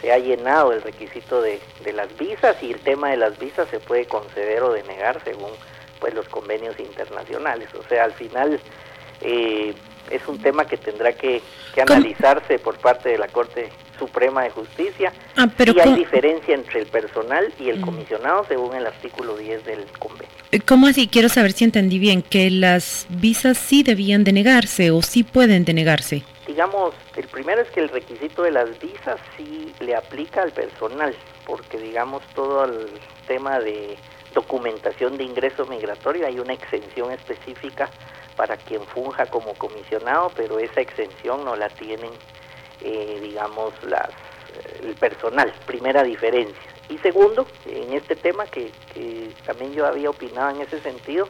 se 0.01 0.13
ha 0.13 0.19
llenado 0.19 0.73
el 0.73 0.83
requisito 0.83 1.43
de, 1.43 1.61
de, 1.85 1.93
las 1.93 2.17
visas 2.17 2.57
y 2.63 2.73
el 2.73 2.81
tema 2.81 3.11
de 3.11 3.17
las 3.17 3.39
visas 3.39 3.69
se 3.69 3.81
puede 3.81 4.07
conceder 4.07 4.63
o 4.63 4.73
denegar 4.73 5.21
según 5.25 5.51
pues 5.99 6.15
los 6.15 6.29
convenios 6.29 6.79
internacionales. 6.79 7.69
O 7.75 7.83
sea, 7.89 8.05
al 8.05 8.13
final 8.13 8.61
eh, 9.23 9.75
es 10.11 10.27
un 10.29 10.39
tema 10.39 10.65
que 10.67 10.77
tendrá 10.77 11.13
que, 11.13 11.43
que 11.75 11.83
analizarse 11.83 12.59
por 12.59 12.79
parte 12.79 13.11
de 13.11 13.19
la 13.19 13.29
Corte 13.29 13.71
Suprema 13.99 14.45
de 14.45 14.51
Justicia 14.51 15.13
ah, 15.37 15.49
pero 15.57 15.73
y 15.73 15.81
hay 15.81 15.95
diferencia 15.95 16.55
entre 16.55 16.81
el 16.81 16.87
personal 16.87 17.53
y 17.59 17.69
el 17.69 17.81
comisionado 17.81 18.45
según 18.47 18.77
el 18.77 18.87
artículo 18.87 19.37
10 19.37 19.65
del 19.65 19.85
convenio. 19.99 20.29
Eh, 20.53 20.61
¿Cómo 20.61 20.87
así? 20.87 21.09
Quiero 21.09 21.29
saber 21.29 21.53
si 21.53 21.65
entendí 21.65 21.99
bien, 21.99 22.23
que 22.23 22.51
las 22.51 23.07
visas 23.09 23.59
sí 23.59 23.83
debían 23.83 24.25
denegarse 24.25 24.91
o 24.93 25.03
sí 25.03 25.25
pueden 25.25 25.65
denegarse. 25.65 26.23
Digamos, 26.49 26.95
el 27.15 27.29
primero 27.29 27.61
es 27.61 27.69
que 27.69 27.81
el 27.81 27.91
requisito 27.91 28.43
de 28.43 28.51
las 28.51 28.81
visas 28.81 29.21
sí 29.37 29.71
le 29.81 29.95
aplica 29.95 30.43
al 30.43 30.51
personal, 30.51 31.15
porque 31.45 31.77
digamos 31.77 32.23
todo 32.35 32.65
el 32.65 32.89
tema 33.27 33.61
de 33.61 33.99
documentación 34.33 35.19
de 35.19 35.25
ingreso 35.25 35.67
migratorio 35.67 36.27
hay 36.27 36.41
una 36.41 36.55
exención 36.55 37.13
específica 37.13 37.91
para 38.35 38.57
quien 38.57 38.83
funja 38.87 39.27
como 39.27 39.53
comisionado, 39.57 40.33
pero 40.35 40.59
esa 40.59 40.81
exención 40.81 41.45
no 41.45 41.55
la 41.55 41.69
tienen, 41.69 42.13
eh, 42.81 43.19
digamos, 43.21 43.75
las, 43.83 44.09
el 44.83 44.95
personal, 44.95 45.53
primera 45.67 46.03
diferencia. 46.03 46.57
Y 46.89 46.97
segundo, 46.99 47.47
en 47.67 47.93
este 47.93 48.17
tema 48.17 48.47
que, 48.47 48.71
que 48.95 49.35
también 49.45 49.75
yo 49.75 49.85
había 49.85 50.09
opinado 50.09 50.49
en 50.49 50.63
ese 50.63 50.81
sentido, 50.81 51.29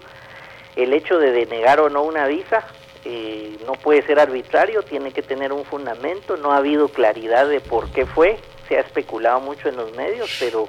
el 0.77 0.93
hecho 0.93 1.19
de 1.19 1.33
denegar 1.33 1.81
o 1.81 1.91
no 1.91 2.03
una 2.03 2.29
visa 2.29 2.64
eh, 3.05 3.57
no 3.66 3.72
puede 3.72 4.03
ser 4.03 4.18
arbitrario, 4.18 4.82
tiene 4.82 5.12
que 5.12 5.22
tener 5.22 5.53
un 5.53 5.64
fundamento, 5.64 6.36
no 6.36 6.53
ha 6.53 6.59
habido 6.59 6.88
claridad 6.88 7.49
de 7.49 7.61
por 7.61 7.90
qué 7.90 8.07
fue, 8.07 8.38
se 8.68 8.76
ha 8.76 8.80
especulado 8.80 9.40
mucho 9.40 9.68
en 9.68 9.76
los 9.76 9.94
medios, 9.94 10.30
pero 10.38 10.68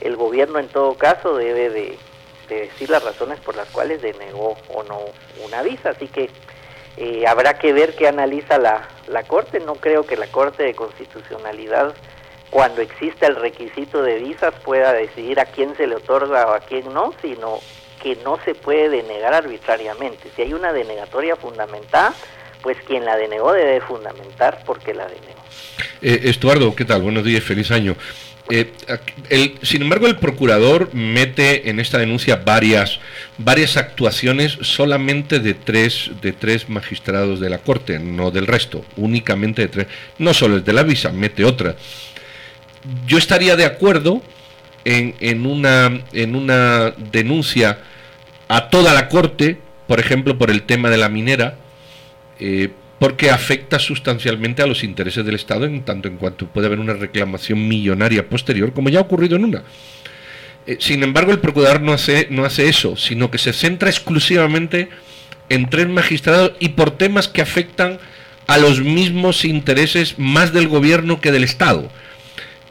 el 0.00 0.16
gobierno 0.16 0.58
en 0.58 0.68
todo 0.68 0.94
caso 0.94 1.36
debe 1.36 1.70
de, 1.70 1.98
de 2.48 2.60
decir 2.62 2.90
las 2.90 3.02
razones 3.02 3.40
por 3.40 3.56
las 3.56 3.68
cuales 3.70 4.02
denegó 4.02 4.56
o 4.74 4.82
no 4.84 5.00
una 5.44 5.62
visa, 5.62 5.90
así 5.90 6.06
que 6.08 6.30
eh, 6.96 7.26
habrá 7.26 7.58
que 7.58 7.72
ver 7.72 7.94
qué 7.94 8.08
analiza 8.08 8.58
la, 8.58 8.88
la 9.08 9.22
Corte, 9.22 9.60
no 9.60 9.74
creo 9.74 10.04
que 10.04 10.16
la 10.16 10.26
Corte 10.26 10.64
de 10.64 10.74
Constitucionalidad 10.74 11.94
cuando 12.50 12.82
exista 12.82 13.26
el 13.26 13.36
requisito 13.36 14.02
de 14.02 14.16
visas 14.18 14.52
pueda 14.64 14.92
decidir 14.92 15.38
a 15.38 15.46
quién 15.46 15.76
se 15.76 15.86
le 15.86 15.96
otorga 15.96 16.46
o 16.48 16.52
a 16.52 16.60
quién 16.60 16.92
no, 16.92 17.12
sino 17.22 17.60
que 18.02 18.16
no 18.24 18.38
se 18.44 18.54
puede 18.54 18.88
denegar 18.88 19.34
arbitrariamente. 19.34 20.30
Si 20.34 20.42
hay 20.42 20.52
una 20.52 20.72
denegatoria 20.72 21.36
fundamentada, 21.36 22.14
pues 22.62 22.76
quien 22.86 23.04
la 23.04 23.16
denegó 23.16 23.52
debe 23.52 23.80
fundamentar 23.80 24.62
porque 24.66 24.94
la 24.94 25.04
denegó. 25.04 25.40
Eh, 26.02 26.20
Estuardo, 26.24 26.74
¿qué 26.74 26.84
tal? 26.84 27.02
Buenos 27.02 27.24
días, 27.24 27.42
feliz 27.42 27.70
año. 27.70 27.96
Eh, 28.50 28.72
sin 29.62 29.82
embargo, 29.82 30.08
el 30.08 30.16
procurador 30.16 30.92
mete 30.92 31.70
en 31.70 31.78
esta 31.78 31.98
denuncia 31.98 32.42
varias, 32.44 32.98
varias 33.38 33.76
actuaciones 33.76 34.58
solamente 34.62 35.38
de 35.38 35.54
tres, 35.54 36.10
de 36.20 36.32
tres 36.32 36.68
magistrados 36.68 37.38
de 37.38 37.48
la 37.48 37.58
Corte, 37.58 38.00
no 38.00 38.32
del 38.32 38.48
resto, 38.48 38.84
únicamente 38.96 39.62
de 39.62 39.68
tres. 39.68 39.86
No 40.18 40.34
solo 40.34 40.56
el 40.56 40.64
de 40.64 40.72
la 40.72 40.82
visa, 40.82 41.12
mete 41.12 41.44
otra. 41.44 41.76
Yo 43.06 43.18
estaría 43.18 43.54
de 43.54 43.66
acuerdo 43.66 44.20
en, 44.84 45.14
en, 45.20 45.46
una, 45.46 46.02
en 46.12 46.34
una 46.34 46.90
denuncia 46.90 47.78
a 48.50 48.68
toda 48.68 48.92
la 48.94 49.08
Corte, 49.08 49.58
por 49.86 50.00
ejemplo, 50.00 50.36
por 50.36 50.50
el 50.50 50.62
tema 50.62 50.90
de 50.90 50.96
la 50.96 51.08
minera, 51.08 51.54
eh, 52.40 52.70
porque 52.98 53.30
afecta 53.30 53.78
sustancialmente 53.78 54.60
a 54.60 54.66
los 54.66 54.82
intereses 54.82 55.24
del 55.24 55.36
Estado 55.36 55.66
en 55.66 55.84
tanto 55.84 56.08
en 56.08 56.16
cuanto 56.16 56.48
puede 56.48 56.66
haber 56.66 56.80
una 56.80 56.94
reclamación 56.94 57.68
millonaria 57.68 58.28
posterior, 58.28 58.72
como 58.72 58.88
ya 58.88 58.98
ha 58.98 59.02
ocurrido 59.02 59.36
en 59.36 59.44
una. 59.44 59.62
Eh, 60.66 60.78
sin 60.80 61.04
embargo, 61.04 61.30
el 61.30 61.38
procurador 61.38 61.80
no 61.80 61.92
hace, 61.92 62.26
no 62.30 62.44
hace 62.44 62.68
eso, 62.68 62.96
sino 62.96 63.30
que 63.30 63.38
se 63.38 63.52
centra 63.52 63.88
exclusivamente 63.88 64.88
en 65.48 65.70
tres 65.70 65.88
magistrados 65.88 66.52
y 66.58 66.70
por 66.70 66.90
temas 66.90 67.28
que 67.28 67.42
afectan 67.42 68.00
a 68.48 68.58
los 68.58 68.80
mismos 68.80 69.44
intereses 69.44 70.18
más 70.18 70.52
del 70.52 70.66
gobierno 70.66 71.20
que 71.20 71.30
del 71.30 71.44
Estado. 71.44 71.88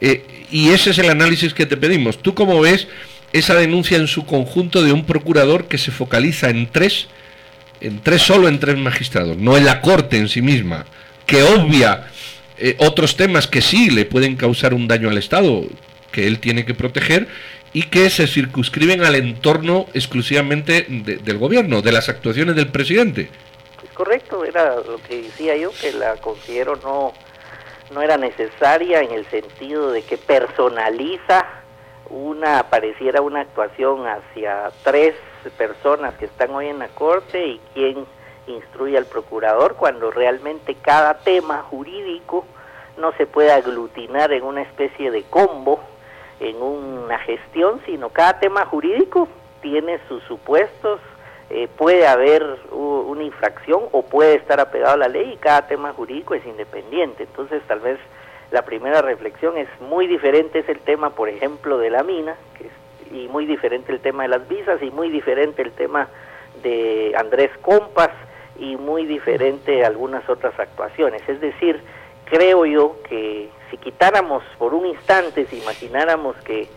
Eh, 0.02 0.24
y 0.50 0.68
ese 0.72 0.90
es 0.90 0.98
el 0.98 1.08
análisis 1.08 1.54
que 1.54 1.64
te 1.64 1.78
pedimos. 1.78 2.20
¿Tú 2.20 2.34
cómo 2.34 2.60
ves 2.60 2.86
esa 3.32 3.54
denuncia 3.54 3.96
en 3.96 4.08
su 4.08 4.26
conjunto 4.26 4.82
de 4.82 4.92
un 4.92 5.04
procurador 5.04 5.66
que 5.66 5.78
se 5.78 5.90
focaliza 5.90 6.50
en 6.50 6.70
tres, 6.70 7.08
en 7.80 8.00
tres 8.00 8.22
solo 8.22 8.48
en 8.48 8.58
tres 8.58 8.76
magistrados, 8.76 9.36
no 9.36 9.56
en 9.56 9.64
la 9.64 9.80
corte 9.80 10.16
en 10.16 10.28
sí 10.28 10.42
misma, 10.42 10.86
que 11.26 11.42
obvia 11.42 12.08
eh, 12.58 12.76
otros 12.78 13.16
temas 13.16 13.46
que 13.46 13.62
sí 13.62 13.90
le 13.90 14.04
pueden 14.04 14.36
causar 14.36 14.74
un 14.74 14.88
daño 14.88 15.08
al 15.08 15.18
Estado, 15.18 15.62
que 16.10 16.26
él 16.26 16.40
tiene 16.40 16.64
que 16.64 16.74
proteger 16.74 17.28
y 17.72 17.84
que 17.84 18.10
se 18.10 18.26
circunscriben 18.26 19.04
al 19.04 19.14
entorno 19.14 19.86
exclusivamente 19.94 20.86
de, 20.88 21.18
del 21.18 21.38
gobierno, 21.38 21.82
de 21.82 21.92
las 21.92 22.08
actuaciones 22.08 22.56
del 22.56 22.68
presidente. 22.68 23.30
Es 23.84 23.90
correcto, 23.94 24.44
era 24.44 24.74
lo 24.74 25.00
que 25.08 25.22
decía 25.22 25.56
yo, 25.56 25.70
que 25.80 25.92
la 25.92 26.16
considero 26.16 26.74
no, 26.82 27.12
no 27.92 28.02
era 28.02 28.16
necesaria 28.16 29.02
en 29.02 29.12
el 29.12 29.24
sentido 29.30 29.92
de 29.92 30.02
que 30.02 30.18
personaliza 30.18 31.59
una 32.10 32.64
pareciera 32.64 33.22
una 33.22 33.40
actuación 33.40 34.06
hacia 34.06 34.70
tres 34.82 35.14
personas 35.56 36.14
que 36.14 36.26
están 36.26 36.50
hoy 36.50 36.66
en 36.66 36.80
la 36.80 36.88
corte 36.88 37.46
y 37.46 37.60
quien 37.72 38.04
instruye 38.46 38.98
al 38.98 39.06
procurador 39.06 39.76
cuando 39.76 40.10
realmente 40.10 40.74
cada 40.74 41.18
tema 41.20 41.62
jurídico 41.62 42.44
no 42.98 43.12
se 43.12 43.26
puede 43.26 43.52
aglutinar 43.52 44.32
en 44.32 44.42
una 44.42 44.62
especie 44.62 45.10
de 45.10 45.22
combo 45.22 45.80
en 46.40 46.56
una 46.60 47.18
gestión, 47.18 47.80
sino 47.84 48.08
cada 48.08 48.40
tema 48.40 48.64
jurídico 48.64 49.28
tiene 49.60 50.00
sus 50.08 50.22
supuestos, 50.24 51.00
eh, 51.50 51.68
puede 51.76 52.06
haber 52.06 52.42
una 52.70 53.22
infracción 53.22 53.82
o 53.92 54.02
puede 54.02 54.36
estar 54.36 54.58
apegado 54.58 54.94
a 54.94 54.98
la 54.98 55.08
ley 55.08 55.32
y 55.32 55.36
cada 55.36 55.66
tema 55.66 55.92
jurídico 55.92 56.34
es 56.34 56.46
independiente. 56.46 57.24
Entonces 57.24 57.62
tal 57.66 57.80
vez 57.80 57.98
la 58.50 58.62
primera 58.62 59.02
reflexión 59.02 59.56
es 59.56 59.68
muy 59.80 60.06
diferente 60.06 60.60
es 60.60 60.68
el 60.68 60.80
tema, 60.80 61.10
por 61.10 61.28
ejemplo, 61.28 61.78
de 61.78 61.90
la 61.90 62.02
mina, 62.02 62.36
que 62.58 62.68
y 63.12 63.26
muy 63.26 63.44
diferente 63.44 63.92
el 63.92 64.00
tema 64.00 64.22
de 64.22 64.28
las 64.28 64.48
visas, 64.48 64.80
y 64.82 64.90
muy 64.90 65.10
diferente 65.10 65.62
el 65.62 65.72
tema 65.72 66.08
de 66.62 67.12
Andrés 67.16 67.50
Compas, 67.60 68.10
y 68.56 68.76
muy 68.76 69.06
diferente 69.06 69.84
algunas 69.84 70.28
otras 70.28 70.58
actuaciones. 70.58 71.22
Es 71.28 71.40
decir, 71.40 71.80
creo 72.26 72.66
yo 72.66 72.96
que 73.08 73.48
si 73.70 73.76
quitáramos 73.78 74.44
por 74.58 74.74
un 74.74 74.86
instante, 74.86 75.46
si 75.46 75.58
imagináramos 75.58 76.36
que 76.44 76.68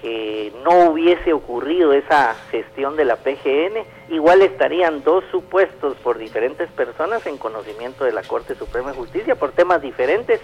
que 0.00 0.52
no 0.64 0.90
hubiese 0.90 1.32
ocurrido 1.32 1.92
esa 1.92 2.34
gestión 2.50 2.96
de 2.96 3.04
la 3.04 3.16
PGN, 3.16 3.84
igual 4.10 4.42
estarían 4.42 5.02
dos 5.02 5.24
supuestos 5.30 5.96
por 5.98 6.18
diferentes 6.18 6.70
personas 6.70 7.26
en 7.26 7.36
conocimiento 7.36 8.04
de 8.04 8.12
la 8.12 8.22
Corte 8.22 8.54
Suprema 8.54 8.92
de 8.92 8.98
Justicia 8.98 9.34
por 9.34 9.52
temas 9.52 9.82
diferentes, 9.82 10.40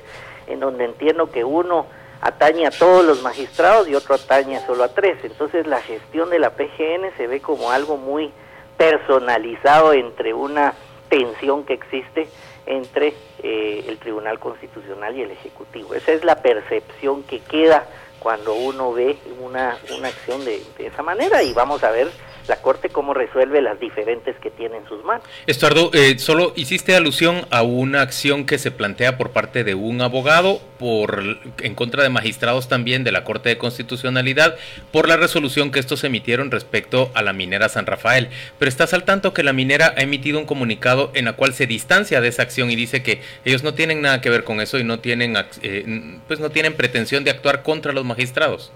en 0.48 0.60
donde 0.60 0.84
entiendo 0.84 1.30
que 1.30 1.44
uno 1.44 1.86
atañe 2.20 2.66
a 2.66 2.70
todos 2.70 3.04
los 3.04 3.22
magistrados 3.22 3.88
y 3.88 3.94
otro 3.94 4.16
atañe 4.16 4.58
solo 4.66 4.82
a 4.82 4.94
tres. 4.94 5.18
Entonces 5.22 5.66
la 5.66 5.80
gestión 5.80 6.30
de 6.30 6.38
la 6.38 6.50
PGN 6.50 7.16
se 7.16 7.26
ve 7.26 7.40
como 7.40 7.70
algo 7.70 7.96
muy 7.96 8.32
personalizado 8.76 9.92
entre 9.92 10.34
una 10.34 10.74
tensión 11.08 11.64
que 11.64 11.74
existe 11.74 12.28
entre 12.66 13.14
eh, 13.42 13.84
el 13.86 13.98
Tribunal 13.98 14.38
Constitucional 14.38 15.16
y 15.16 15.22
el 15.22 15.30
Ejecutivo. 15.30 15.94
Esa 15.94 16.12
es 16.12 16.24
la 16.24 16.42
percepción 16.42 17.22
que 17.22 17.40
queda 17.40 17.86
cuando 18.24 18.54
uno 18.54 18.90
ve 18.94 19.18
una, 19.38 19.76
una 19.94 20.08
acción 20.08 20.42
de, 20.46 20.62
de, 20.78 20.86
esa 20.86 21.02
manera 21.02 21.42
y 21.42 21.52
vamos 21.52 21.84
a 21.84 21.90
ver 21.90 22.10
la 22.48 22.56
Corte 22.56 22.88
cómo 22.88 23.14
resuelve 23.14 23.62
las 23.62 23.80
diferentes 23.80 24.36
que 24.36 24.50
tiene 24.50 24.76
en 24.76 24.86
sus 24.86 25.04
manos. 25.04 25.24
Estuardo, 25.46 25.90
eh, 25.92 26.18
solo 26.18 26.52
hiciste 26.56 26.94
alusión 26.94 27.46
a 27.50 27.62
una 27.62 28.02
acción 28.02 28.46
que 28.46 28.58
se 28.58 28.70
plantea 28.70 29.16
por 29.16 29.30
parte 29.30 29.64
de 29.64 29.74
un 29.74 30.00
abogado 30.00 30.60
por 30.78 31.22
en 31.60 31.74
contra 31.74 32.02
de 32.02 32.10
magistrados 32.10 32.68
también 32.68 33.04
de 33.04 33.12
la 33.12 33.24
Corte 33.24 33.48
de 33.48 33.58
Constitucionalidad 33.58 34.56
por 34.92 35.08
la 35.08 35.16
resolución 35.16 35.70
que 35.70 35.80
estos 35.80 36.04
emitieron 36.04 36.50
respecto 36.50 37.10
a 37.14 37.22
la 37.22 37.32
minera 37.32 37.68
San 37.68 37.86
Rafael. 37.86 38.28
Pero 38.58 38.68
estás 38.68 38.92
al 38.94 39.04
tanto 39.04 39.32
que 39.32 39.42
la 39.42 39.52
minera 39.52 39.94
ha 39.96 40.02
emitido 40.02 40.38
un 40.38 40.46
comunicado 40.46 41.10
en 41.14 41.26
la 41.26 41.34
cual 41.34 41.54
se 41.54 41.66
distancia 41.66 42.20
de 42.20 42.28
esa 42.28 42.42
acción 42.42 42.70
y 42.70 42.76
dice 42.76 43.02
que 43.02 43.22
ellos 43.44 43.62
no 43.62 43.74
tienen 43.74 44.02
nada 44.02 44.20
que 44.20 44.30
ver 44.30 44.44
con 44.44 44.60
eso 44.60 44.78
y 44.78 44.84
no 44.84 44.98
tienen 44.98 45.36
eh, 45.62 46.18
pues 46.26 46.40
no 46.40 46.50
tienen 46.50 46.74
pretensión 46.74 47.24
de 47.24 47.30
actuar 47.30 47.62
contra 47.62 47.92
los 47.92 48.04
magistrados. 48.04 48.72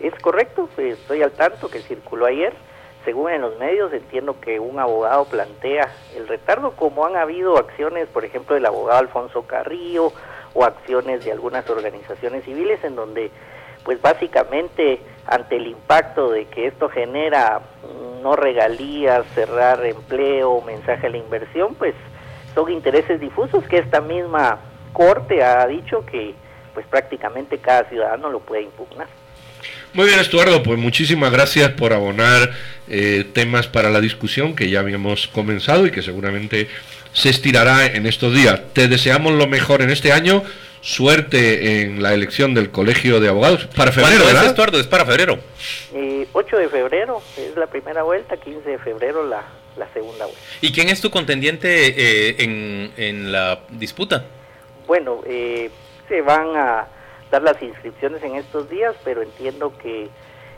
Es 0.00 0.14
correcto, 0.20 0.68
pues, 0.74 0.98
estoy 0.98 1.22
al 1.22 1.32
tanto 1.32 1.68
que 1.68 1.80
circuló 1.80 2.24
ayer 2.24 2.54
según 3.04 3.30
en 3.30 3.40
los 3.40 3.58
medios, 3.58 3.92
entiendo 3.92 4.40
que 4.40 4.60
un 4.60 4.78
abogado 4.78 5.24
plantea 5.24 5.90
el 6.16 6.28
retardo, 6.28 6.72
como 6.72 7.06
han 7.06 7.16
habido 7.16 7.56
acciones, 7.56 8.08
por 8.08 8.24
ejemplo, 8.24 8.54
del 8.54 8.66
abogado 8.66 9.00
Alfonso 9.00 9.42
Carrillo 9.42 10.12
o 10.54 10.64
acciones 10.64 11.24
de 11.24 11.32
algunas 11.32 11.68
organizaciones 11.70 12.44
civiles 12.44 12.82
en 12.84 12.96
donde, 12.96 13.30
pues 13.84 14.00
básicamente, 14.02 15.00
ante 15.26 15.56
el 15.56 15.68
impacto 15.68 16.30
de 16.30 16.46
que 16.46 16.66
esto 16.66 16.88
genera 16.88 17.60
mm, 17.60 18.22
no 18.22 18.36
regalías, 18.36 19.26
cerrar 19.34 19.84
empleo, 19.84 20.60
mensaje 20.62 21.06
a 21.06 21.10
la 21.10 21.18
inversión, 21.18 21.74
pues 21.76 21.94
son 22.54 22.70
intereses 22.70 23.20
difusos 23.20 23.64
que 23.68 23.78
esta 23.78 24.00
misma 24.00 24.58
corte 24.92 25.42
ha 25.42 25.66
dicho 25.66 26.04
que 26.04 26.34
pues 26.74 26.86
prácticamente 26.86 27.58
cada 27.58 27.84
ciudadano 27.84 28.28
lo 28.30 28.40
puede 28.40 28.62
impugnar. 28.62 29.08
Muy 29.92 30.06
bien, 30.06 30.20
Estuardo, 30.20 30.62
pues 30.62 30.78
muchísimas 30.78 31.32
gracias 31.32 31.72
por 31.72 31.92
abonar 31.92 32.52
eh, 32.88 33.24
temas 33.32 33.66
para 33.66 33.90
la 33.90 34.00
discusión 34.00 34.54
que 34.54 34.70
ya 34.70 34.78
habíamos 34.78 35.26
comenzado 35.26 35.84
y 35.84 35.90
que 35.90 36.00
seguramente 36.00 36.68
se 37.12 37.28
estirará 37.28 37.86
en 37.86 38.06
estos 38.06 38.32
días. 38.32 38.60
Te 38.72 38.86
deseamos 38.86 39.32
lo 39.32 39.48
mejor 39.48 39.82
en 39.82 39.90
este 39.90 40.12
año. 40.12 40.44
Suerte 40.80 41.82
en 41.82 42.02
la 42.02 42.14
elección 42.14 42.54
del 42.54 42.70
Colegio 42.70 43.18
de 43.18 43.28
Abogados. 43.28 43.66
Para 43.76 43.90
febrero, 43.90 44.24
¿verdad? 44.24 44.44
Es, 44.44 44.50
Estuardo? 44.50 44.78
Es 44.78 44.86
para 44.86 45.04
febrero. 45.04 45.40
8 45.92 45.94
eh, 45.94 46.60
de 46.60 46.68
febrero 46.68 47.20
es 47.36 47.56
la 47.56 47.66
primera 47.66 48.04
vuelta, 48.04 48.36
15 48.36 48.70
de 48.70 48.78
febrero 48.78 49.26
la, 49.26 49.42
la 49.76 49.92
segunda 49.92 50.24
vuelta. 50.24 50.40
¿Y 50.60 50.70
quién 50.72 50.88
es 50.88 51.00
tu 51.00 51.10
contendiente 51.10 51.88
eh, 51.88 52.36
en, 52.38 52.92
en, 52.96 53.32
la 53.32 53.58
disputa? 53.70 54.24
Bueno, 54.86 55.20
se 55.26 56.20
van 56.22 56.56
a 56.56 56.86
dar 57.30 57.42
las 57.42 57.60
inscripciones 57.62 58.22
en 58.22 58.36
estos 58.36 58.68
días, 58.68 58.94
pero 59.04 59.22
entiendo 59.22 59.76
que 59.78 60.08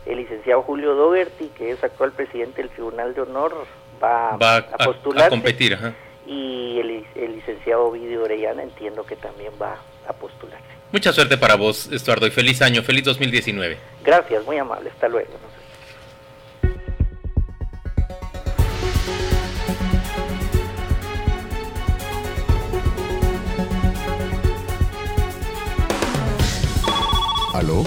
el 0.07 0.17
licenciado 0.17 0.63
Julio 0.63 0.95
Dogerty, 0.95 1.49
que 1.49 1.71
es 1.71 1.83
actual 1.85 2.13
presidente 2.13 2.63
del 2.63 2.71
Tribunal 2.71 3.15
de 3.15 3.21
Honor, 3.21 3.67
va, 4.03 4.35
a, 4.35 4.79
postular. 4.79 5.27
A 5.27 5.31
competir, 5.31 5.79
Y 6.27 6.79
el, 6.81 7.07
el 7.15 7.37
licenciado 7.37 7.87
Ovidio 7.87 8.25
Orellana 8.25 8.63
entiendo 8.63 9.05
que 9.05 9.17
también 9.17 9.53
va 9.61 9.77
a 10.09 10.13
postularse. 10.13 10.65
Mucha 10.91 11.13
suerte 11.13 11.39
para 11.39 11.55
vos, 11.55 11.91
Estuardo, 11.91 12.27
y 12.27 12.31
feliz 12.31 12.61
año, 12.61 12.83
feliz 12.83 13.05
2019. 13.05 13.79
Gracias, 14.05 14.45
muy 14.45 14.59
amable, 14.59 14.91
hasta 14.91 15.09
luego. 15.09 15.31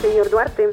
Señor 0.01 0.29
Duarte. 0.29 0.63